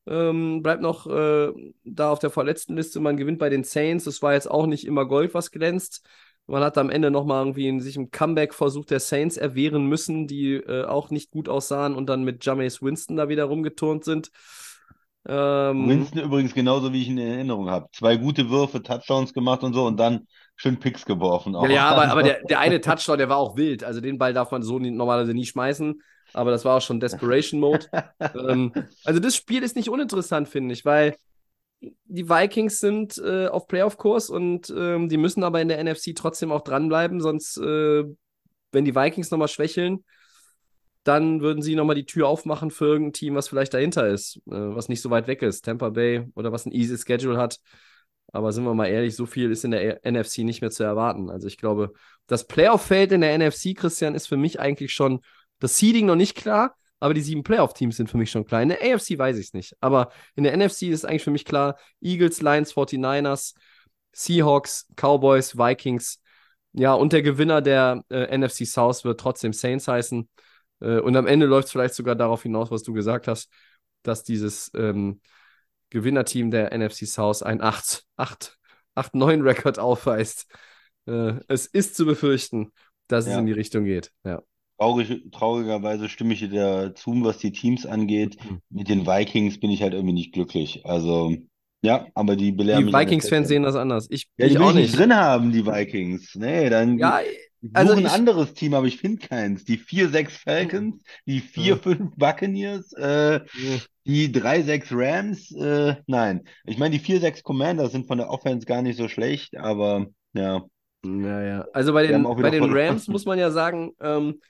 [0.07, 1.53] Ähm, bleibt noch äh,
[1.85, 3.01] da auf der verletzten Liste.
[3.01, 4.05] Man gewinnt bei den Saints.
[4.05, 6.07] Das war jetzt auch nicht immer Gold, was glänzt.
[6.47, 10.55] Man hat am Ende nochmal irgendwie in sich im Comeback-Versuch der Saints erwehren müssen, die
[10.55, 14.31] äh, auch nicht gut aussahen und dann mit Jameis Winston da wieder rumgeturnt sind.
[15.29, 17.87] Ähm, Winston übrigens genauso, wie ich ihn in Erinnerung habe.
[17.93, 20.27] Zwei gute Würfe, Touchdowns gemacht und so und dann
[20.57, 21.53] schön Picks geworfen.
[21.53, 21.69] Ja, auch.
[21.69, 23.85] ja, aber, aber Also, der, der eine Touchdown, der war auch wild.
[23.85, 26.01] Also den Ball darf man so nie, normalerweise nie schmeißen.
[26.33, 27.87] Aber das war auch schon Desperation Mode.
[28.49, 28.73] ähm,
[29.05, 31.17] also das Spiel ist nicht uninteressant, finde ich, weil
[31.81, 36.53] die Vikings sind äh, auf Playoff-Kurs und ähm, die müssen aber in der NFC trotzdem
[36.53, 38.05] auch dranbleiben, sonst, äh,
[38.73, 40.05] wenn die Vikings nochmal schwächeln,
[41.05, 44.51] dann würden sie nochmal die Tür aufmachen für irgendein Team, was vielleicht dahinter ist, äh,
[44.51, 45.65] was nicht so weit weg ist.
[45.65, 47.59] Tampa Bay oder was ein easy Schedule hat.
[48.33, 51.31] Aber sind wir mal ehrlich, so viel ist in der NFC nicht mehr zu erwarten.
[51.31, 51.93] Also ich glaube,
[52.27, 55.21] das Playoff-Feld in der NFC, Christian, ist für mich eigentlich schon
[55.59, 58.63] das Seeding noch nicht klar, aber die sieben Playoff-Teams sind für mich schon klar.
[58.63, 59.75] In der AFC weiß ich es nicht.
[59.81, 63.55] Aber in der NFC ist eigentlich für mich klar: Eagles, Lions, 49ers,
[64.13, 66.21] Seahawks, Cowboys, Vikings.
[66.73, 70.29] Ja, und der Gewinner der äh, NFC South wird trotzdem Saints heißen.
[70.81, 73.51] Äh, und am Ende läuft es vielleicht sogar darauf hinaus, was du gesagt hast,
[74.03, 75.21] dass dieses ähm,
[75.91, 80.47] Gewinnerteam der NFC South ein 8-9-Rekord aufweist.
[81.07, 82.73] Äh, es ist zu befürchten,
[83.09, 83.39] dass es Ja.
[83.41, 84.13] in die Richtung geht.
[84.25, 84.43] Ja.
[84.81, 86.49] Traurig, traurigerweise stimme ich dir
[86.89, 88.39] dazu, was die Teams angeht.
[88.43, 88.61] Mhm.
[88.71, 90.87] Mit den Vikings bin ich halt irgendwie nicht glücklich.
[90.87, 91.37] Also,
[91.83, 94.07] ja, aber die belehren Die Vikings-Fans sehen das anders.
[94.11, 96.35] Ich, Ja, ich die will auch ich nicht drin haben, die Vikings.
[96.35, 97.21] Nee, dann Ja,
[97.61, 99.65] ich also suche ein ich- anderes Team, aber ich finde keins.
[99.65, 103.41] Die 4-6 Falcons, die 4-5 Buccaneers, äh,
[104.07, 106.45] die 3-6 Rams, äh, nein.
[106.65, 110.65] Ich meine, die 4-6 Commanders sind von der Offense gar nicht so schlecht, aber ja.
[111.03, 112.65] Naja, also bei den, bei den.
[112.65, 114.41] Rams muss man ja sagen, ähm,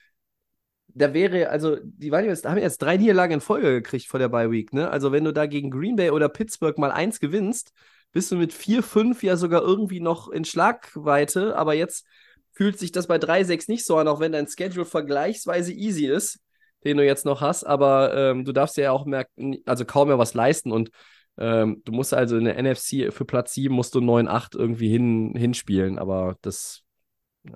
[0.94, 4.28] da wäre, also die waren jetzt, haben jetzt drei Niederlagen in Folge gekriegt vor der
[4.28, 4.90] Bye Week, ne?
[4.90, 7.72] Also wenn du da gegen Green Bay oder Pittsburgh mal eins gewinnst,
[8.12, 12.06] bist du mit 4-5 ja sogar irgendwie noch in Schlagweite, aber jetzt
[12.52, 16.40] fühlt sich das bei 3-6 nicht so an, auch wenn dein Schedule vergleichsweise easy ist,
[16.84, 19.26] den du jetzt noch hast, aber ähm, du darfst ja auch mehr,
[19.66, 20.90] also kaum mehr was leisten und
[21.38, 25.34] ähm, du musst also in der NFC für Platz 7 musst du 9-8 irgendwie hin,
[25.36, 26.82] hinspielen, aber das.
[27.44, 27.54] Ja,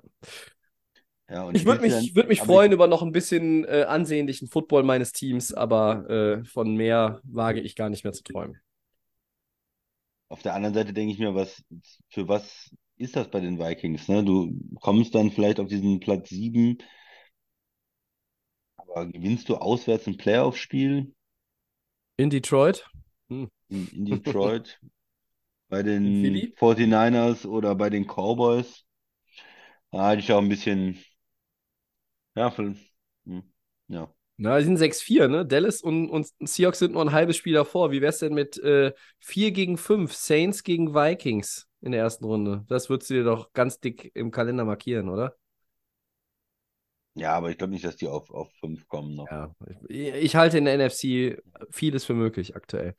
[1.27, 4.83] und Ich würde mich, würd mich aber freuen über noch ein bisschen äh, ansehnlichen Football
[4.83, 8.59] meines Teams, aber äh, von mehr wage ich gar nicht mehr zu träumen.
[10.29, 11.63] Auf der anderen Seite denke ich mir, was,
[12.09, 14.23] für was ist das bei den Vikings, ne?
[14.23, 16.77] Du kommst dann vielleicht auf diesen Platz 7,
[18.77, 21.13] aber gewinnst du auswärts ein Playoff-Spiel
[22.17, 22.83] In Detroit?
[23.29, 24.79] in, in Detroit
[25.69, 26.55] bei den Philly?
[26.55, 28.85] 49ers oder bei den Cowboys?
[29.91, 30.99] Da hatte ich auch ein bisschen,
[32.35, 32.75] ja, für,
[33.25, 33.43] hm,
[33.87, 34.13] ja.
[34.37, 35.45] Na, die sind 6-4, ne?
[35.45, 37.91] Dallas und, und Seahawks sind nur ein halbes Spiel davor.
[37.91, 42.65] Wie wär's denn mit äh, 4 gegen 5, Saints gegen Vikings in der ersten Runde?
[42.67, 45.37] Das würdest du dir doch ganz dick im Kalender markieren, oder?
[47.13, 49.31] Ja, aber ich glaube nicht, dass die auf, auf 5 kommen noch.
[49.31, 49.55] Ja,
[49.87, 52.95] ich, ich halte in der NFC vieles für möglich aktuell.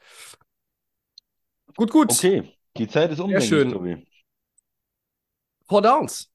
[1.77, 2.11] Gut, gut.
[2.11, 3.73] Okay, die Zeit ist um, Sehr schön.
[3.73, 4.07] Tobi.
[5.69, 6.31] Four Downs.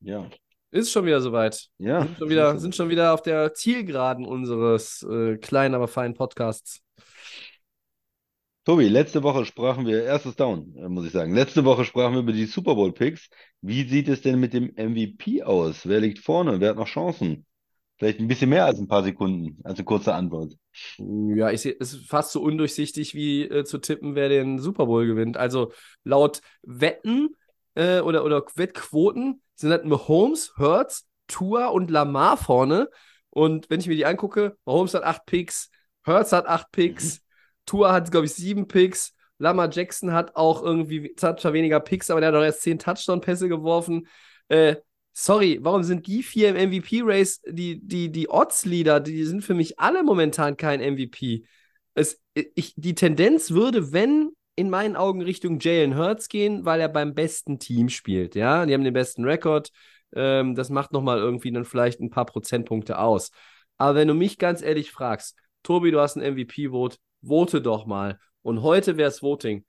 [0.00, 0.28] Ja,
[0.72, 1.68] Ist schon wieder soweit.
[1.76, 2.00] ja.
[2.02, 6.80] Sind schon wieder, sind schon wieder auf der Zielgeraden unseres äh, kleinen, aber feinen Podcasts.
[8.64, 11.34] Tobi, letzte Woche sprachen wir, erstes Down, äh, muss ich sagen.
[11.34, 13.28] Letzte Woche sprachen wir über die Super Bowl Picks.
[13.60, 15.86] Wie sieht es denn mit dem MVP aus?
[15.86, 16.58] Wer liegt vorne?
[16.58, 17.44] Wer hat noch Chancen?
[17.98, 20.54] Vielleicht ein bisschen mehr als ein paar Sekunden, als eine kurze Antwort.
[20.96, 24.86] Ja, ich sehe, es ist fast so undurchsichtig wie äh, zu tippen, wer den Super
[24.86, 25.36] Bowl gewinnt.
[25.36, 27.36] Also laut Wetten
[27.74, 32.88] äh, oder, oder Wettquoten sind halt Mahomes, Hurts, Tua und Lamar vorne.
[33.30, 35.70] Und wenn ich mir die angucke, Mahomes hat acht Picks,
[36.06, 37.22] Hurts hat acht Picks,
[37.64, 42.20] Tua hat, glaube ich, sieben Picks, Lamar Jackson hat auch irgendwie zwar weniger Picks, aber
[42.20, 44.06] der hat doch erst zehn Touchdown-Pässe geworfen.
[44.48, 44.76] Äh,
[45.12, 49.00] sorry, warum sind die vier im MVP-Race die, die, die Odds-Leader?
[49.00, 51.44] Die sind für mich alle momentan kein MVP.
[51.94, 56.88] Es, ich, die Tendenz würde, wenn in meinen Augen Richtung Jalen Hurts gehen, weil er
[56.88, 58.34] beim besten Team spielt.
[58.34, 59.70] Ja, die haben den besten Rekord.
[60.14, 63.30] Ähm, das macht nochmal irgendwie dann vielleicht ein paar Prozentpunkte aus.
[63.78, 68.18] Aber wenn du mich ganz ehrlich fragst, Tobi, du hast ein MVP-Vote, vote doch mal.
[68.42, 69.64] Und heute wäre es Voting.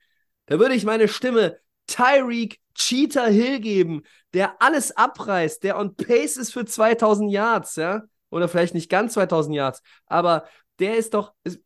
[0.46, 6.36] Da würde ich meine Stimme Tyreek Cheetah Hill geben, der alles abreißt, der on pace
[6.36, 8.02] ist für 2000 Yards, ja?
[8.30, 10.44] Oder vielleicht nicht ganz 2000 Yards, aber
[10.80, 11.60] der ist doch, ist,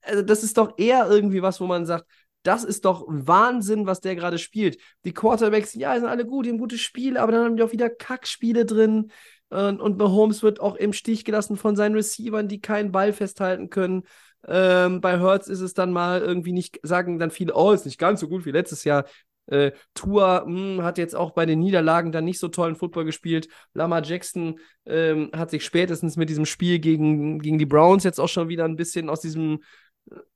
[0.00, 2.06] also das ist doch eher irgendwie was, wo man sagt,
[2.44, 4.78] das ist doch Wahnsinn, was der gerade spielt.
[5.04, 7.72] Die Quarterbacks, ja, sind alle gut, die haben gute Spiele, aber dann haben die auch
[7.72, 9.10] wieder Kackspiele drin.
[9.50, 14.02] Und, Mahomes wird auch im Stich gelassen von seinen Receivern, die keinen Ball festhalten können.
[14.46, 17.98] Ähm, bei Hurts ist es dann mal irgendwie nicht, sagen dann viele, oh, ist nicht
[17.98, 19.04] ganz so gut wie letztes Jahr.
[19.46, 23.48] Äh, Tua mh, hat jetzt auch bei den Niederlagen dann nicht so tollen Football gespielt.
[23.74, 28.28] Lamar Jackson ähm, hat sich spätestens mit diesem Spiel gegen, gegen die Browns jetzt auch
[28.28, 29.62] schon wieder ein bisschen aus diesem,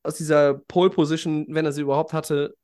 [0.02, 2.54] aus dieser Pole Position, wenn er sie überhaupt hatte,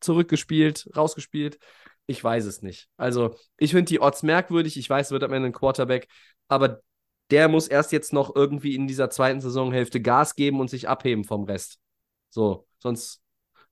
[0.00, 1.58] zurückgespielt, rausgespielt.
[2.06, 2.88] Ich weiß es nicht.
[2.96, 4.76] Also, ich finde die Odds merkwürdig.
[4.76, 6.08] Ich weiß, es wird am Ende ein Quarterback,
[6.48, 6.82] aber
[7.30, 11.24] der muss erst jetzt noch irgendwie in dieser zweiten Saisonhälfte Gas geben und sich abheben
[11.24, 11.78] vom Rest.
[12.30, 13.22] So, sonst,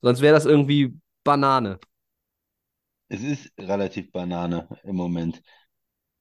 [0.00, 0.94] sonst wäre das irgendwie
[1.24, 1.80] Banane.
[3.08, 5.42] Es ist relativ Banane im Moment.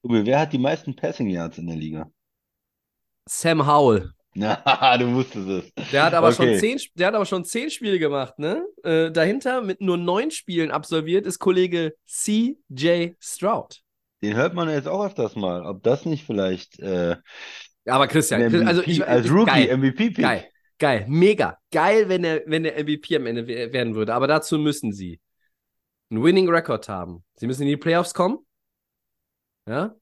[0.02, 2.12] Tobi, wer hat die meisten Passing Yards in der Liga?
[3.28, 4.14] Sam Howell.
[4.40, 5.90] Na, du wusstest es.
[5.92, 6.60] Der hat aber schon Okay.
[6.60, 8.64] zehn, der hat aber schon zehn Spiele gemacht, ne?
[8.84, 13.82] Äh, dahinter mit nur neun Spielen absolviert ist Kollege CJ Stroud.
[14.22, 15.66] Den hört man jetzt auch öfters mal.
[15.66, 17.18] Ob das nicht vielleicht äh,
[17.86, 20.24] Ja, aber Christian, MVP, also ich, als ich, Rookie geil, MVP-Pick?
[20.24, 20.46] geil,
[20.78, 24.14] geil, mega, geil, wenn der, wenn der MVP am Ende we- werden würde.
[24.14, 25.20] Aber dazu müssen sie
[26.12, 27.24] einen Winning Record haben.
[27.36, 28.40] Sie müssen in die Playoffs kommen,
[29.68, 29.96] ja,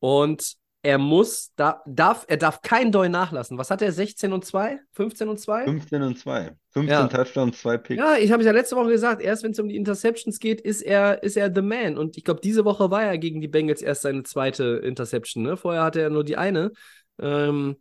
[0.00, 0.54] und
[0.84, 3.56] er muss, da, darf, er darf kein Doy nachlassen.
[3.56, 3.90] Was hat er?
[3.90, 4.78] 16 und 2?
[4.92, 5.64] 15 und 2?
[5.64, 6.52] 15 und 2.
[6.72, 7.08] 15 Ja.
[7.08, 7.98] Touchdowns, 2 Picks.
[7.98, 10.60] Ja, ich habe es ja letzte Woche gesagt, erst wenn es um die Interceptions geht,
[10.60, 11.96] ist er, ist er the man.
[11.96, 15.42] Und ich glaube, diese Woche war er gegen die Bengals erst seine zweite Interception.
[15.42, 15.56] Ne?
[15.56, 16.70] Vorher hatte er nur die eine.
[17.18, 17.76] Ähm,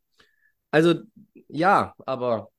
[0.72, 0.96] also,
[1.50, 2.52] ja, aber.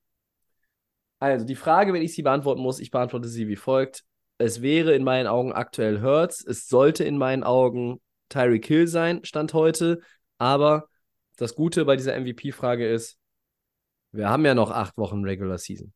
[1.21, 4.05] Also, die Frage, wenn ich sie beantworten muss, ich beantworte sie wie folgt.
[4.37, 6.45] Es wäre in meinen Augen aktuell Hurts.
[6.45, 10.01] Es sollte in meinen Augen Tyreek Hill sein, Stand heute.
[10.39, 10.89] Aber
[11.36, 13.19] das Gute bei dieser MVP-Frage ist,
[14.12, 15.93] wir haben ja noch acht Wochen Regular Season.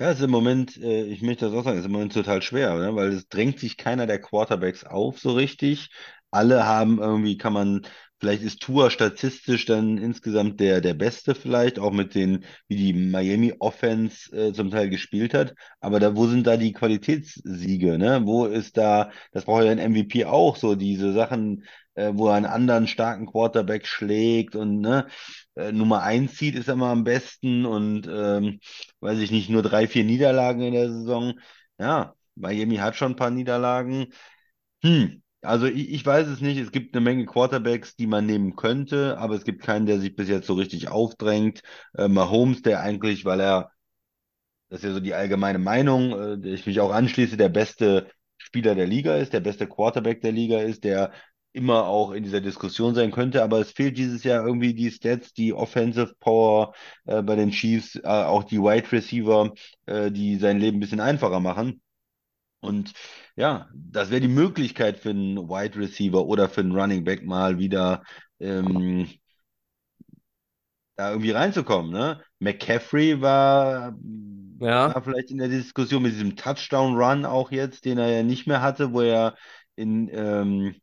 [0.00, 2.74] Ja, ist im Moment, äh, ich möchte das auch sagen, ist im Moment total schwer,
[2.76, 2.96] ne?
[2.96, 5.90] Weil es drängt sich keiner der Quarterbacks auf so richtig.
[6.32, 7.82] Alle haben irgendwie, kann man,
[8.24, 12.92] vielleicht ist Tua statistisch dann insgesamt der, der Beste vielleicht, auch mit den, wie die
[12.94, 15.54] Miami Offense äh, zum Teil gespielt hat.
[15.80, 18.22] Aber da, wo sind da die Qualitätssiege, ne?
[18.24, 21.64] Wo ist da, das braucht ja ein MVP auch, so diese Sachen,
[21.94, 25.06] äh, wo er einen anderen starken Quarterback schlägt und ne,
[25.56, 28.58] äh, Nummer eins zieht, ist immer am besten und ähm,
[29.00, 31.34] weiß ich nicht, nur drei, vier Niederlagen in der Saison.
[31.78, 34.06] Ja, Miami hat schon ein paar Niederlagen.
[34.82, 36.58] Hm, also ich, ich weiß es nicht.
[36.58, 40.16] Es gibt eine Menge Quarterbacks, die man nehmen könnte, aber es gibt keinen, der sich
[40.16, 41.62] bis jetzt so richtig aufdrängt.
[41.96, 43.70] Äh, Mahomes, der eigentlich, weil er,
[44.68, 48.10] das ist ja so die allgemeine Meinung, äh, der ich mich auch anschließe, der beste
[48.38, 51.12] Spieler der Liga ist, der beste Quarterback der Liga ist, der
[51.52, 55.32] immer auch in dieser Diskussion sein könnte, aber es fehlt dieses Jahr irgendwie die Stats,
[55.32, 56.74] die Offensive Power
[57.06, 59.52] äh, bei den Chiefs, äh, auch die Wide Receiver,
[59.86, 61.80] äh, die sein Leben ein bisschen einfacher machen.
[62.64, 62.92] Und
[63.36, 67.58] ja, das wäre die Möglichkeit für einen Wide Receiver oder für einen Running Back mal
[67.58, 68.02] wieder
[68.40, 69.08] ähm,
[70.96, 71.90] da irgendwie reinzukommen.
[71.92, 72.20] Ne?
[72.38, 73.96] McCaffrey war,
[74.60, 74.94] Ja.
[74.94, 78.62] war vielleicht in der Diskussion mit diesem Touchdown-Run auch jetzt, den er ja nicht mehr
[78.62, 79.36] hatte, wo er
[79.76, 80.76] in ähm,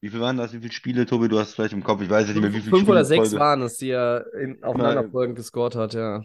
[0.00, 0.52] wie viel waren das?
[0.52, 1.28] Wie viele Spiele, Tobi?
[1.28, 2.02] Du hast es vielleicht im Kopf.
[2.02, 3.40] Ich weiß jetzt nicht mehr, wie viele Fünf Spiele oder sechs Folge.
[3.40, 6.24] waren es, die er in, aufeinanderfolgend gescored hat, ja.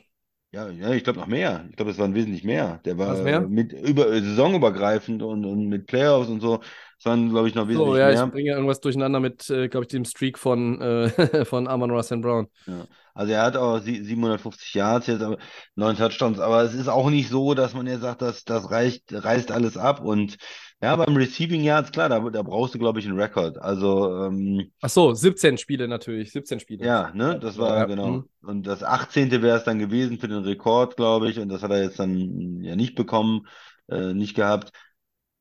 [0.51, 1.67] Ja, ja, ich glaube noch mehr.
[1.69, 2.79] Ich glaube, es waren wesentlich mehr.
[2.83, 3.41] Der war Was mehr?
[3.41, 6.61] mit über saisonübergreifend und, und mit Playoffs und so.
[6.97, 8.25] Es waren, glaube ich, noch wesentlich So, ja, mehr.
[8.25, 12.17] ich bringe irgendwas durcheinander mit, äh, glaube ich, dem Streak von, äh, von Amon Russell
[12.17, 12.47] Brown.
[12.65, 12.87] Ja.
[13.13, 15.37] Also er hat auch sie- 750 Yards jetzt, aber
[15.75, 16.39] neun Touchdowns.
[16.39, 19.77] Aber es ist auch nicht so, dass man jetzt sagt, dass das reicht, reißt alles
[19.77, 20.01] ab.
[20.01, 20.37] Und
[20.81, 23.57] ja, beim Receiving Yards, klar, da, da brauchst du, glaube ich, einen Rekord.
[23.57, 26.85] Also ähm, Ach so, 17 Spiele natürlich, 17 Spiele.
[26.85, 28.07] Ja, ne, das war Ja, genau.
[28.07, 28.29] mhm.
[28.41, 29.41] Und das 18.
[29.41, 31.39] wäre es dann gewesen für den Rekord, glaube ich.
[31.39, 33.45] Und das hat er jetzt dann ja nicht bekommen,
[33.89, 34.71] äh, nicht gehabt.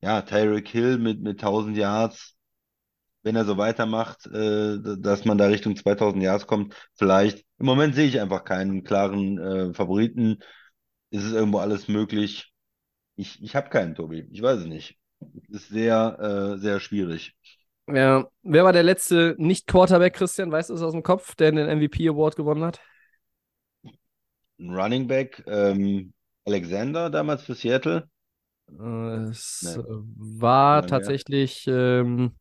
[0.01, 2.35] Ja, Tyreek Hill mit, mit 1000 Yards,
[3.23, 7.45] wenn er so weitermacht, äh, dass man da Richtung 2000 Yards kommt, vielleicht.
[7.59, 10.39] Im Moment sehe ich einfach keinen klaren äh, Favoriten.
[11.11, 12.53] Ist es irgendwo alles möglich?
[13.17, 14.29] Ich, ich habe keinen, Tobi.
[14.31, 14.99] Ich weiß es nicht.
[15.49, 16.19] Ist sehr,
[16.57, 17.35] äh, sehr schwierig.
[17.87, 18.29] Ja.
[18.43, 20.53] Wer war der letzte Nicht-Quarterback, Christian?
[20.53, 22.81] Weißt du es aus dem Kopf, der den MVP-Award gewonnen hat?
[24.61, 26.13] Ein Running Back, ähm,
[26.45, 28.09] Alexander damals für Seattle.
[28.71, 29.83] Äh, Es Nee.
[29.85, 31.19] war Ja, wer?
[31.23, 32.35] tatsächlich, ähm,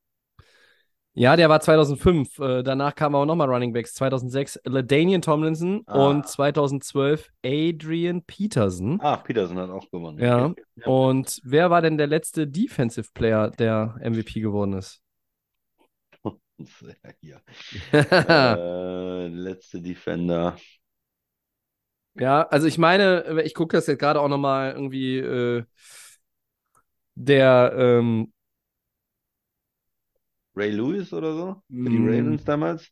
[1.18, 2.39] ja, der war 2005.
[2.39, 3.94] Äh, danach kamen aber nochmal Running Backs.
[3.95, 6.07] 2006 LaDainian Tomlinson Ah.
[6.10, 8.99] und 2012 Adrian Peterson.
[9.02, 10.19] Ah, Peterson hat auch gewonnen.
[10.19, 10.45] Ja.
[10.45, 10.64] Okay.
[10.85, 15.02] Und wer war denn der letzte Defensive Player, der MVP geworden ist?
[17.22, 17.41] Hier.
[17.91, 20.56] Äh, letzte Defender.
[22.15, 25.64] Ja, also ich meine, ich gucke das jetzt gerade auch nochmal irgendwie, äh,
[27.15, 28.34] der, ähm,
[30.57, 31.61] Ray Lewis oder so?
[31.69, 32.07] Für die Mm.
[32.09, 32.89] Ravens damals?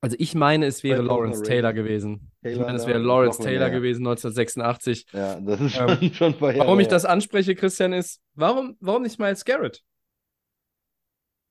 [0.00, 2.30] also ich meine, es wäre 2000er Lawrence Taylor gewesen.
[2.42, 3.70] Ich Taylor meine, es wäre Lawrence Taylor her.
[3.70, 5.06] gewesen, 1986.
[5.12, 8.20] Ja, das ist Ähm, schon, schon ein paar Jahre Warum ich das anspreche, Christian, ist,
[8.34, 9.82] warum, warum nicht Miles Garrett?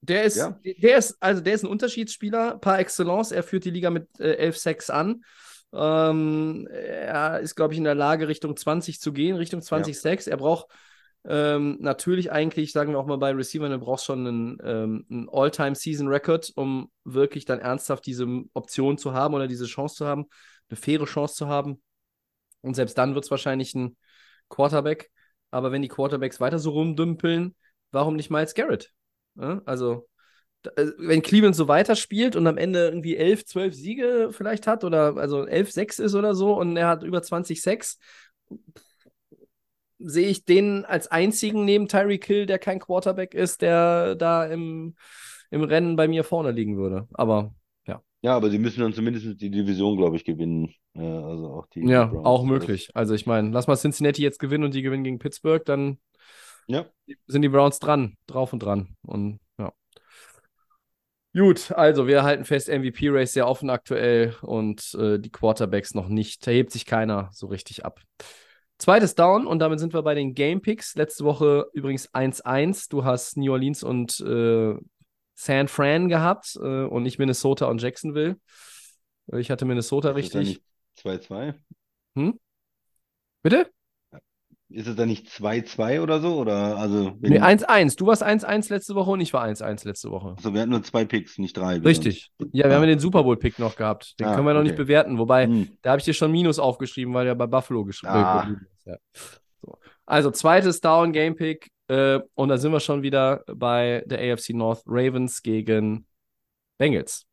[0.01, 0.59] Der ist, Ja.
[0.63, 3.31] der ist, also der ist ein Unterschiedsspieler par excellence.
[3.31, 5.23] Er führt die Liga mit äh, 11 Sacks an.
[5.73, 10.27] Ähm, er ist, glaube ich, in der Lage, Richtung 20 zu gehen, Richtung 20 Sacks.
[10.27, 10.67] Er braucht
[11.25, 15.29] ähm, natürlich eigentlich, sagen wir auch mal bei Receivern, er braucht schon einen, ähm, einen
[15.29, 20.25] All-Time-Season-Record, um wirklich dann ernsthaft diese Option zu haben oder diese Chance zu haben,
[20.69, 21.81] eine faire Chance zu haben.
[22.61, 23.97] Und selbst dann wird es wahrscheinlich ein
[24.49, 25.11] Quarterback.
[25.51, 27.55] Aber wenn die Quarterbacks weiter so rumdümpeln,
[27.91, 28.91] warum nicht Miles Garrett?
[29.35, 30.09] Ja, also,
[30.75, 35.15] äh, wenn Cleveland so weiterspielt und am Ende irgendwie 11, 12 Siege vielleicht hat oder
[35.17, 37.97] also 11, 6 ist oder so und er hat über 20 Sacks,
[40.05, 44.95] sehe ich den als einzigen neben Tyreek Hill, der kein Quarterback ist, der da im,
[45.51, 47.07] im Rennen bei mir vorne liegen würde.
[47.13, 47.53] Aber
[48.21, 50.73] Ja, aber sie müssen dann zumindest die Division, glaube ich, gewinnen.
[50.95, 52.25] Äh, also auch die, ja, Browns.
[52.25, 52.89] auch möglich.
[52.93, 55.97] Also ich meine, lass mal Cincinnati jetzt gewinnen und die gewinnen gegen Pittsburgh, dann
[56.67, 56.85] Ja.
[57.27, 58.95] sind die Browns dran, drauf und dran.
[59.01, 59.73] Und ja.
[61.35, 66.45] Gut, also wir halten fest, MVP-Race sehr offen aktuell und äh, die Quarterbacks noch nicht.
[66.47, 67.99] Da hebt sich keiner so richtig ab.
[68.77, 70.95] Zweites Down und damit sind wir bei den Game Picks.
[70.95, 72.89] Letzte Woche übrigens 1-1.
[72.89, 74.75] Du hast New Orleans und äh,
[75.35, 78.37] San Fran gehabt äh, und nicht Minnesota und Jacksonville.
[79.37, 80.47] Ich hatte Minnesota richtig.
[80.47, 80.63] nicht
[80.99, 81.53] 2-2?
[82.15, 82.39] Hm?
[83.41, 83.69] Bitte?
[84.73, 86.35] Ist es da nicht 2-2 oder so?
[86.37, 87.95] Oder also Nee, wenn, 1-1.
[87.95, 90.33] Du warst 1-1 letzte Woche und ich war 1-1 letzte Woche.
[90.35, 91.77] also wir hatten nur zwei Picks, nicht drei.
[91.77, 92.31] Richtig.
[92.39, 92.75] Ja, wir Ah.
[92.75, 94.19] haben ja den Super Bowl-Pick noch gehabt.
[94.19, 94.81] Den Ah, können wir noch nicht okay.
[94.83, 95.19] bewerten.
[95.19, 95.45] Wobei.
[95.45, 95.77] Hm.
[95.83, 98.49] da habe ich dir schon Minus aufgeschrieben, weil er bei Buffalo geschrieben Ah.
[98.49, 98.85] ist.
[98.87, 98.97] Ja.
[99.61, 99.77] So.
[100.07, 101.69] Also, zweites Down, Game-Pick.
[101.89, 106.07] Äh, und da sind wir schon wieder bei der AFC North Ravens gegen
[106.79, 107.25] Bengals.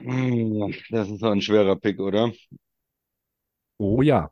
[0.00, 2.30] Hm, Das ist doch ein schwerer Pick, oder?
[3.78, 4.30] Oh ja.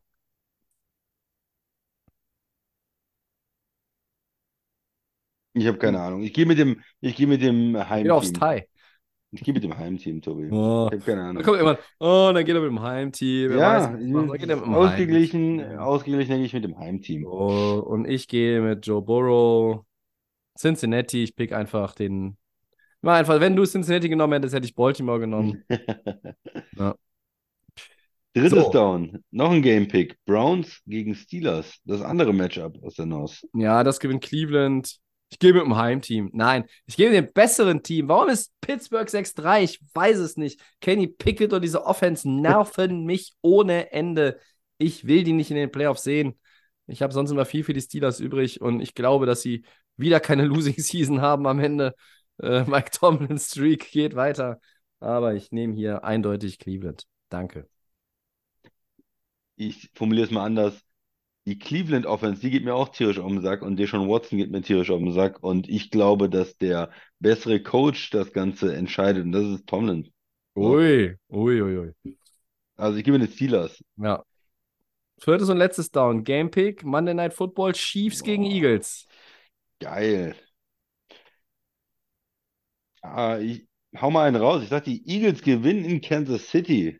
[5.54, 6.22] Ich habe keine Ahnung.
[6.22, 8.40] Ich gehe mit dem, ich gehe mit dem Geht aufs Heimteam.
[8.40, 8.68] Tie.
[9.32, 10.50] Ich gehe mit dem Heimteam, Tobi.
[10.50, 10.88] Oh.
[10.92, 11.42] Ich habe keine Da Ahnung.
[11.42, 13.50] kommt immer, oh, dann geht er mit dem Heimteam.
[13.50, 14.28] Wer weiß, Ja, was.
[14.28, 15.78] Dann geht er mit dem ausgeglichen, Heimteam.
[15.78, 17.26] ausgeglichen denke ich mit dem Heimteam.
[17.26, 19.84] Oh, und ich gehe mit Joe Burrow.
[20.58, 22.36] Cincinnati, ich pick einfach den.
[23.02, 25.64] Mach einfach, wenn du Cincinnati genommen hättest, hätte ich Baltimore genommen.
[26.78, 26.94] Ja.
[28.36, 28.70] Drittes So.
[28.70, 29.24] Down.
[29.30, 30.16] Noch ein Game Pick.
[30.26, 31.78] Browns gegen Steelers.
[31.84, 33.42] Das andere Matchup aus der North.
[33.54, 34.96] Ja, das gewinnt Cleveland.
[35.30, 36.30] Ich gehe mit dem Heimteam.
[36.34, 38.08] Nein, ich gehe mit dem besseren Team.
[38.08, 39.62] Warum ist Pittsburgh 6-3?
[39.62, 40.60] Ich weiß es nicht.
[40.80, 44.38] Kenny Pickett und diese Offense nerven mich ohne Ende.
[44.78, 46.38] Ich will die nicht in den Playoffs sehen.
[46.86, 49.64] Ich habe sonst immer viel für die Steelers übrig und ich glaube, dass sie
[49.96, 51.94] wieder keine Losing Season haben am Ende.
[52.40, 54.60] Äh, Mike Tomlin Streak geht weiter.
[55.00, 57.04] Aber ich nehme hier eindeutig Cleveland.
[57.30, 57.66] Danke.
[59.56, 60.80] Ich formuliere es mal anders.
[61.46, 64.50] Die Cleveland Offense, die geht mir auch tierisch auf den Sack und Deshaun Watson geht
[64.50, 65.42] mir tierisch auf den Sack.
[65.42, 70.12] Und ich glaube, dass der bessere Coach das Ganze entscheidet und das ist Tomlin.
[70.56, 71.92] Ui, ui, ui, ui.
[72.76, 73.82] Also ich gebe den Steelers.
[73.96, 74.24] Ja.
[75.18, 76.24] Viertes und letztes Down.
[76.24, 78.52] Game Pick, Monday Night Football, Chiefs gegen Boah.
[78.52, 79.06] Eagles.
[79.80, 80.34] Geil.
[83.02, 83.66] Ah, ich
[84.00, 84.62] hau mal einen raus.
[84.62, 86.98] Ich sag, die Eagles gewinnen in Kansas City.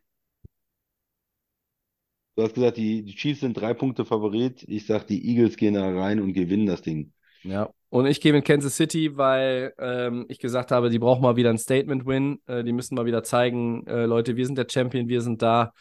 [2.37, 4.63] Du hast gesagt, die, die Chiefs sind drei Punkte Favorit.
[4.69, 7.13] Ich sag, die Eagles gehen da rein und gewinnen das Ding.
[7.43, 7.71] Ja.
[7.89, 11.49] Und ich gehe mit Kansas City, weil ähm, ich gesagt habe, die brauchen mal wieder
[11.49, 12.41] ein Statement-Win.
[12.47, 15.73] Äh, die müssen mal wieder zeigen, äh, Leute, wir sind der Champion, wir sind da.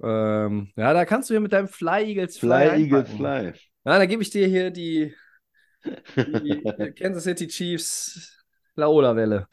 [0.00, 3.52] Ähm, ja, da kannst du hier mit deinem Fly Eagles Fly, Fly, Eagles, einpacken.
[3.52, 3.60] fly.
[3.84, 5.12] Ja, da gebe ich dir hier die,
[6.16, 6.62] die
[6.98, 8.44] Kansas City Chiefs
[8.76, 9.48] Laola-Welle.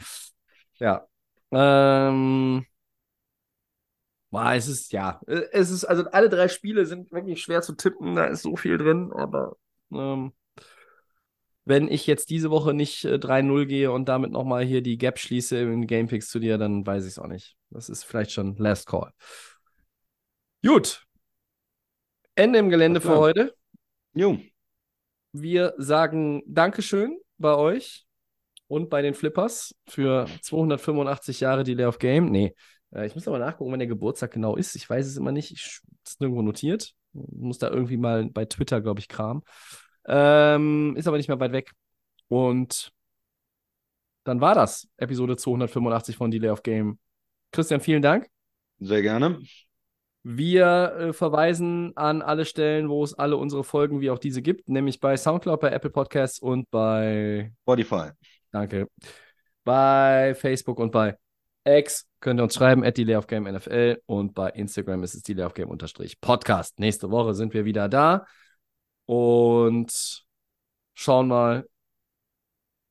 [0.80, 1.08] Ja.
[1.52, 2.64] Ähm,
[4.30, 7.74] boah, es ist, ja, äh, es ist, also alle drei Spiele sind wirklich schwer zu
[7.74, 9.58] tippen, da ist so viel drin, aber
[9.92, 10.34] ähm,
[11.66, 15.20] wenn ich jetzt diese Woche nicht äh, 3-0 gehe und damit nochmal hier die Gap
[15.20, 17.58] schließe in Gamepicks zu dir, dann weiß ich es auch nicht.
[17.70, 19.12] Das ist vielleicht schon Last Call.
[20.66, 21.04] Gut.
[22.36, 23.54] Ende im Gelände für heute.
[24.14, 24.40] Jo,
[25.34, 28.06] Wir sagen Dankeschön bei euch
[28.68, 32.32] und bei den Flippers für 285 Jahre Delay of Game.
[32.32, 32.56] Nee,
[32.92, 34.76] ich muss aber nachgucken, wann der Geburtstag genau ist.
[34.76, 35.52] Ich weiß es immer nicht.
[35.52, 36.94] Ich ist nirgendwo notiert.
[37.14, 39.44] Muss da irgendwie mal bei Twitter, glaube ich, Kram.
[40.06, 41.74] Ähm, ist aber nicht mehr weit weg.
[42.30, 42.92] Und
[44.24, 47.00] dann war das Episode 285 von Delay of Game.
[47.52, 48.28] Christian, vielen Dank.
[48.80, 49.40] sehr gerne.
[50.24, 54.68] Wir äh, verweisen an alle Stellen, wo es alle unsere Folgen wie auch diese gibt,
[54.68, 58.10] nämlich bei Soundcloud, bei Apple Podcasts und bei, Spotify.
[58.52, 58.90] danke,
[59.64, 61.18] bei Facebook und bei
[61.68, 65.46] X könnt ihr uns schreiben, at Delay Game NFL und bei Instagram ist es Delay
[65.46, 65.70] of Game
[66.22, 66.80] Podcast.
[66.80, 68.26] Nächste Woche sind wir wieder da
[69.06, 70.26] und
[70.94, 71.68] schauen mal,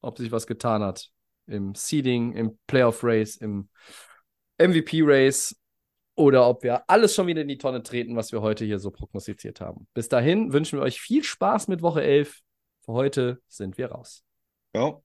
[0.03, 1.09] ob sich was getan hat
[1.47, 3.69] im Seeding, im Playoff Race, im
[4.59, 5.57] MVP Race
[6.15, 8.91] oder ob wir alles schon wieder in die Tonne treten, was wir heute hier so
[8.91, 9.87] prognostiziert haben.
[9.95, 12.41] Bis dahin wünschen wir euch viel Spaß mit Woche 11.
[12.81, 14.25] Für heute sind wir raus.
[14.75, 15.03] Ciao.